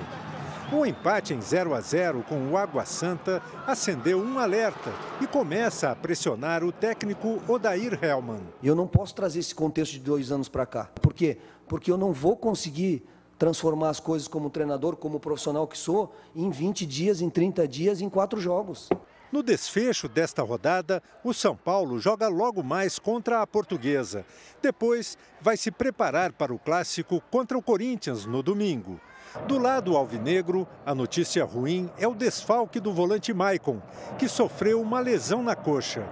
O 0.70 0.84
empate 0.84 1.32
em 1.32 1.40
0 1.40 1.74
a 1.74 1.80
0 1.80 2.22
com 2.28 2.50
o 2.50 2.58
Água 2.58 2.84
Santa 2.84 3.42
acendeu 3.66 4.18
um 4.18 4.38
alerta 4.38 4.92
e 5.22 5.26
começa 5.26 5.90
a 5.90 5.96
pressionar 5.96 6.62
o 6.62 6.70
técnico 6.70 7.40
Odair 7.48 7.98
Hellman. 8.02 8.42
Eu 8.62 8.74
não 8.74 8.86
posso 8.86 9.14
trazer 9.14 9.40
esse 9.40 9.54
contexto 9.54 9.92
de 9.92 10.00
dois 10.00 10.30
anos 10.30 10.50
para 10.50 10.66
cá. 10.66 10.90
Por 11.00 11.14
quê? 11.14 11.38
Porque 11.66 11.90
eu 11.90 11.96
não 11.96 12.12
vou 12.12 12.36
conseguir 12.36 13.02
transformar 13.38 13.90
as 13.90 14.00
coisas 14.00 14.28
como 14.28 14.50
treinador, 14.50 14.96
como 14.96 15.20
profissional 15.20 15.66
que 15.66 15.76
sou, 15.76 16.14
em 16.34 16.50
20 16.50 16.86
dias, 16.86 17.20
em 17.20 17.28
30 17.28 17.66
dias, 17.66 18.00
em 18.00 18.08
quatro 18.08 18.40
jogos. 18.40 18.88
No 19.32 19.42
desfecho 19.42 20.08
desta 20.08 20.42
rodada, 20.42 21.02
o 21.24 21.32
São 21.32 21.56
Paulo 21.56 21.98
joga 21.98 22.28
logo 22.28 22.62
mais 22.62 22.98
contra 22.98 23.40
a 23.40 23.46
Portuguesa. 23.46 24.26
Depois, 24.60 25.16
vai 25.40 25.56
se 25.56 25.70
preparar 25.70 26.32
para 26.32 26.52
o 26.52 26.58
clássico 26.58 27.22
contra 27.30 27.56
o 27.56 27.62
Corinthians 27.62 28.26
no 28.26 28.42
domingo. 28.42 29.00
Do 29.48 29.56
lado 29.56 29.96
alvinegro, 29.96 30.68
a 30.84 30.94
notícia 30.94 31.42
ruim 31.46 31.90
é 31.96 32.06
o 32.06 32.14
desfalque 32.14 32.78
do 32.78 32.92
volante 32.92 33.32
Maicon, 33.32 33.80
que 34.18 34.28
sofreu 34.28 34.82
uma 34.82 35.00
lesão 35.00 35.42
na 35.42 35.56
coxa. 35.56 36.06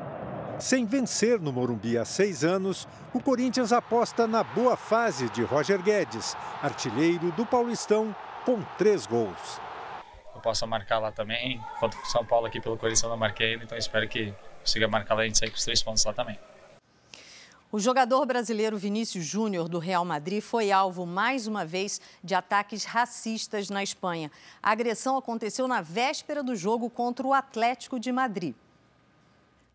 Sem 0.60 0.84
vencer 0.84 1.40
no 1.40 1.50
Morumbi 1.50 1.96
há 1.96 2.04
seis 2.04 2.44
anos, 2.44 2.86
o 3.14 3.20
Corinthians 3.20 3.72
aposta 3.72 4.26
na 4.26 4.44
boa 4.44 4.76
fase 4.76 5.30
de 5.30 5.42
Roger 5.42 5.82
Guedes, 5.82 6.36
artilheiro 6.62 7.32
do 7.32 7.46
Paulistão, 7.46 8.14
com 8.44 8.60
três 8.76 9.06
gols. 9.06 9.58
Eu 10.34 10.40
posso 10.42 10.66
marcar 10.66 10.98
lá 10.98 11.10
também, 11.10 11.62
enquanto 11.76 11.96
São 12.06 12.24
Paulo 12.24 12.46
aqui 12.46 12.60
pelo 12.60 12.76
Corinthians 12.76 13.02
eu 13.02 13.08
não 13.08 13.16
marquei, 13.16 13.54
então 13.54 13.76
espero 13.76 14.06
que 14.06 14.34
consiga 14.60 14.86
marcar 14.86 15.14
lá 15.14 15.22
e 15.22 15.24
a 15.24 15.26
gente 15.28 15.38
sair 15.38 15.50
com 15.50 15.56
os 15.56 15.64
três 15.64 15.82
pontos 15.82 16.04
lá 16.04 16.12
também. 16.12 16.38
O 17.72 17.80
jogador 17.80 18.26
brasileiro 18.26 18.76
Vinícius 18.76 19.24
Júnior, 19.24 19.66
do 19.66 19.78
Real 19.78 20.04
Madrid, 20.04 20.42
foi 20.42 20.70
alvo 20.70 21.06
mais 21.06 21.46
uma 21.46 21.64
vez 21.64 22.00
de 22.22 22.34
ataques 22.34 22.84
racistas 22.84 23.70
na 23.70 23.82
Espanha. 23.82 24.30
A 24.62 24.72
agressão 24.72 25.16
aconteceu 25.16 25.66
na 25.66 25.80
véspera 25.80 26.42
do 26.42 26.54
jogo 26.54 26.90
contra 26.90 27.26
o 27.26 27.32
Atlético 27.32 27.98
de 27.98 28.12
Madrid. 28.12 28.54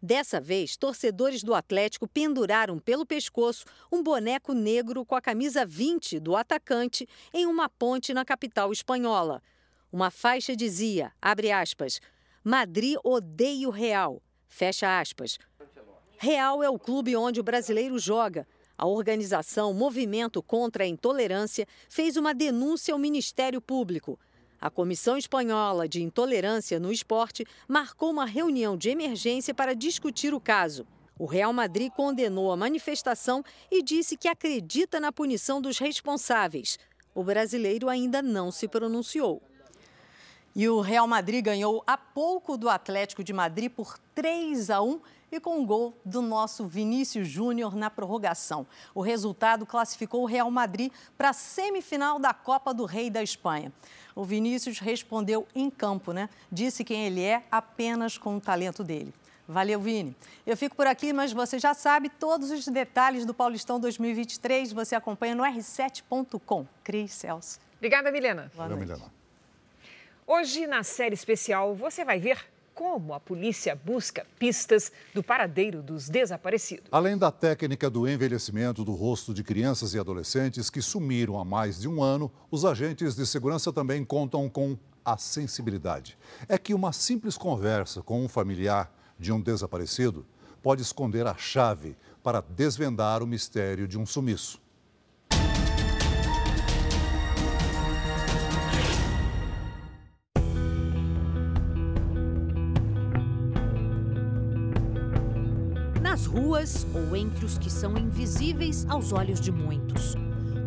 Dessa 0.05 0.39
vez, 0.39 0.77
torcedores 0.77 1.41
do 1.41 1.55
Atlético 1.55 2.07
penduraram 2.07 2.77
pelo 2.77 3.07
pescoço 3.07 3.65
um 3.91 4.03
boneco 4.03 4.53
negro 4.53 5.03
com 5.03 5.15
a 5.15 5.21
camisa 5.21 5.65
20 5.65 6.19
do 6.19 6.35
atacante 6.35 7.09
em 7.33 7.47
uma 7.47 7.67
ponte 7.67 8.13
na 8.13 8.23
capital 8.23 8.71
espanhola. 8.71 9.41
Uma 9.91 10.11
faixa 10.11 10.55
dizia, 10.55 11.11
abre 11.19 11.51
aspas, 11.51 11.99
Madrid 12.43 12.97
odeia 13.03 13.67
o 13.67 13.71
Real, 13.71 14.21
fecha 14.47 14.99
aspas. 14.99 15.39
Real 16.19 16.61
é 16.61 16.69
o 16.69 16.77
clube 16.77 17.15
onde 17.15 17.39
o 17.39 17.43
brasileiro 17.43 17.97
joga. 17.97 18.47
A 18.77 18.85
organização 18.85 19.73
Movimento 19.73 20.43
contra 20.43 20.83
a 20.83 20.87
Intolerância 20.87 21.65
fez 21.89 22.15
uma 22.15 22.31
denúncia 22.31 22.93
ao 22.93 22.99
Ministério 22.99 23.59
Público. 23.59 24.19
A 24.59 24.69
Comissão 24.69 25.17
Espanhola 25.17 25.87
de 25.87 26.01
Intolerância 26.01 26.79
no 26.79 26.91
Esporte 26.91 27.45
marcou 27.67 28.09
uma 28.09 28.25
reunião 28.25 28.77
de 28.77 28.89
emergência 28.89 29.53
para 29.53 29.75
discutir 29.75 30.33
o 30.33 30.39
caso. 30.39 30.87
O 31.17 31.25
Real 31.25 31.53
Madrid 31.53 31.91
condenou 31.91 32.51
a 32.51 32.57
manifestação 32.57 33.43
e 33.71 33.81
disse 33.81 34.17
que 34.17 34.27
acredita 34.27 34.99
na 34.99 35.11
punição 35.11 35.61
dos 35.61 35.77
responsáveis. 35.77 36.77
O 37.13 37.23
brasileiro 37.23 37.87
ainda 37.87 38.21
não 38.21 38.51
se 38.51 38.67
pronunciou. 38.67 39.41
E 40.55 40.67
o 40.69 40.79
Real 40.79 41.07
Madrid 41.07 41.43
ganhou 41.43 41.83
há 41.85 41.97
pouco 41.97 42.57
do 42.57 42.69
Atlético 42.69 43.23
de 43.23 43.33
Madrid 43.33 43.69
por 43.71 43.97
3 44.13 44.69
a 44.69 44.81
1 44.81 45.01
e 45.31 45.39
com 45.39 45.59
um 45.59 45.65
gol 45.65 45.97
do 46.05 46.21
nosso 46.21 46.65
Vinícius 46.65 47.27
Júnior 47.27 47.75
na 47.75 47.89
prorrogação. 47.89 48.65
O 48.93 49.01
resultado 49.01 49.65
classificou 49.65 50.23
o 50.23 50.25
Real 50.25 50.49
Madrid 50.49 50.91
para 51.17 51.29
a 51.29 51.33
semifinal 51.33 52.19
da 52.19 52.33
Copa 52.33 52.73
do 52.73 52.85
Rei 52.85 53.09
da 53.09 53.21
Espanha. 53.21 53.73
O 54.15 54.23
Vinícius 54.23 54.79
respondeu 54.79 55.45
em 55.53 55.69
campo, 55.69 56.13
né? 56.13 56.29
Disse 56.49 56.83
quem 56.83 57.05
ele 57.05 57.21
é 57.21 57.43
apenas 57.51 58.17
com 58.17 58.37
o 58.37 58.41
talento 58.41 58.83
dele. 58.83 59.13
Valeu, 59.47 59.79
Vini. 59.79 60.15
Eu 60.47 60.57
fico 60.57 60.75
por 60.75 60.87
aqui, 60.87 61.13
mas 61.13 61.31
você 61.31 61.59
já 61.59 61.73
sabe 61.73 62.09
todos 62.09 62.49
os 62.49 62.65
detalhes 62.67 63.25
do 63.25 63.33
Paulistão 63.33 63.79
2023. 63.79 64.71
Você 64.71 64.95
acompanha 64.95 65.35
no 65.35 65.43
r7.com. 65.43 66.65
Cris 66.83 67.11
Celso. 67.11 67.59
Obrigada, 67.77 68.11
Milena. 68.11 68.51
Boa 68.55 68.69
noite. 68.69 68.79
Milena. 68.79 69.11
Hoje, 70.25 70.65
na 70.65 70.81
série 70.81 71.13
especial, 71.13 71.75
você 71.75 72.03
vai 72.03 72.19
ver 72.19 72.43
como 72.75 73.13
a 73.13 73.19
polícia 73.19 73.73
busca 73.73 74.27
pistas 74.37 74.91
do 75.13 75.23
paradeiro 75.23 75.81
dos 75.81 76.09
desaparecidos. 76.09 76.89
Além 76.91 77.17
da 77.17 77.31
técnica 77.31 77.89
do 77.89 78.07
envelhecimento 78.07 78.83
do 78.83 78.91
rosto 78.91 79.33
de 79.33 79.43
crianças 79.43 79.93
e 79.93 79.99
adolescentes 79.99 80.69
que 80.69 80.81
sumiram 80.81 81.39
há 81.39 81.45
mais 81.45 81.79
de 81.79 81.87
um 81.87 82.03
ano, 82.03 82.29
os 82.51 82.65
agentes 82.65 83.15
de 83.15 83.25
segurança 83.25 83.71
também 83.71 84.03
contam 84.03 84.49
com 84.49 84.77
a 85.05 85.17
sensibilidade. 85.17 86.17
É 86.49 86.57
que 86.57 86.73
uma 86.73 86.91
simples 86.91 87.37
conversa 87.37 88.01
com 88.01 88.23
um 88.23 88.27
familiar 88.27 88.93
de 89.17 89.31
um 89.31 89.39
desaparecido 89.39 90.25
pode 90.61 90.81
esconder 90.81 91.25
a 91.25 91.37
chave 91.37 91.95
para 92.21 92.41
desvendar 92.41 93.23
o 93.23 93.27
mistério 93.27 93.87
de 93.87 93.97
um 93.97 94.05
sumiço. 94.05 94.64
Nas 106.15 106.25
ruas 106.27 106.87
ou 106.93 107.13
entre 107.13 107.43
os 107.43 107.57
que 107.57 107.69
são 107.69 107.97
invisíveis 107.97 108.85
aos 108.87 109.11
olhos 109.11 109.37
de 109.37 109.51
muitos. 109.51 110.15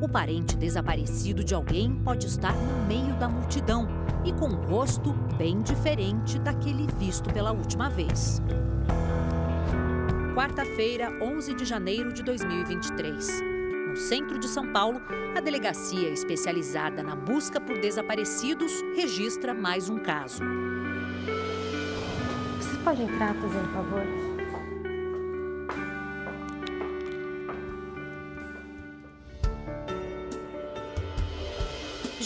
O 0.03 0.07
parente 0.07 0.55
desaparecido 0.55 1.43
de 1.43 1.55
alguém 1.55 1.95
pode 2.05 2.27
estar 2.27 2.53
no 2.53 2.87
meio 2.87 3.15
da 3.15 3.31
multidão 3.31 3.89
e 4.27 4.33
com 4.35 4.47
um 4.47 4.67
rosto 4.67 5.15
bem 5.39 5.63
diferente 5.63 6.39
daquele 6.39 6.87
visto 6.99 7.33
pela 7.33 7.51
última 7.51 7.89
vez. 7.89 8.43
quarta-feira, 10.35 11.11
11 11.23 11.55
de 11.55 11.65
janeiro 11.65 12.13
de 12.13 12.23
2023. 12.23 13.43
No 13.89 13.97
centro 13.97 14.39
de 14.39 14.49
São 14.49 14.71
Paulo, 14.71 15.01
a 15.35 15.41
delegacia 15.41 16.11
especializada 16.11 17.03
na 17.03 17.17
busca 17.17 17.59
por 17.59 17.81
desaparecidos 17.81 18.71
registra 18.95 19.55
mais 19.55 19.89
um 19.89 19.99
caso. 19.99 20.43
Você 22.61 22.77
pode 22.85 23.01
entrar, 23.01 23.35
fazendo 23.35 23.73
favor? 23.73 24.28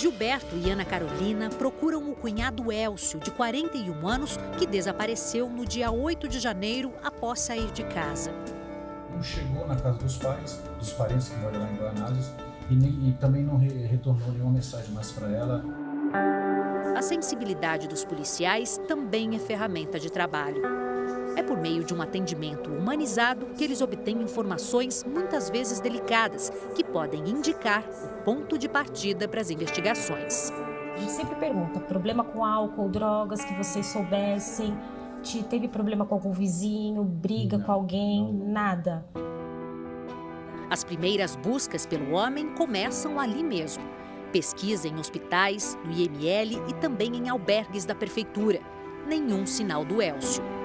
Gilberto 0.02 0.56
e 0.56 0.68
Ana 0.68 0.84
Carolina 0.84 1.48
procuram 1.48 2.10
o 2.10 2.16
cunhado 2.16 2.72
Elcio, 2.72 3.20
de 3.20 3.30
41 3.30 4.08
anos, 4.08 4.36
que 4.58 4.66
desapareceu 4.66 5.48
no 5.48 5.64
dia 5.64 5.92
8 5.92 6.26
de 6.28 6.40
janeiro 6.40 6.92
após 7.04 7.38
sair 7.38 7.70
de 7.70 7.84
casa. 7.84 8.32
Não 9.14 9.22
chegou 9.22 9.64
na 9.64 9.76
casa 9.76 9.98
dos 9.98 10.16
pais, 10.16 10.60
dos 10.76 10.92
parentes 10.94 11.28
que 11.28 11.36
moram 11.36 11.60
lá 11.60 11.70
em 11.70 11.76
Guanazes, 11.76 12.32
e, 12.68 12.74
nem, 12.74 13.10
e 13.10 13.16
também 13.20 13.44
não 13.44 13.56
re 13.58 13.68
retornou 13.86 14.32
nenhuma 14.32 14.50
mensagem 14.50 14.92
mais 14.92 15.12
para 15.12 15.30
ela. 15.30 15.64
A 16.96 17.00
sensibilidade 17.00 17.86
dos 17.86 18.04
policiais 18.04 18.80
também 18.88 19.36
é 19.36 19.38
ferramenta 19.38 20.00
de 20.00 20.10
trabalho. 20.10 20.81
É 21.34 21.42
por 21.42 21.58
meio 21.58 21.82
de 21.82 21.94
um 21.94 22.02
atendimento 22.02 22.70
humanizado 22.70 23.46
que 23.56 23.64
eles 23.64 23.80
obtêm 23.80 24.20
informações 24.20 25.04
muitas 25.04 25.48
vezes 25.48 25.80
delicadas, 25.80 26.50
que 26.74 26.84
podem 26.84 27.28
indicar 27.28 27.84
o 28.04 28.22
ponto 28.22 28.58
de 28.58 28.68
partida 28.68 29.26
para 29.26 29.40
as 29.40 29.50
investigações. 29.50 30.50
A 30.94 30.98
gente 30.98 31.12
sempre 31.12 31.36
pergunta: 31.36 31.80
problema 31.80 32.22
com 32.22 32.44
álcool, 32.44 32.88
drogas 32.88 33.44
que 33.44 33.54
vocês 33.54 33.86
soubessem? 33.86 34.76
Te 35.22 35.42
teve 35.42 35.68
problema 35.68 36.04
com 36.04 36.14
algum 36.14 36.32
vizinho, 36.32 37.02
briga 37.04 37.56
não, 37.56 37.64
com 37.64 37.72
alguém? 37.72 38.32
Não. 38.32 38.52
Nada. 38.52 39.06
As 40.68 40.84
primeiras 40.84 41.36
buscas 41.36 41.86
pelo 41.86 42.12
homem 42.12 42.54
começam 42.54 43.20
ali 43.20 43.42
mesmo. 43.42 43.84
Pesquisa 44.32 44.88
em 44.88 44.98
hospitais, 44.98 45.78
no 45.84 45.92
IML 45.92 46.66
e 46.68 46.74
também 46.74 47.14
em 47.16 47.28
albergues 47.28 47.84
da 47.84 47.94
prefeitura. 47.94 48.60
Nenhum 49.06 49.46
sinal 49.46 49.84
do 49.84 50.00
Elcio. 50.00 50.61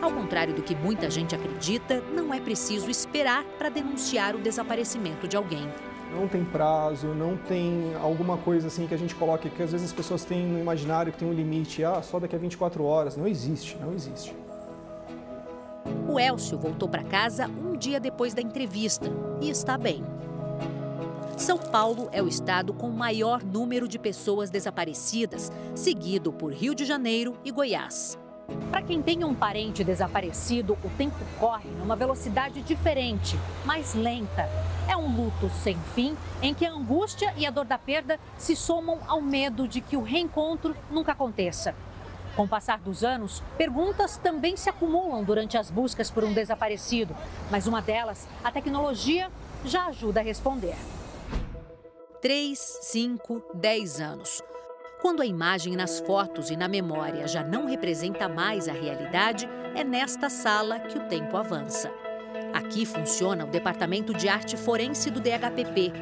Ao 0.00 0.12
contrário 0.12 0.54
do 0.54 0.62
que 0.62 0.76
muita 0.76 1.10
gente 1.10 1.34
acredita, 1.34 2.00
não 2.14 2.32
é 2.32 2.40
preciso 2.40 2.88
esperar 2.88 3.44
para 3.58 3.68
denunciar 3.68 4.36
o 4.36 4.38
desaparecimento 4.38 5.26
de 5.26 5.36
alguém. 5.36 5.68
Não 6.14 6.28
tem 6.28 6.44
prazo, 6.44 7.08
não 7.08 7.36
tem 7.36 7.94
alguma 8.00 8.38
coisa 8.38 8.68
assim 8.68 8.86
que 8.86 8.94
a 8.94 8.96
gente 8.96 9.14
coloque, 9.14 9.50
que 9.50 9.62
às 9.62 9.72
vezes 9.72 9.88
as 9.88 9.92
pessoas 9.92 10.24
têm 10.24 10.46
no 10.46 10.58
imaginário 10.58 11.12
que 11.12 11.18
tem 11.18 11.28
um 11.28 11.32
limite, 11.32 11.84
ah, 11.84 12.00
só 12.00 12.18
daqui 12.18 12.34
a 12.34 12.38
24 12.38 12.82
horas. 12.84 13.16
Não 13.16 13.26
existe, 13.26 13.76
não 13.80 13.92
existe. 13.92 14.34
O 16.08 16.18
Elcio 16.18 16.56
voltou 16.56 16.88
para 16.88 17.02
casa 17.02 17.46
um 17.46 17.76
dia 17.76 17.98
depois 17.98 18.32
da 18.32 18.40
entrevista 18.40 19.10
e 19.40 19.50
está 19.50 19.76
bem. 19.76 20.02
São 21.36 21.58
Paulo 21.58 22.08
é 22.10 22.22
o 22.22 22.28
estado 22.28 22.72
com 22.72 22.88
maior 22.88 23.42
número 23.42 23.86
de 23.86 23.98
pessoas 23.98 24.48
desaparecidas, 24.48 25.52
seguido 25.74 26.32
por 26.32 26.52
Rio 26.52 26.74
de 26.74 26.84
Janeiro 26.84 27.36
e 27.44 27.50
Goiás. 27.50 28.18
Para 28.70 28.86
quem 28.86 29.02
tem 29.02 29.24
um 29.24 29.34
parente 29.34 29.82
desaparecido, 29.82 30.78
o 30.84 30.90
tempo 30.96 31.16
corre 31.40 31.68
numa 31.70 31.96
velocidade 31.96 32.62
diferente, 32.62 33.36
mais 33.64 33.92
lenta. 33.92 34.48
É 34.88 34.96
um 34.96 35.16
luto 35.16 35.50
sem 35.50 35.76
fim, 35.94 36.16
em 36.40 36.54
que 36.54 36.64
a 36.64 36.72
angústia 36.72 37.34
e 37.36 37.44
a 37.44 37.50
dor 37.50 37.64
da 37.64 37.76
perda 37.76 38.20
se 38.36 38.54
somam 38.54 39.00
ao 39.08 39.20
medo 39.20 39.66
de 39.66 39.80
que 39.80 39.96
o 39.96 40.02
reencontro 40.02 40.76
nunca 40.90 41.12
aconteça. 41.12 41.74
Com 42.36 42.44
o 42.44 42.48
passar 42.48 42.78
dos 42.78 43.02
anos, 43.02 43.42
perguntas 43.56 44.16
também 44.16 44.56
se 44.56 44.70
acumulam 44.70 45.24
durante 45.24 45.58
as 45.58 45.70
buscas 45.70 46.10
por 46.10 46.22
um 46.22 46.32
desaparecido, 46.32 47.16
mas 47.50 47.66
uma 47.66 47.82
delas, 47.82 48.28
a 48.44 48.52
tecnologia, 48.52 49.30
já 49.64 49.86
ajuda 49.86 50.20
a 50.20 50.22
responder. 50.22 50.76
3, 52.22 52.58
5, 52.58 53.42
10 53.54 54.00
anos. 54.00 54.42
Quando 55.00 55.22
a 55.22 55.26
imagem 55.26 55.76
nas 55.76 56.00
fotos 56.00 56.50
e 56.50 56.56
na 56.56 56.66
memória 56.66 57.28
já 57.28 57.44
não 57.44 57.66
representa 57.66 58.28
mais 58.28 58.68
a 58.68 58.72
realidade, 58.72 59.48
é 59.74 59.84
nesta 59.84 60.28
sala 60.28 60.80
que 60.80 60.98
o 60.98 61.02
tempo 61.02 61.36
avança. 61.36 61.88
Aqui 62.52 62.84
funciona 62.84 63.44
o 63.44 63.48
Departamento 63.48 64.12
de 64.12 64.28
Arte 64.28 64.56
Forense 64.56 65.08
do 65.08 65.20
DHPP. 65.20 65.92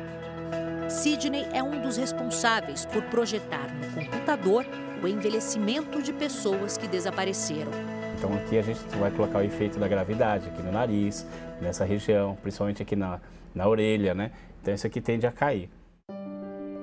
Sidney 0.89 1.47
é 1.53 1.63
um 1.63 1.83
dos 1.83 1.99
responsáveis 1.99 2.87
por 2.87 3.03
projetar 3.03 3.69
no 3.75 4.07
computador 4.07 4.65
o 5.03 5.07
envelhecimento 5.07 6.01
de 6.01 6.15
pessoas 6.15 6.79
que 6.79 6.89
desapareceram. 6.89 7.73
Então 8.17 8.33
aqui 8.33 8.57
a 8.57 8.63
gente 8.63 8.81
vai 8.99 9.11
colocar 9.11 9.41
o 9.41 9.43
efeito 9.43 9.79
da 9.79 9.87
gravidade 9.87 10.49
aqui 10.49 10.63
no 10.63 10.73
nariz, 10.73 11.27
nessa 11.61 11.85
região, 11.85 12.35
principalmente 12.41 12.83
aqui 12.83 12.97
na, 12.97 13.21
na 13.55 13.69
orelha, 13.69 14.15
né? 14.15 14.31
Então 14.63 14.73
isso 14.73 14.87
aqui 14.87 15.03
tende 15.03 15.27
a 15.27 15.33
cair. 15.33 15.69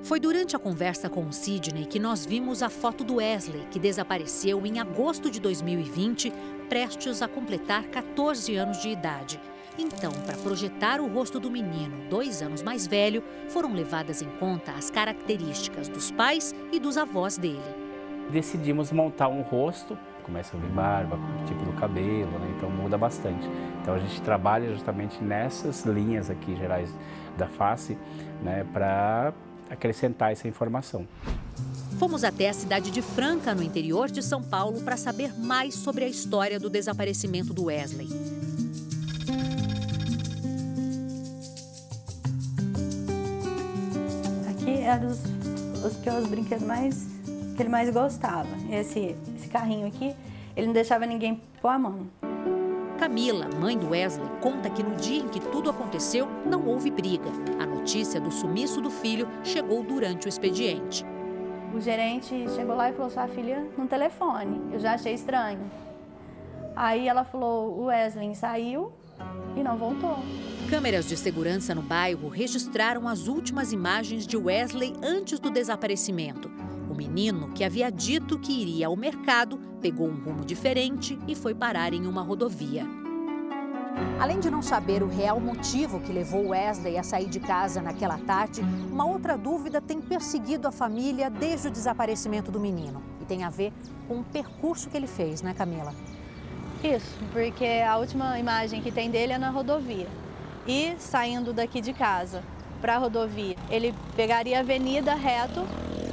Foi 0.04 0.20
durante 0.20 0.54
a 0.54 0.60
conversa 0.60 1.10
com 1.10 1.32
Sidney 1.32 1.86
que 1.86 1.98
nós 1.98 2.26
vimos 2.26 2.62
a 2.62 2.70
foto 2.70 3.06
do 3.06 3.16
Wesley, 3.16 3.66
que 3.72 3.80
desapareceu 3.80 4.66
em 4.66 4.78
agosto 4.78 5.32
de 5.32 5.40
2020, 5.40 6.30
prestes 6.68 7.22
a 7.22 7.28
completar 7.28 7.84
14 7.84 8.54
anos 8.58 8.82
de 8.82 8.90
idade. 8.90 9.40
Então, 9.80 10.12
para 10.26 10.36
projetar 10.36 11.00
o 11.00 11.08
rosto 11.08 11.40
do 11.40 11.50
menino, 11.50 11.96
dois 12.10 12.42
anos 12.42 12.62
mais 12.62 12.86
velho, 12.86 13.24
foram 13.48 13.74
levadas 13.74 14.22
em 14.22 14.28
conta 14.40 14.74
as 14.74 14.90
características 14.90 15.88
dos 15.88 16.12
pais 16.12 16.54
e 16.74 16.82
dos 16.82 16.98
avós 16.98 17.38
dele. 17.38 17.64
Decidimos 18.30 18.92
montar 18.92 19.30
um 19.30 19.42
rosto, 19.42 19.98
começa 20.22 20.58
a 20.58 20.60
vir 20.60 20.70
barba, 20.70 21.16
o 21.16 21.46
tipo 21.46 21.64
do 21.64 21.74
cabelo, 21.80 22.40
né? 22.40 22.54
então 22.58 22.70
muda 22.70 22.98
bastante. 22.98 23.48
Então 23.82 23.96
a 23.96 24.00
gente 24.00 24.22
trabalha 24.22 24.70
justamente 24.74 25.24
nessas 25.24 25.86
linhas 25.86 26.30
aqui 26.30 26.58
gerais 26.58 26.94
da 27.38 27.48
face, 27.48 27.98
né, 28.44 28.66
para 28.72 29.34
acrescentar 29.70 30.32
essa 30.32 30.48
informação. 30.48 31.08
Fomos 32.00 32.24
até 32.24 32.50
a 32.50 32.54
cidade 32.54 32.92
de 32.92 33.02
Franca, 33.02 33.54
no 33.56 33.64
interior 33.64 34.10
de 34.10 34.22
São 34.22 34.42
Paulo, 34.42 34.82
para 34.82 34.98
saber 34.98 35.34
mais 35.40 35.76
sobre 35.76 36.04
a 36.04 36.08
história 36.08 36.60
do 36.60 36.70
desaparecimento 36.70 37.54
do 37.54 37.66
Wesley. 37.66 38.10
Aqui 44.50 44.82
era 44.82 45.06
os, 45.06 45.20
os, 45.86 45.96
que 45.98 46.10
os 46.10 46.28
brinquedos 46.28 46.66
mais 46.66 47.14
que 47.56 47.62
ele 47.62 47.70
mais 47.70 47.90
gostava. 47.90 48.50
Esse, 48.72 49.16
esse 49.36 49.48
carrinho 49.48 49.88
aqui, 49.88 50.16
ele 50.56 50.68
não 50.68 50.74
deixava 50.74 51.06
ninguém 51.06 51.42
pôr 51.62 51.70
a 51.70 51.80
mão. 51.80 52.08
Camila, 53.00 53.50
mãe 53.60 53.78
do 53.78 53.90
Wesley, 53.90 54.28
conta 54.42 54.70
que 54.70 54.82
no 54.82 54.96
dia 54.96 55.22
em 55.22 55.28
que 55.28 55.40
tudo 55.40 55.70
aconteceu, 55.70 56.28
não 56.46 56.66
houve 56.66 56.90
briga. 56.90 57.30
A 57.60 57.66
notícia 57.84 58.22
do 58.22 58.32
sumiço 58.32 58.80
do 58.80 58.90
filho 58.90 59.28
chegou 59.44 59.84
durante 59.84 60.26
o 60.26 60.30
expediente. 60.30 61.06
O 61.76 61.82
gerente 61.82 62.30
chegou 62.56 62.76
lá 62.78 62.90
e 62.90 62.94
falou: 62.94 63.10
Sua 63.10 63.28
filha 63.28 63.68
no 63.78 63.86
telefone. 63.88 64.62
Eu 64.72 64.80
já 64.80 64.94
achei 64.94 65.14
estranho. 65.14 65.70
Aí 66.78 67.10
ela 67.10 67.26
falou: 67.26 67.78
O 67.78 67.86
Wesley 67.88 68.34
saiu 68.36 68.94
e 69.58 69.62
não 69.62 69.76
voltou. 69.76 70.18
Câmeras 70.70 71.10
de 71.10 71.18
segurança 71.18 71.76
no 71.76 71.82
bairro 71.82 72.30
registraram 72.30 73.06
as 73.06 73.28
últimas 73.28 73.74
imagens 73.74 74.26
de 74.26 74.38
Wesley 74.38 74.94
antes 75.04 75.38
do 75.38 75.50
desaparecimento. 75.50 76.50
O 76.90 76.96
menino, 76.96 77.50
que 77.50 77.66
havia 77.66 77.92
dito 77.92 78.40
que 78.40 78.62
iria 78.62 78.88
ao 78.88 78.96
mercado, 78.96 79.60
pegou 79.82 80.08
um 80.08 80.24
rumo 80.24 80.46
diferente 80.46 81.20
e 81.28 81.36
foi 81.36 81.54
parar 81.54 81.94
em 81.94 82.08
uma 82.08 82.22
rodovia. 82.22 83.03
Além 84.20 84.40
de 84.40 84.50
não 84.50 84.62
saber 84.62 85.04
o 85.04 85.08
real 85.08 85.40
motivo 85.40 86.00
que 86.00 86.12
levou 86.12 86.50
Wesley 86.50 86.98
a 86.98 87.04
sair 87.04 87.28
de 87.28 87.40
casa 87.40 87.82
naquela 87.82 88.18
tarde, 88.18 88.62
uma 88.92 89.06
outra 89.06 89.38
dúvida 89.38 89.82
tem 89.82 90.02
perseguido 90.02 90.68
a 90.68 90.72
família 90.72 91.30
desde 91.30 91.68
o 91.68 91.72
desaparecimento 91.72 92.52
do 92.52 92.60
menino. 92.60 93.02
E 93.22 93.26
tem 93.26 93.44
a 93.44 93.50
ver 93.50 93.74
com 94.08 94.20
o 94.20 94.24
percurso 94.24 94.90
que 94.90 94.98
ele 94.98 95.08
fez, 95.08 95.42
né, 95.42 95.54
Camila? 95.54 95.94
Isso, 96.84 97.18
porque 97.32 97.66
a 97.66 97.98
última 97.98 98.38
imagem 98.40 98.82
que 98.82 98.92
tem 98.92 99.10
dele 99.10 99.34
é 99.34 99.38
na 99.38 99.50
rodovia. 99.50 100.08
E 100.68 100.96
saindo 100.98 101.54
daqui 101.54 101.82
de 101.82 101.94
casa 101.94 102.44
para 102.82 102.96
a 102.96 102.98
rodovia, 102.98 103.56
ele 103.70 103.94
pegaria 104.16 104.58
a 104.58 104.62
avenida 104.62 105.14
reto 105.14 105.66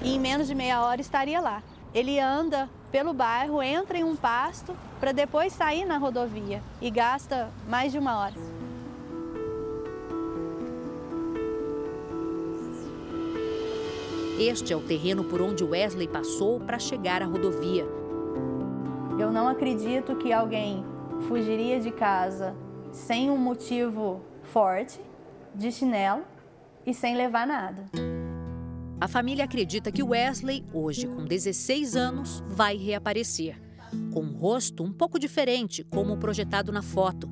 e 0.04 0.14
em 0.14 0.18
menos 0.18 0.46
de 0.46 0.54
meia 0.54 0.82
hora 0.82 1.00
estaria 1.00 1.40
lá. 1.40 1.62
Ele 1.92 2.20
anda 2.20 2.68
pelo 2.90 3.12
bairro, 3.12 3.62
entra 3.62 3.98
em 3.98 4.04
um 4.04 4.16
pasto 4.16 4.76
para 4.98 5.12
depois 5.12 5.52
sair 5.52 5.84
na 5.84 5.96
rodovia 5.96 6.62
e 6.80 6.90
gasta 6.90 7.50
mais 7.68 7.92
de 7.92 7.98
uma 7.98 8.18
hora. 8.18 8.34
Este 14.38 14.72
é 14.72 14.76
o 14.76 14.80
terreno 14.80 15.22
por 15.24 15.42
onde 15.42 15.62
Wesley 15.62 16.08
passou 16.08 16.60
para 16.60 16.78
chegar 16.78 17.22
à 17.22 17.26
rodovia. 17.26 17.86
Eu 19.18 19.30
não 19.30 19.46
acredito 19.46 20.16
que 20.16 20.32
alguém 20.32 20.82
fugiria 21.28 21.78
de 21.78 21.90
casa 21.90 22.56
sem 22.90 23.30
um 23.30 23.36
motivo 23.36 24.22
forte, 24.44 24.98
de 25.54 25.70
chinelo 25.70 26.22
e 26.86 26.94
sem 26.94 27.14
levar 27.16 27.46
nada. 27.46 28.09
A 29.00 29.08
família 29.08 29.46
acredita 29.46 29.90
que 29.90 30.02
Wesley, 30.02 30.62
hoje 30.74 31.06
com 31.06 31.24
16 31.24 31.96
anos, 31.96 32.44
vai 32.46 32.76
reaparecer. 32.76 33.58
com 34.12 34.20
um 34.20 34.36
rosto 34.36 34.84
um 34.84 34.92
pouco 34.92 35.18
diferente, 35.18 35.82
como 35.82 36.18
projetado 36.18 36.70
na 36.70 36.82
foto, 36.82 37.28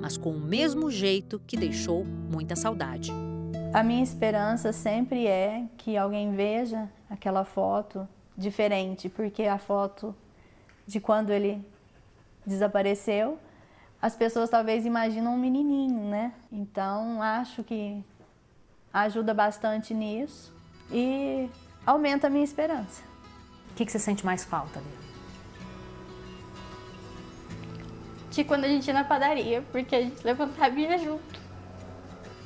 mas 0.00 0.16
com 0.16 0.30
o 0.30 0.38
mesmo 0.38 0.90
jeito 0.90 1.40
que 1.44 1.56
deixou 1.56 2.04
muita 2.04 2.54
saudade. 2.54 3.10
A 3.72 3.82
minha 3.82 4.02
esperança 4.02 4.70
sempre 4.70 5.26
é 5.26 5.64
que 5.78 5.96
alguém 5.96 6.36
veja 6.36 6.88
aquela 7.08 7.44
foto 7.44 8.06
diferente, 8.36 9.08
porque 9.08 9.44
a 9.44 9.58
foto 9.58 10.14
de 10.86 11.00
quando 11.00 11.30
ele 11.30 11.64
desapareceu, 12.46 13.38
as 14.00 14.14
pessoas 14.14 14.50
talvez 14.50 14.84
imaginam 14.86 15.34
um 15.34 15.38
menininho, 15.38 16.04
né? 16.10 16.32
Então 16.52 17.20
acho 17.20 17.64
que 17.64 18.04
ajuda 18.92 19.32
bastante 19.32 19.94
nisso 19.94 20.52
e 20.90 21.48
aumenta 21.86 22.26
a 22.26 22.30
minha 22.30 22.44
esperança. 22.44 23.02
O 23.70 23.74
que, 23.74 23.86
que 23.86 23.92
você 23.92 23.98
sente 23.98 24.24
mais 24.24 24.44
falta, 24.44 24.80
Lívia? 24.80 25.10
De 28.30 28.44
quando 28.44 28.64
a 28.64 28.68
gente 28.68 28.86
ia 28.86 28.94
na 28.94 29.04
padaria, 29.04 29.62
porque 29.72 29.94
a 29.94 30.00
gente 30.02 30.22
levantava 30.24 30.78
e 30.78 30.82
ia 30.82 30.98
junto. 30.98 31.40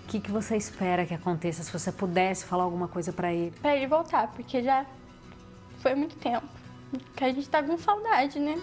O 0.05 0.07
que, 0.07 0.21
que 0.21 0.31
você 0.31 0.57
espera 0.57 1.05
que 1.05 1.15
aconteça 1.15 1.63
se 1.63 1.73
você 1.73 1.91
pudesse 1.91 2.45
falar 2.45 2.65
alguma 2.65 2.89
coisa 2.89 3.13
para 3.13 3.33
ele? 3.33 3.55
Para 3.61 3.77
ele 3.77 3.87
voltar, 3.87 4.29
porque 4.29 4.63
já 4.63 4.87
foi 5.81 5.95
muito 5.95 6.17
tempo 6.17 6.47
que 7.17 7.25
a 7.25 7.33
gente 7.33 7.49
tá 7.49 7.63
com 7.63 7.77
saudade, 7.77 8.39
né? 8.39 8.55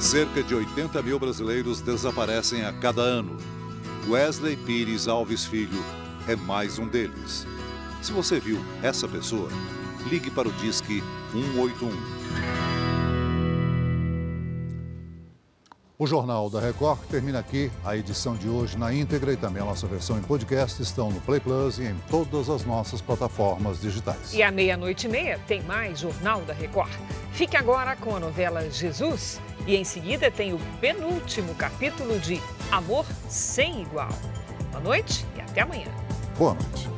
Cerca 0.00 0.42
de 0.42 0.54
80 0.54 1.02
mil 1.02 1.18
brasileiros 1.18 1.80
desaparecem 1.80 2.64
a 2.64 2.72
cada 2.72 3.00
ano. 3.00 3.53
Wesley 4.08 4.56
Pires 4.56 5.08
Alves 5.08 5.46
Filho 5.46 5.82
é 6.28 6.36
mais 6.36 6.78
um 6.78 6.86
deles. 6.86 7.46
Se 8.02 8.12
você 8.12 8.38
viu 8.38 8.58
essa 8.82 9.08
pessoa, 9.08 9.48
ligue 10.10 10.30
para 10.30 10.48
o 10.48 10.52
Disque 10.52 11.02
181. 11.32 12.83
O 15.96 16.08
Jornal 16.08 16.50
da 16.50 16.58
Record 16.58 16.98
termina 17.08 17.38
aqui. 17.38 17.70
A 17.84 17.96
edição 17.96 18.34
de 18.34 18.48
hoje 18.48 18.76
na 18.76 18.92
íntegra 18.92 19.32
e 19.32 19.36
também 19.36 19.62
a 19.62 19.66
nossa 19.66 19.86
versão 19.86 20.18
em 20.18 20.22
podcast 20.22 20.82
estão 20.82 21.08
no 21.10 21.20
Play 21.20 21.38
Plus 21.38 21.78
e 21.78 21.84
em 21.84 21.94
todas 22.10 22.50
as 22.50 22.64
nossas 22.64 23.00
plataformas 23.00 23.80
digitais. 23.80 24.34
E 24.34 24.42
à 24.42 24.50
meia-noite 24.50 25.06
e 25.06 25.10
meia 25.10 25.38
tem 25.46 25.62
mais 25.62 26.00
Jornal 26.00 26.40
da 26.42 26.52
Record. 26.52 26.90
Fique 27.32 27.56
agora 27.56 27.94
com 27.94 28.16
a 28.16 28.20
novela 28.20 28.68
Jesus 28.68 29.40
e 29.68 29.76
em 29.76 29.84
seguida 29.84 30.32
tem 30.32 30.52
o 30.52 30.58
penúltimo 30.80 31.54
capítulo 31.54 32.18
de 32.18 32.40
Amor 32.72 33.06
Sem 33.28 33.82
Igual. 33.82 34.08
Boa 34.72 34.82
noite 34.82 35.24
e 35.36 35.40
até 35.40 35.60
amanhã. 35.60 35.86
Boa 36.36 36.54
noite. 36.54 36.93